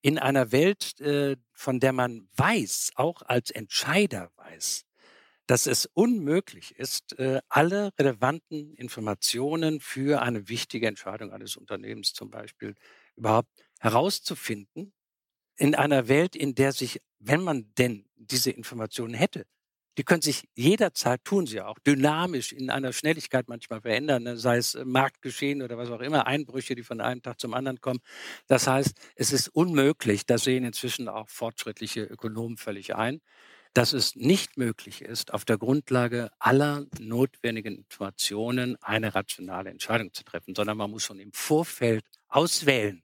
in 0.00 0.18
einer 0.18 0.52
Welt, 0.52 1.00
äh, 1.00 1.36
von 1.52 1.80
der 1.80 1.92
man 1.92 2.28
weiß, 2.36 2.92
auch 2.94 3.22
als 3.22 3.50
Entscheider 3.50 4.30
weiß, 4.36 4.84
dass 5.46 5.66
es 5.66 5.86
unmöglich 5.92 6.76
ist, 6.76 7.18
äh, 7.18 7.40
alle 7.48 7.90
relevanten 7.98 8.74
Informationen 8.74 9.80
für 9.80 10.22
eine 10.22 10.48
wichtige 10.48 10.86
Entscheidung 10.86 11.32
eines 11.32 11.56
Unternehmens 11.56 12.12
zum 12.12 12.30
Beispiel 12.30 12.74
überhaupt 13.16 13.50
herauszufinden 13.80 14.92
in 15.56 15.74
einer 15.74 16.08
Welt, 16.08 16.36
in 16.36 16.54
der 16.54 16.72
sich, 16.72 17.00
wenn 17.18 17.42
man 17.42 17.72
denn 17.78 18.06
diese 18.16 18.50
Informationen 18.50 19.14
hätte, 19.14 19.46
die 19.96 20.02
können 20.02 20.22
sich 20.22 20.48
jederzeit, 20.54 21.24
tun 21.24 21.46
sie 21.46 21.60
auch, 21.60 21.78
dynamisch 21.78 22.52
in 22.52 22.70
einer 22.70 22.92
Schnelligkeit 22.92 23.48
manchmal 23.48 23.80
verändern, 23.80 24.24
ne? 24.24 24.36
sei 24.36 24.56
es 24.56 24.74
äh, 24.74 24.84
Marktgeschehen 24.84 25.62
oder 25.62 25.78
was 25.78 25.90
auch 25.90 26.00
immer, 26.00 26.26
Einbrüche, 26.26 26.74
die 26.74 26.82
von 26.82 27.00
einem 27.00 27.22
Tag 27.22 27.40
zum 27.40 27.54
anderen 27.54 27.80
kommen. 27.80 28.00
Das 28.48 28.66
heißt, 28.66 28.92
es 29.14 29.32
ist 29.32 29.48
unmöglich, 29.48 30.26
das 30.26 30.44
sehen 30.44 30.64
inzwischen 30.64 31.08
auch 31.08 31.28
fortschrittliche 31.28 32.02
Ökonomen 32.02 32.56
völlig 32.56 32.96
ein, 32.96 33.20
dass 33.72 33.92
es 33.92 34.16
nicht 34.16 34.56
möglich 34.56 35.02
ist, 35.02 35.32
auf 35.32 35.44
der 35.44 35.58
Grundlage 35.58 36.30
aller 36.38 36.86
notwendigen 36.98 37.76
Informationen 37.76 38.76
eine 38.82 39.14
rationale 39.14 39.70
Entscheidung 39.70 40.12
zu 40.12 40.24
treffen, 40.24 40.54
sondern 40.54 40.76
man 40.76 40.90
muss 40.90 41.04
schon 41.04 41.18
im 41.20 41.32
Vorfeld 41.32 42.04
auswählen, 42.28 43.03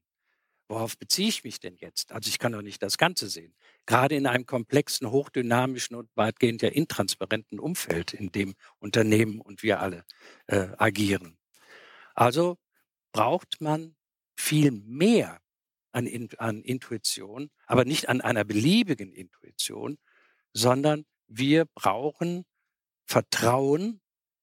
Worauf 0.70 0.96
beziehe 0.96 1.28
ich 1.28 1.42
mich 1.42 1.58
denn 1.58 1.74
jetzt? 1.78 2.12
Also 2.12 2.28
ich 2.28 2.38
kann 2.38 2.52
doch 2.52 2.62
nicht 2.62 2.80
das 2.80 2.96
Ganze 2.96 3.28
sehen. 3.28 3.52
Gerade 3.86 4.14
in 4.14 4.24
einem 4.28 4.46
komplexen, 4.46 5.10
hochdynamischen 5.10 5.96
und 5.96 6.08
weitgehend 6.14 6.62
ja 6.62 6.68
intransparenten 6.68 7.58
Umfeld, 7.58 8.14
in 8.14 8.30
dem 8.30 8.54
Unternehmen 8.78 9.40
und 9.40 9.64
wir 9.64 9.80
alle 9.80 10.04
äh, 10.46 10.68
agieren. 10.78 11.36
Also 12.14 12.56
braucht 13.10 13.60
man 13.60 13.96
viel 14.36 14.70
mehr 14.70 15.40
an, 15.90 16.08
an 16.38 16.62
Intuition, 16.62 17.50
aber 17.66 17.84
nicht 17.84 18.08
an 18.08 18.20
einer 18.20 18.44
beliebigen 18.44 19.12
Intuition, 19.12 19.98
sondern 20.52 21.04
wir 21.26 21.64
brauchen 21.74 22.44
Vertrauen 23.06 24.00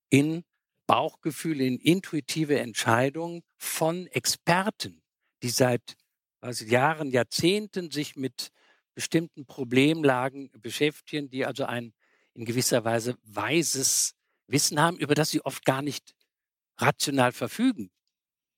in 0.10 0.44
Bauchgefühle, 0.88 1.64
in 1.64 1.80
intuitive 1.80 2.60
Entscheidungen 2.60 3.44
von 3.56 4.08
Experten, 4.08 5.02
die 5.42 5.52
seit 5.52 5.96
also 6.42 6.66
Jahren, 6.66 7.12
Jahrzehnten 7.12 7.92
sich 7.92 8.16
mit 8.16 8.52
bestimmten 8.96 9.46
Problemlagen 9.46 10.52
beschäftigen, 10.60 11.30
die 11.30 11.46
also 11.46 11.66
ein 11.66 11.94
in 12.34 12.46
gewisser 12.46 12.86
Weise 12.86 13.16
weises 13.24 14.16
Wissen 14.48 14.80
haben, 14.80 14.98
über 14.98 15.16
das 15.16 15.30
sie 15.30 15.42
oft 15.42 15.66
gar 15.66 15.82
nicht 15.82 16.14
rational 16.78 17.32
verfügen. 17.32 17.92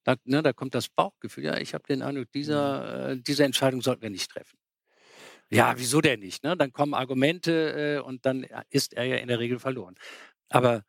Da, 0.03 0.15
ne, 0.23 0.41
da 0.43 0.53
kommt 0.53 0.75
das 0.75 0.89
Bauchgefühl. 0.89 1.45
Ja, 1.45 1.57
ich 1.57 1.73
habe 1.73 1.85
den 1.87 2.01
Eindruck, 2.01 2.31
dieser, 2.31 3.13
mhm. 3.13 3.19
äh, 3.19 3.21
diese 3.21 3.43
Entscheidung 3.43 3.81
sollten 3.81 4.01
wir 4.01 4.09
nicht 4.09 4.31
treffen. 4.31 4.57
Ja, 5.49 5.73
wieso 5.77 5.99
denn 5.99 6.19
nicht? 6.19 6.43
Ne? 6.43 6.55
Dann 6.55 6.71
kommen 6.71 6.93
Argumente 6.93 7.97
äh, 7.97 7.99
und 7.99 8.25
dann 8.25 8.45
ist 8.69 8.93
er 8.93 9.05
ja 9.05 9.15
in 9.17 9.27
der 9.27 9.39
Regel 9.39 9.59
verloren. 9.59 9.95
Aber 10.49 10.83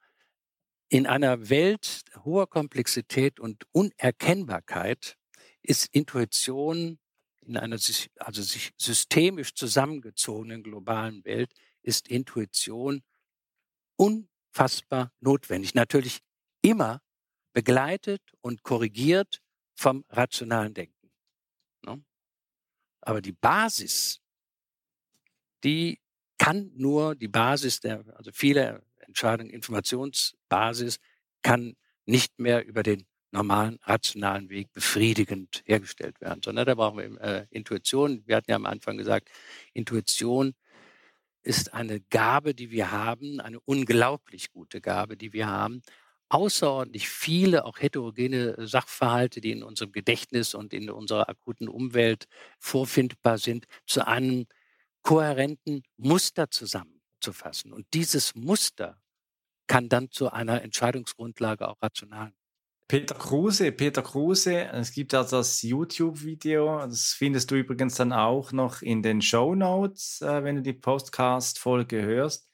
in 0.89 1.07
einer 1.07 1.49
Welt 1.49 2.03
hoher 2.25 2.49
Komplexität 2.49 3.41
und 3.41 3.65
Unerkennbarkeit 3.73 5.17
ist 5.63 5.87
Intuition 5.93 6.99
in 7.43 7.57
einer 7.57 7.79
also 8.17 8.43
sich 8.43 8.73
systemisch 8.77 9.55
zusammengezogenen 9.55 10.63
globalen 10.63 11.25
Welt 11.25 11.53
ist 11.83 12.09
Intuition 12.09 13.03
unfassbar 13.97 15.13
notwendig. 15.21 15.75
Natürlich 15.75 16.21
immer 16.63 17.03
begleitet 17.53 18.23
und 18.41 18.63
korrigiert 18.63 19.41
vom 19.75 20.05
rationalen 20.11 20.75
Denken. 20.75 21.11
Ne? 21.85 22.05
Aber 23.01 23.21
die 23.21 23.33
Basis, 23.33 24.21
die 25.65 26.01
kann 26.39 26.71
nur 26.75 27.15
die 27.15 27.29
Basis 27.29 27.81
der, 27.81 28.05
also 28.17 28.31
viele 28.33 28.83
Entscheidungen, 28.99 29.51
Informationsbasis, 29.51 30.99
kann 31.43 31.77
nicht 32.05 32.39
mehr 32.39 32.65
über 32.65 32.83
den 32.83 33.07
normalen, 33.33 33.79
rationalen 33.83 34.51
Weg 34.51 34.73
befriedigend 34.73 35.63
hergestellt 35.65 36.21
werden, 36.21 36.43
sondern 36.45 36.67
da 36.67 36.75
brauchen 36.75 36.99
wir 36.99 37.21
äh, 37.21 37.47
Intuition. 37.51 38.23
Wir 38.27 38.37
hatten 38.37 38.51
ja 38.51 38.57
am 38.57 38.67
Anfang 38.67 38.97
gesagt, 38.97 39.31
Intuition 39.73 40.55
ist 41.43 41.73
eine 41.73 42.01
Gabe, 42.01 42.55
die 42.55 42.71
wir 42.71 42.91
haben, 42.91 43.41
eine 43.41 43.61
unglaublich 43.61 44.51
gute 44.51 44.81
Gabe, 44.81 45.17
die 45.17 45.33
wir 45.33 45.47
haben, 45.47 45.83
außerordentlich 46.29 47.09
viele, 47.09 47.65
auch 47.65 47.81
heterogene 47.81 48.55
Sachverhalte, 48.67 49.41
die 49.41 49.51
in 49.51 49.63
unserem 49.63 49.93
Gedächtnis 49.93 50.55
und 50.55 50.73
in 50.73 50.91
unserer 50.91 51.29
akuten 51.29 51.69
Umwelt 51.69 52.27
vorfindbar 52.59 53.39
sind, 53.39 53.67
zu 53.87 54.07
einem 54.07 54.47
kohärenten 55.03 55.83
Muster 55.97 56.51
zusammenzufassen. 56.51 57.73
Und 57.73 57.87
dieses 57.95 58.35
Muster 58.35 59.01
kann 59.67 59.89
dann 59.89 60.11
zu 60.11 60.31
einer 60.33 60.63
Entscheidungsgrundlage 60.63 61.69
auch 61.69 61.83
rationalen. 61.83 62.35
Peter 62.91 63.15
Kruse, 63.15 63.71
Peter 63.71 64.03
Kruse, 64.03 64.67
es 64.73 64.91
gibt 64.91 65.13
ja 65.13 65.23
das 65.23 65.63
YouTube-Video, 65.63 66.81
das 66.89 67.15
findest 67.17 67.49
du 67.53 67.55
übrigens 67.55 67.95
dann 67.95 68.13
auch 68.13 68.51
noch 68.51 68.83
in 68.83 69.01
den 69.01 69.23
Show 69.23 69.55
Notes, 69.55 70.21
äh, 70.23 70.43
wenn 70.43 70.57
du 70.57 70.63
die 70.63 70.73
Podcast-Folge 70.73 72.03
hörst. 72.03 72.49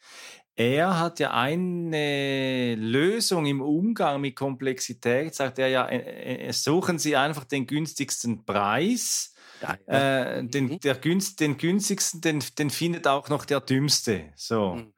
Er 0.54 1.00
hat 1.00 1.20
ja 1.20 1.30
eine 1.30 2.74
Lösung 2.74 3.46
im 3.46 3.62
Umgang 3.62 4.20
mit 4.20 4.36
Komplexität, 4.36 5.34
sagt 5.34 5.58
er 5.58 5.68
ja, 5.68 5.88
äh, 5.88 6.48
äh, 6.48 6.52
suchen 6.52 6.98
Sie 6.98 7.16
einfach 7.16 7.44
den 7.44 7.66
günstigsten 7.66 8.44
Preis. 8.44 9.32
Ja, 9.62 9.78
ja. 9.86 10.34
Äh, 10.34 10.44
den, 10.44 10.66
mhm. 10.66 10.80
der 10.80 10.96
günst, 10.96 11.40
den 11.40 11.56
günstigsten, 11.56 12.20
den, 12.20 12.44
den 12.58 12.68
findet 12.68 13.06
auch 13.06 13.30
noch 13.30 13.46
der 13.46 13.60
dümmste. 13.60 14.34
So. 14.36 14.74
Mhm. 14.74 14.92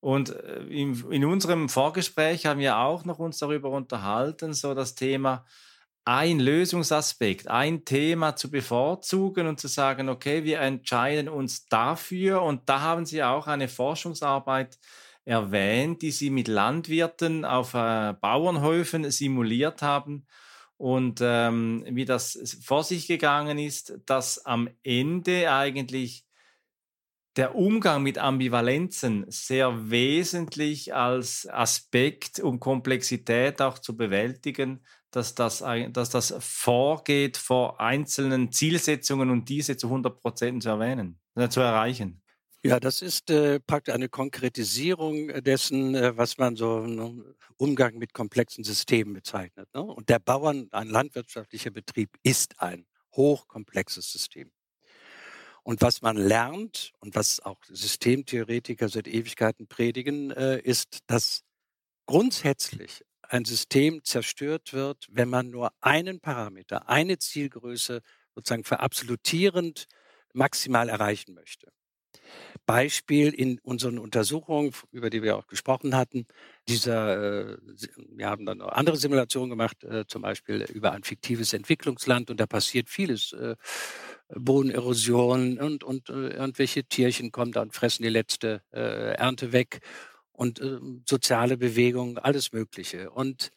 Und 0.00 0.30
äh, 0.30 0.62
in, 0.64 1.10
in 1.10 1.24
unserem 1.24 1.68
Vorgespräch 1.68 2.46
haben 2.46 2.60
wir 2.60 2.78
auch 2.78 3.04
noch 3.04 3.18
uns 3.18 3.38
darüber 3.38 3.70
unterhalten, 3.70 4.52
so 4.52 4.74
das 4.74 4.94
Thema, 4.94 5.44
ein 6.04 6.40
Lösungsaspekt, 6.40 7.48
ein 7.48 7.84
Thema 7.84 8.34
zu 8.34 8.50
bevorzugen 8.50 9.46
und 9.46 9.60
zu 9.60 9.68
sagen, 9.68 10.08
okay, 10.08 10.42
wir 10.42 10.60
entscheiden 10.60 11.28
uns 11.28 11.66
dafür. 11.66 12.40
Und 12.42 12.66
da 12.68 12.80
haben 12.80 13.04
Sie 13.04 13.22
auch 13.22 13.46
eine 13.46 13.68
Forschungsarbeit 13.68 14.78
erwähnt, 15.26 16.00
die 16.00 16.10
Sie 16.10 16.30
mit 16.30 16.48
Landwirten 16.48 17.44
auf 17.44 17.74
äh, 17.74 18.14
Bauernhöfen 18.18 19.10
simuliert 19.10 19.82
haben. 19.82 20.26
Und 20.78 21.20
ähm, 21.22 21.84
wie 21.90 22.06
das 22.06 22.56
vor 22.64 22.84
sich 22.84 23.06
gegangen 23.06 23.58
ist, 23.58 23.98
dass 24.06 24.46
am 24.46 24.70
Ende 24.82 25.52
eigentlich 25.52 26.24
der 27.38 27.54
Umgang 27.54 28.02
mit 28.02 28.18
Ambivalenzen 28.18 29.24
sehr 29.28 29.90
wesentlich 29.90 30.92
als 30.92 31.48
Aspekt, 31.48 32.40
um 32.40 32.58
Komplexität 32.58 33.62
auch 33.62 33.78
zu 33.78 33.96
bewältigen, 33.96 34.84
dass 35.12 35.36
das, 35.36 35.64
dass 35.92 36.10
das 36.10 36.34
vorgeht 36.40 37.36
vor 37.36 37.80
einzelnen 37.80 38.50
Zielsetzungen 38.50 39.30
und 39.30 39.48
diese 39.48 39.76
zu 39.76 39.86
100 39.86 40.20
Prozent 40.20 40.62
zu 40.64 40.70
erwähnen, 40.70 41.20
äh, 41.36 41.48
zu 41.48 41.60
erreichen. 41.60 42.20
Ja, 42.64 42.80
das 42.80 43.02
ist 43.02 43.30
äh, 43.30 43.60
praktisch 43.60 43.94
eine 43.94 44.08
Konkretisierung 44.08 45.28
dessen, 45.44 45.94
äh, 45.94 46.16
was 46.16 46.38
man 46.38 46.56
so 46.56 46.80
ne, 46.80 47.36
Umgang 47.56 47.98
mit 47.98 48.12
komplexen 48.12 48.64
Systemen 48.64 49.14
bezeichnet. 49.14 49.68
Ne? 49.72 49.82
Und 49.82 50.08
der 50.08 50.18
Bauern, 50.18 50.66
ein 50.72 50.88
landwirtschaftlicher 50.88 51.70
Betrieb, 51.70 52.10
ist 52.24 52.60
ein 52.60 52.84
hochkomplexes 53.14 54.10
System. 54.10 54.50
Und 55.68 55.82
was 55.82 56.00
man 56.00 56.16
lernt 56.16 56.94
und 57.00 57.14
was 57.14 57.40
auch 57.40 57.58
Systemtheoretiker 57.68 58.88
seit 58.88 59.06
Ewigkeiten 59.06 59.66
predigen, 59.66 60.30
äh, 60.30 60.58
ist, 60.60 61.00
dass 61.08 61.44
grundsätzlich 62.06 63.04
ein 63.20 63.44
System 63.44 64.02
zerstört 64.02 64.72
wird, 64.72 65.06
wenn 65.10 65.28
man 65.28 65.50
nur 65.50 65.74
einen 65.82 66.20
Parameter, 66.20 66.88
eine 66.88 67.18
Zielgröße 67.18 68.00
sozusagen 68.34 68.64
verabsolutierend 68.64 69.88
maximal 70.32 70.88
erreichen 70.88 71.34
möchte. 71.34 71.70
Beispiel 72.64 73.34
in 73.34 73.58
unseren 73.58 73.98
Untersuchungen, 73.98 74.72
über 74.90 75.10
die 75.10 75.22
wir 75.22 75.36
auch 75.36 75.48
gesprochen 75.48 75.94
hatten. 75.94 76.26
Dieser, 76.68 77.52
äh, 77.52 77.58
wir 78.14 78.28
haben 78.28 78.44
dann 78.44 78.60
andere 78.60 78.96
Simulationen 78.96 79.48
gemacht, 79.48 79.82
äh, 79.84 80.06
zum 80.06 80.20
Beispiel 80.20 80.62
über 80.72 80.92
ein 80.92 81.02
fiktives 81.02 81.54
Entwicklungsland 81.54 82.30
und 82.30 82.38
da 82.40 82.46
passiert 82.46 82.90
vieles. 82.90 83.32
Äh, 83.32 83.56
Bodenerosion 84.34 85.58
und, 85.58 85.82
und 85.84 86.10
irgendwelche 86.10 86.84
Tierchen 86.84 87.32
kommen 87.32 87.52
da 87.52 87.62
und 87.62 87.72
fressen 87.72 88.02
die 88.02 88.10
letzte 88.10 88.60
Ernte 88.72 89.52
weg 89.52 89.80
und 90.32 90.60
soziale 91.08 91.56
Bewegungen, 91.56 92.18
alles 92.18 92.52
Mögliche. 92.52 93.10
Und 93.10 93.52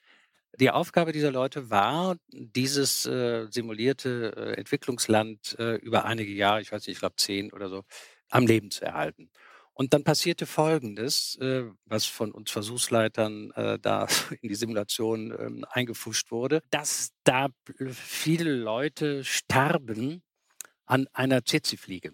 die 0.58 0.72
Aufgabe 0.72 1.12
dieser 1.12 1.34
Leute 1.34 1.70
war, 1.70 2.16
dieses 2.32 3.04
simulierte 3.04 4.56
Entwicklungsland 4.56 5.58
über 5.82 6.06
einige 6.06 6.32
Jahre, 6.32 6.62
ich 6.62 6.72
weiß 6.72 6.88
nicht, 6.88 6.96
ich 6.96 7.02
glaube 7.02 7.18
zehn 7.18 7.52
oder 7.52 7.68
so, 7.68 7.84
am 8.30 8.48
Leben 8.48 8.72
zu 8.72 8.86
erhalten. 8.86 9.30
Und 9.82 9.96
dann 9.96 10.04
passierte 10.04 10.46
Folgendes, 10.46 11.40
äh, 11.42 11.64
was 11.86 12.06
von 12.06 12.32
uns 12.32 12.52
Versuchsleitern 12.52 13.50
äh, 13.56 13.80
da 13.80 14.06
in 14.44 14.48
die 14.48 14.54
Simulation 14.54 15.32
ähm, 15.32 15.66
eingefuscht 15.72 16.30
wurde, 16.30 16.62
dass 16.70 17.14
da 17.24 17.48
viele 17.92 18.54
Leute 18.54 19.24
starben 19.24 20.22
an 20.86 21.08
einer 21.14 21.44
Tsetse-Fliege. 21.44 22.12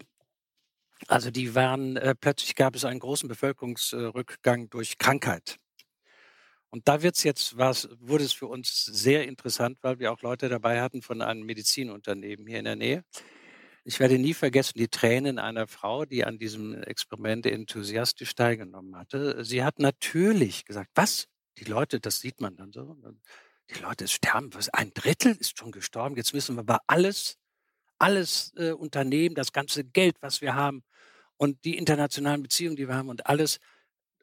Also 1.08 1.30
die 1.30 1.54
waren, 1.54 1.98
äh, 1.98 2.14
plötzlich 2.14 2.54
gab 2.54 2.74
es 2.74 2.86
einen 2.86 3.00
großen 3.00 3.28
Bevölkerungsrückgang 3.28 4.70
durch 4.70 4.96
Krankheit. 4.96 5.58
Und 6.70 6.88
da 6.88 7.02
wird's 7.02 7.22
jetzt 7.22 7.58
was, 7.58 7.86
wurde 8.00 8.24
es 8.24 8.32
für 8.32 8.46
uns 8.46 8.86
sehr 8.86 9.28
interessant, 9.28 9.76
weil 9.82 9.98
wir 9.98 10.10
auch 10.10 10.22
Leute 10.22 10.48
dabei 10.48 10.80
hatten 10.80 11.02
von 11.02 11.20
einem 11.20 11.44
Medizinunternehmen 11.44 12.46
hier 12.46 12.60
in 12.60 12.64
der 12.64 12.76
Nähe. 12.76 13.04
Ich 13.88 14.00
werde 14.00 14.18
nie 14.18 14.34
vergessen 14.34 14.78
die 14.78 14.88
Tränen 14.88 15.38
einer 15.38 15.66
Frau, 15.66 16.04
die 16.04 16.24
an 16.24 16.38
diesem 16.38 16.82
Experiment 16.82 17.46
enthusiastisch 17.46 18.34
teilgenommen 18.34 18.96
hatte. 18.96 19.42
Sie 19.44 19.64
hat 19.64 19.78
natürlich 19.78 20.66
gesagt, 20.66 20.90
was? 20.94 21.26
Die 21.56 21.64
Leute, 21.64 21.98
das 21.98 22.20
sieht 22.20 22.40
man 22.42 22.54
dann 22.56 22.70
so. 22.70 22.96
Die 23.70 23.80
Leute 23.80 24.06
sterben, 24.06 24.52
was? 24.52 24.68
Ein 24.68 24.92
Drittel 24.92 25.34
ist 25.34 25.58
schon 25.58 25.72
gestorben. 25.72 26.16
Jetzt 26.16 26.34
müssen 26.34 26.56
wir 26.56 26.60
aber 26.60 26.80
alles 26.86 27.38
alles 27.98 28.52
äh, 28.56 28.72
unternehmen, 28.72 29.34
das 29.34 29.52
ganze 29.52 29.84
Geld, 29.84 30.16
was 30.20 30.40
wir 30.40 30.54
haben 30.54 30.82
und 31.36 31.64
die 31.64 31.76
internationalen 31.76 32.42
Beziehungen, 32.42 32.76
die 32.76 32.88
wir 32.88 32.94
haben 32.94 33.08
und 33.08 33.26
alles, 33.26 33.58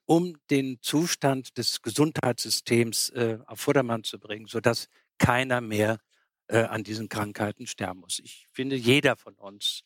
um 0.06 0.38
den 0.50 0.78
Zustand 0.82 1.58
des 1.58 1.82
Gesundheitssystems 1.82 3.10
äh, 3.10 3.40
auf 3.48 3.60
Vordermann 3.60 4.04
zu 4.04 4.20
bringen, 4.20 4.48
sodass 4.48 4.88
keiner 5.18 5.62
mehr 5.62 6.00
äh, 6.48 6.64
an 6.64 6.84
diesen 6.84 7.10
Krankheiten 7.10 7.68
sterben 7.68 8.02
muss. 8.02 8.20
Ich 8.20 8.48
finde, 8.52 8.76
jeder 8.76 9.16
von 9.16 9.36
uns 9.36 9.84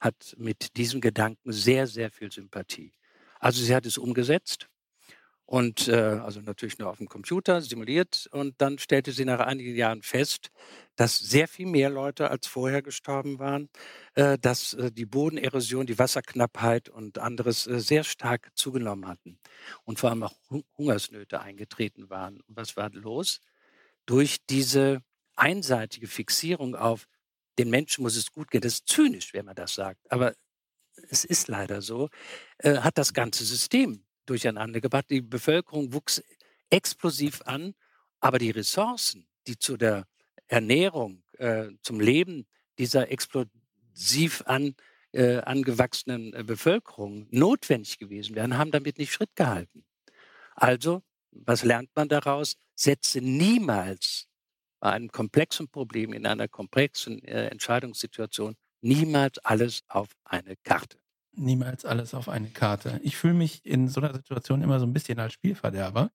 hat 0.00 0.34
mit 0.36 0.76
diesem 0.76 1.00
Gedanken 1.00 1.52
sehr, 1.52 1.86
sehr 1.86 2.10
viel 2.10 2.32
Sympathie. 2.32 2.92
Also 3.38 3.62
sie 3.62 3.74
hat 3.74 3.86
es 3.86 3.98
umgesetzt 3.98 4.68
und 5.52 5.88
äh, 5.88 5.92
also 5.94 6.40
natürlich 6.40 6.78
nur 6.78 6.88
auf 6.88 6.98
dem 6.98 7.08
Computer 7.08 7.60
simuliert 7.60 8.26
und 8.32 8.54
dann 8.58 8.78
stellte 8.78 9.12
sie 9.12 9.24
nach 9.24 9.40
einigen 9.40 9.76
Jahren 9.76 10.02
fest, 10.02 10.50
dass 10.96 11.18
sehr 11.18 11.46
viel 11.46 11.66
mehr 11.66 11.90
Leute 11.90 12.30
als 12.30 12.46
vorher 12.46 12.80
gestorben 12.80 13.38
waren, 13.38 13.68
äh, 14.14 14.38
dass 14.38 14.74
äh, 14.74 14.90
die 14.90 15.04
Bodenerosion, 15.04 15.86
die 15.86 15.98
Wasserknappheit 15.98 16.88
und 16.88 17.18
anderes 17.18 17.66
äh, 17.66 17.80
sehr 17.80 18.02
stark 18.02 18.50
zugenommen 18.54 19.06
hatten 19.06 19.38
und 19.84 19.98
vor 19.98 20.10
allem 20.10 20.22
auch 20.22 20.34
Hungersnöte 20.78 21.40
eingetreten 21.40 22.08
waren. 22.08 22.40
Und 22.40 22.56
was 22.56 22.76
war 22.76 22.90
los? 22.90 23.40
Durch 24.06 24.38
diese 24.48 25.02
einseitige 25.42 26.06
Fixierung 26.06 26.76
auf 26.76 27.08
den 27.58 27.68
Menschen 27.68 28.02
muss 28.02 28.16
es 28.16 28.30
gut 28.30 28.50
gehen, 28.50 28.60
das 28.60 28.74
ist 28.74 28.88
zynisch, 28.88 29.34
wenn 29.34 29.44
man 29.44 29.56
das 29.56 29.74
sagt, 29.74 30.00
aber 30.10 30.34
es 31.10 31.24
ist 31.24 31.48
leider 31.48 31.82
so, 31.82 32.08
äh, 32.58 32.78
hat 32.78 32.96
das 32.96 33.12
ganze 33.12 33.44
System 33.44 34.04
durcheinander 34.24 34.80
gebracht. 34.80 35.06
Die 35.10 35.20
Bevölkerung 35.20 35.92
wuchs 35.92 36.22
explosiv 36.70 37.42
an, 37.42 37.74
aber 38.20 38.38
die 38.38 38.50
Ressourcen, 38.50 39.26
die 39.46 39.58
zu 39.58 39.76
der 39.76 40.06
Ernährung, 40.46 41.24
äh, 41.38 41.70
zum 41.82 41.98
Leben 41.98 42.46
dieser 42.78 43.10
explosiv 43.10 44.42
an, 44.46 44.76
äh, 45.12 45.38
angewachsenen 45.38 46.32
äh, 46.34 46.44
Bevölkerung 46.44 47.26
notwendig 47.30 47.98
gewesen 47.98 48.36
wären, 48.36 48.56
haben 48.56 48.70
damit 48.70 48.98
nicht 48.98 49.12
Schritt 49.12 49.34
gehalten. 49.34 49.84
Also, 50.54 51.02
was 51.32 51.64
lernt 51.64 51.90
man 51.96 52.08
daraus? 52.08 52.56
Setze 52.74 53.20
niemals 53.20 54.28
bei 54.82 54.90
einem 54.90 55.12
komplexen 55.12 55.68
Problem 55.68 56.12
in 56.12 56.26
einer 56.26 56.48
komplexen 56.48 57.22
äh, 57.22 57.46
Entscheidungssituation 57.46 58.56
niemals 58.80 59.38
alles 59.38 59.84
auf 59.86 60.08
eine 60.24 60.56
Karte. 60.64 60.98
Niemals 61.30 61.84
alles 61.84 62.14
auf 62.14 62.28
eine 62.28 62.48
Karte. 62.48 62.98
Ich 63.04 63.16
fühle 63.16 63.34
mich 63.34 63.64
in 63.64 63.86
so 63.86 64.00
einer 64.00 64.12
Situation 64.12 64.60
immer 64.60 64.80
so 64.80 64.86
ein 64.86 64.92
bisschen 64.92 65.20
als 65.20 65.34
Spielverderber, 65.34 66.10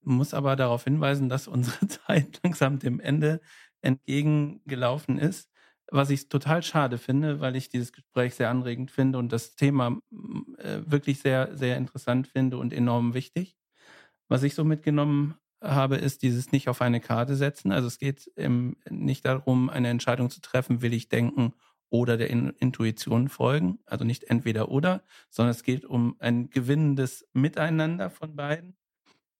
muss 0.00 0.32
aber 0.32 0.56
darauf 0.56 0.84
hinweisen, 0.84 1.28
dass 1.28 1.48
unsere 1.48 1.86
Zeit 1.86 2.40
langsam 2.42 2.78
dem 2.78 2.98
Ende 2.98 3.42
entgegengelaufen 3.82 5.18
ist, 5.18 5.50
was 5.90 6.08
ich 6.08 6.30
total 6.30 6.62
schade 6.62 6.96
finde, 6.96 7.40
weil 7.40 7.56
ich 7.56 7.68
dieses 7.68 7.92
Gespräch 7.92 8.36
sehr 8.36 8.48
anregend 8.48 8.90
finde 8.90 9.18
und 9.18 9.32
das 9.32 9.54
Thema 9.54 9.98
äh, 10.56 10.80
wirklich 10.86 11.20
sehr, 11.20 11.54
sehr 11.58 11.76
interessant 11.76 12.26
finde 12.26 12.56
und 12.56 12.72
enorm 12.72 13.12
wichtig. 13.12 13.58
Was 14.28 14.44
ich 14.44 14.54
so 14.54 14.64
mitgenommen 14.64 15.34
habe, 15.60 15.96
ist 15.96 16.22
dieses 16.22 16.52
nicht 16.52 16.68
auf 16.68 16.80
eine 16.80 17.00
Karte 17.00 17.36
setzen. 17.36 17.72
Also 17.72 17.88
es 17.88 17.98
geht 17.98 18.30
im, 18.36 18.76
nicht 18.88 19.24
darum, 19.26 19.70
eine 19.70 19.88
Entscheidung 19.88 20.30
zu 20.30 20.40
treffen, 20.40 20.82
will 20.82 20.92
ich 20.92 21.08
denken 21.08 21.54
oder 21.90 22.16
der 22.16 22.30
Intuition 22.30 23.28
folgen. 23.28 23.78
Also 23.86 24.04
nicht 24.04 24.24
entweder 24.24 24.70
oder, 24.70 25.02
sondern 25.30 25.52
es 25.52 25.62
geht 25.62 25.84
um 25.84 26.16
ein 26.18 26.50
gewinnendes 26.50 27.26
Miteinander 27.32 28.10
von 28.10 28.36
beiden. 28.36 28.76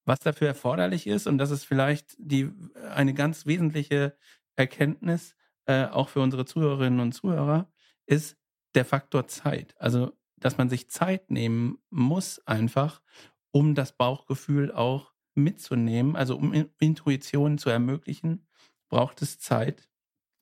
Was 0.04 0.20
dafür 0.20 0.48
erforderlich 0.48 1.06
ist, 1.06 1.26
und 1.26 1.36
das 1.38 1.50
ist 1.50 1.64
vielleicht 1.64 2.16
die, 2.18 2.50
eine 2.94 3.12
ganz 3.12 3.44
wesentliche 3.44 4.16
Erkenntnis, 4.56 5.36
äh, 5.66 5.84
auch 5.84 6.08
für 6.08 6.20
unsere 6.20 6.46
Zuhörerinnen 6.46 7.00
und 7.00 7.12
Zuhörer, 7.12 7.70
ist 8.06 8.38
der 8.74 8.86
Faktor 8.86 9.28
Zeit. 9.28 9.74
Also, 9.78 10.12
dass 10.36 10.56
man 10.56 10.70
sich 10.70 10.88
Zeit 10.88 11.30
nehmen 11.30 11.78
muss 11.90 12.40
einfach, 12.46 13.02
um 13.50 13.74
das 13.74 13.92
Bauchgefühl 13.92 14.72
auch 14.72 15.12
mitzunehmen, 15.38 16.16
also 16.16 16.36
um 16.36 16.52
Intuition 16.78 17.58
zu 17.58 17.70
ermöglichen, 17.70 18.46
braucht 18.90 19.22
es 19.22 19.38
Zeit. 19.38 19.88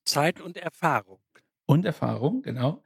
Zeit 0.04 0.40
und 0.40 0.56
Erfahrung. 0.56 1.20
Und 1.66 1.84
Erfahrung, 1.84 2.42
genau. 2.42 2.84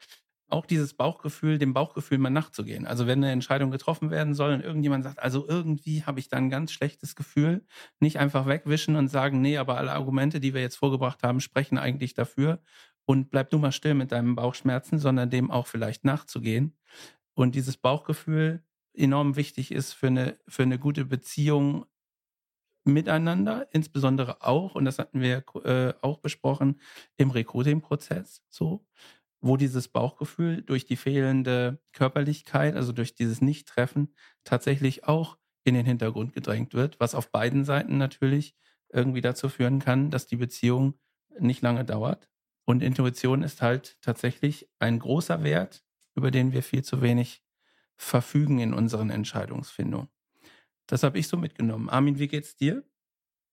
Auch 0.49 0.67
dieses 0.67 0.95
Bauchgefühl, 0.95 1.59
dem 1.59 1.75
Bauchgefühl 1.75 2.19
mal 2.19 2.31
nachzugehen. 2.31 2.87
Also 2.87 3.07
wenn 3.07 3.23
eine 3.23 3.31
Entscheidung 3.31 3.71
getroffen 3.71 4.11
werden 4.11 4.35
soll 4.35 4.53
und 4.53 4.63
irgendjemand 4.63 5.05
sagt, 5.05 5.21
also 5.21 5.47
irgendwie 5.49 6.03
habe 6.05 6.19
ich 6.19 6.29
da 6.29 6.39
ein 6.39 6.51
ganz 6.51 6.73
schlechtes 6.73 7.15
Gefühl, 7.15 7.65
nicht 8.01 8.19
einfach 8.19 8.47
wegwischen 8.47 8.97
und 8.97 9.09
sagen, 9.09 9.41
nee, 9.41 9.59
aber 9.59 9.77
alle 9.77 9.93
Argumente, 9.93 10.41
die 10.41 10.53
wir 10.53 10.61
jetzt 10.61 10.77
vorgebracht 10.77 11.23
haben, 11.23 11.41
sprechen 11.41 11.79
eigentlich 11.79 12.15
dafür 12.15 12.61
und 13.07 13.31
bleib 13.31 13.51
du 13.51 13.59
mal 13.59 13.71
still 13.73 13.95
mit 13.95 14.11
deinem 14.13 14.35
Bauchschmerzen, 14.35 14.99
sondern 14.99 15.31
dem 15.31 15.51
auch 15.51 15.69
vielleicht 15.69 16.05
nachzugehen. 16.05 16.77
Und 17.35 17.55
dieses 17.55 17.77
Bauchgefühl 17.77 18.65
enorm 18.95 19.37
wichtig 19.37 19.71
ist 19.73 19.93
für 19.93 20.09
eine, 20.09 20.39
für 20.49 20.63
eine 20.65 20.79
gute 20.79 21.05
Beziehung 21.05 21.87
miteinander, 22.91 23.69
insbesondere 23.73 24.43
auch, 24.43 24.75
und 24.75 24.85
das 24.85 24.99
hatten 24.99 25.21
wir 25.21 25.45
äh, 25.65 25.95
auch 26.03 26.19
besprochen, 26.19 26.81
im 27.17 27.31
Recruiting-Prozess 27.31 28.43
so, 28.49 28.87
wo 29.41 29.57
dieses 29.57 29.89
Bauchgefühl 29.89 30.63
durch 30.63 30.85
die 30.87 30.97
fehlende 30.97 31.81
Körperlichkeit, 31.93 32.77
also 32.77 32.93
durch 32.93 33.15
dieses 33.15 33.41
Nicht-Treffen, 33.41 34.15
tatsächlich 34.45 35.05
auch 35.05 35.39
in 35.65 35.75
den 35.75 35.87
Hintergrund 35.87 36.33
gedrängt 36.33 36.75
wird, 36.75 37.01
was 37.01 37.15
auf 37.15 37.31
beiden 37.31 37.65
Seiten 37.65 37.99
natürlich 37.99 38.55
irgendwie 38.93 39.21
dazu 39.21 39.49
führen 39.49 39.79
kann, 39.79 40.11
dass 40.11 40.27
die 40.27 40.37
Beziehung 40.37 40.95
nicht 41.39 41.63
lange 41.63 41.85
dauert. 41.85 42.29
Und 42.65 42.83
Intuition 42.83 43.43
ist 43.43 43.63
halt 43.63 43.99
tatsächlich 44.03 44.69
ein 44.79 44.99
großer 44.99 45.43
Wert, 45.43 45.85
über 46.15 46.31
den 46.31 46.53
wir 46.53 46.63
viel 46.63 46.83
zu 46.85 47.03
wenig 47.03 47.43
verfügen 47.97 48.59
in 48.59 48.75
unseren 48.75 49.11
Entscheidungsfindungen. 49.11 50.09
Das 50.91 51.05
habe 51.05 51.21
ich 51.21 51.29
so 51.29 51.37
mitgenommen. 51.37 51.89
Armin, 51.89 52.19
wie 52.19 52.27
geht's 52.27 52.57
dir? 52.57 52.83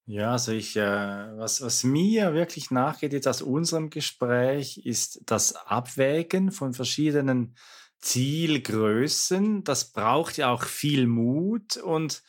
Ja, 0.07 0.31
also 0.31 0.53
ich, 0.53 0.75
äh, 0.75 1.37
was, 1.37 1.61
was 1.61 1.83
mir 1.83 2.33
wirklich 2.33 2.71
nachgeht 2.71 3.13
jetzt 3.13 3.27
aus 3.27 3.43
unserem 3.43 3.91
Gespräch, 3.91 4.79
ist 4.79 5.21
das 5.27 5.55
Abwägen 5.55 6.51
von 6.51 6.73
verschiedenen 6.73 7.55
Zielgrößen. 7.99 9.63
Das 9.63 9.91
braucht 9.91 10.37
ja 10.37 10.49
auch 10.49 10.63
viel 10.63 11.05
Mut 11.05 11.77
und 11.77 12.23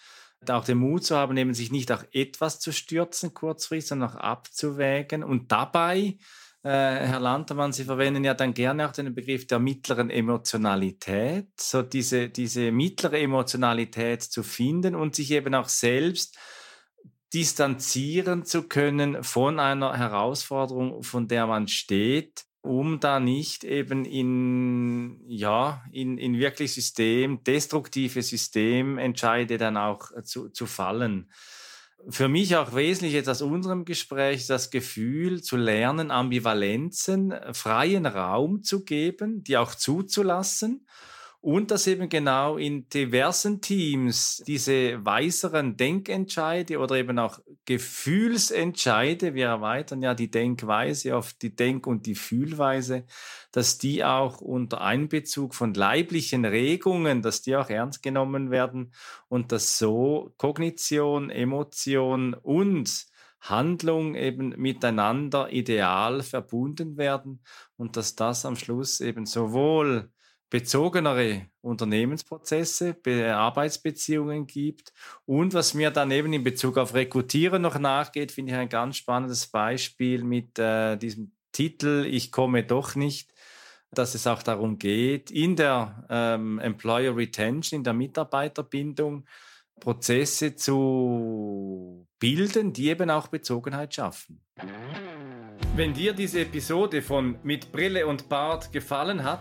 auch 0.47 0.65
den 0.65 0.77
Mut 0.77 1.05
zu 1.05 1.17
haben, 1.17 1.39
eben 1.39 1.55
sich 1.55 1.71
nicht 1.71 1.91
auch 1.91 2.05
etwas 2.13 2.61
zu 2.61 2.71
stürzen 2.71 3.33
kurzfristig, 3.33 3.89
sondern 3.89 4.11
auch 4.11 4.17
abzuwägen 4.17 5.25
und 5.25 5.51
dabei 5.51 6.19
Herr 6.71 7.21
Lantermann, 7.21 7.73
Sie 7.73 7.85
verwenden 7.85 8.25
ja 8.25 8.35
dann 8.35 8.53
gerne 8.53 8.87
auch 8.87 8.93
den 8.93 9.15
Begriff 9.15 9.47
der 9.47 9.59
mittleren 9.59 10.11
Emotionalität, 10.11 11.49
so 11.59 11.83
diese, 11.83 12.29
diese 12.29 12.73
mittlere 12.73 13.19
Emotionalität 13.21 14.23
zu 14.23 14.43
finden 14.43 14.95
und 14.95 15.15
sich 15.15 15.31
eben 15.31 15.55
auch 15.55 15.69
selbst 15.69 16.37
distanzieren 17.33 18.45
zu 18.45 18.65
können 18.65 19.23
von 19.23 19.61
einer 19.61 19.97
Herausforderung, 19.97 21.03
von 21.03 21.29
der 21.29 21.47
man 21.47 21.69
steht, 21.69 22.45
um 22.61 23.01
da 23.01 23.21
nicht 23.21 23.65
eben 23.65 24.05
in, 24.05 25.21
ja, 25.27 25.85
in, 25.93 26.19
in 26.19 26.39
wirklich 26.39 26.75
System, 26.75 27.43
destruktive 27.45 28.23
Systementscheide 28.23 29.59
dann 29.59 29.77
auch 29.77 30.11
zu, 30.23 30.49
zu 30.51 30.67
fallen 30.67 31.31
für 32.09 32.29
mich 32.29 32.57
auch 32.57 32.75
wesentlich 32.75 33.13
jetzt 33.13 33.29
aus 33.29 33.43
unserem 33.43 33.85
Gespräch 33.85 34.47
das 34.47 34.71
Gefühl 34.71 35.43
zu 35.43 35.57
lernen, 35.57 36.11
Ambivalenzen, 36.11 37.33
äh, 37.33 37.55
freien 37.55 38.07
Raum 38.07 38.63
zu 38.63 38.85
geben, 38.85 39.43
die 39.45 39.57
auch 39.57 39.75
zuzulassen 39.75 40.87
und 41.41 41.71
dass 41.71 41.87
eben 41.87 42.09
genau 42.09 42.57
in 42.57 42.89
diversen 42.89 43.61
Teams 43.61 44.43
diese 44.47 45.05
weiseren 45.05 45.77
Denkentscheide 45.77 46.79
oder 46.79 46.97
eben 46.97 47.19
auch 47.21 47.39
Gefühlsentscheide, 47.65 49.35
wir 49.35 49.47
erweitern 49.47 50.03
ja 50.03 50.15
die 50.15 50.31
Denkweise 50.31 51.17
auf 51.17 51.35
die 51.35 51.55
Denk- 51.55 51.87
und 51.87 52.07
die 52.07 52.17
Fühlweise, 52.17 53.05
dass 53.53 53.79
die 53.79 54.05
auch 54.05 54.41
unter 54.41 54.81
Einbezug 54.81 55.55
von 55.55 55.75
leiblichen 55.75 56.45
Regungen, 56.45 57.23
dass 57.23 57.41
die 57.41 57.55
auch 57.55 57.71
ernst 57.71 58.03
genommen 58.03 58.51
werden 58.51 58.93
und 59.29 59.53
dass 59.53 59.79
so 59.79 60.35
Kognition, 60.39 61.31
Emotion 61.31 62.35
und 62.35 63.07
Handlung 63.41 64.17
eben 64.17 64.49
miteinander 64.57 65.53
ideal 65.53 66.23
verbunden 66.23 66.97
werden 66.97 67.45
und 67.77 67.97
dass 67.97 68.17
das 68.17 68.45
am 68.45 68.57
Schluss 68.57 69.01
eben 69.01 69.25
sowohl 69.25 70.11
bezogenere 70.51 71.47
Unternehmensprozesse, 71.61 72.97
Arbeitsbeziehungen 73.35 74.47
gibt. 74.47 74.93
Und 75.27 75.55
was 75.55 75.75
mir 75.75 75.91
dann 75.91 76.11
eben 76.11 76.33
in 76.33 76.45
Bezug 76.45 76.79
auf 76.79 76.95
Rekrutieren 76.95 77.63
noch 77.63 77.79
nachgeht, 77.79 78.33
finde 78.33 78.53
ich 78.53 78.59
ein 78.59 78.69
ganz 78.69 78.97
spannendes 78.97 79.47
Beispiel 79.47 80.25
mit 80.25 80.59
äh, 80.59 80.97
diesem 80.97 81.33
Titel 81.53 82.07
Ich 82.09 82.33
komme 82.33 82.65
doch 82.65 82.95
nicht, 82.95 83.33
dass 83.91 84.15
es 84.15 84.27
auch 84.27 84.43
darum 84.43 84.79
geht, 84.79 85.31
in 85.31 85.57
der 85.57 86.07
ähm, 86.11 86.59
Employer 86.59 87.17
Retention, 87.17 87.79
in 87.79 87.85
der 87.85 87.95
Mitarbeiterbindung, 87.95 89.25
Prozesse 89.81 90.57
zu 90.57 92.07
bilden, 92.19 92.73
die 92.73 92.89
eben 92.89 93.11
auch 93.11 93.29
Bezogenheit 93.29 93.95
schaffen. 93.95 94.41
Wenn 95.77 95.95
dir 95.95 96.13
diese 96.13 96.41
Episode 96.41 97.01
von 97.01 97.39
Mit 97.45 97.71
Brille 97.71 98.07
und 98.07 98.29
Bart 98.29 98.73
gefallen 98.73 99.23
hat, 99.23 99.41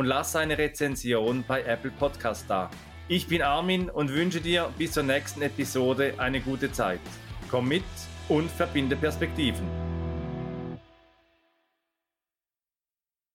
und 0.00 0.06
lass 0.06 0.34
eine 0.34 0.56
Rezension 0.56 1.44
bei 1.46 1.62
Apple 1.62 1.90
Podcast 1.90 2.46
da. 2.48 2.70
Ich 3.06 3.26
bin 3.26 3.42
Armin 3.42 3.90
und 3.90 4.08
wünsche 4.08 4.40
dir 4.40 4.70
bis 4.78 4.92
zur 4.92 5.02
nächsten 5.02 5.42
Episode 5.42 6.14
eine 6.16 6.40
gute 6.40 6.72
Zeit. 6.72 7.00
Komm 7.50 7.68
mit 7.68 7.84
und 8.26 8.50
verbinde 8.50 8.96
Perspektiven. 8.96 9.99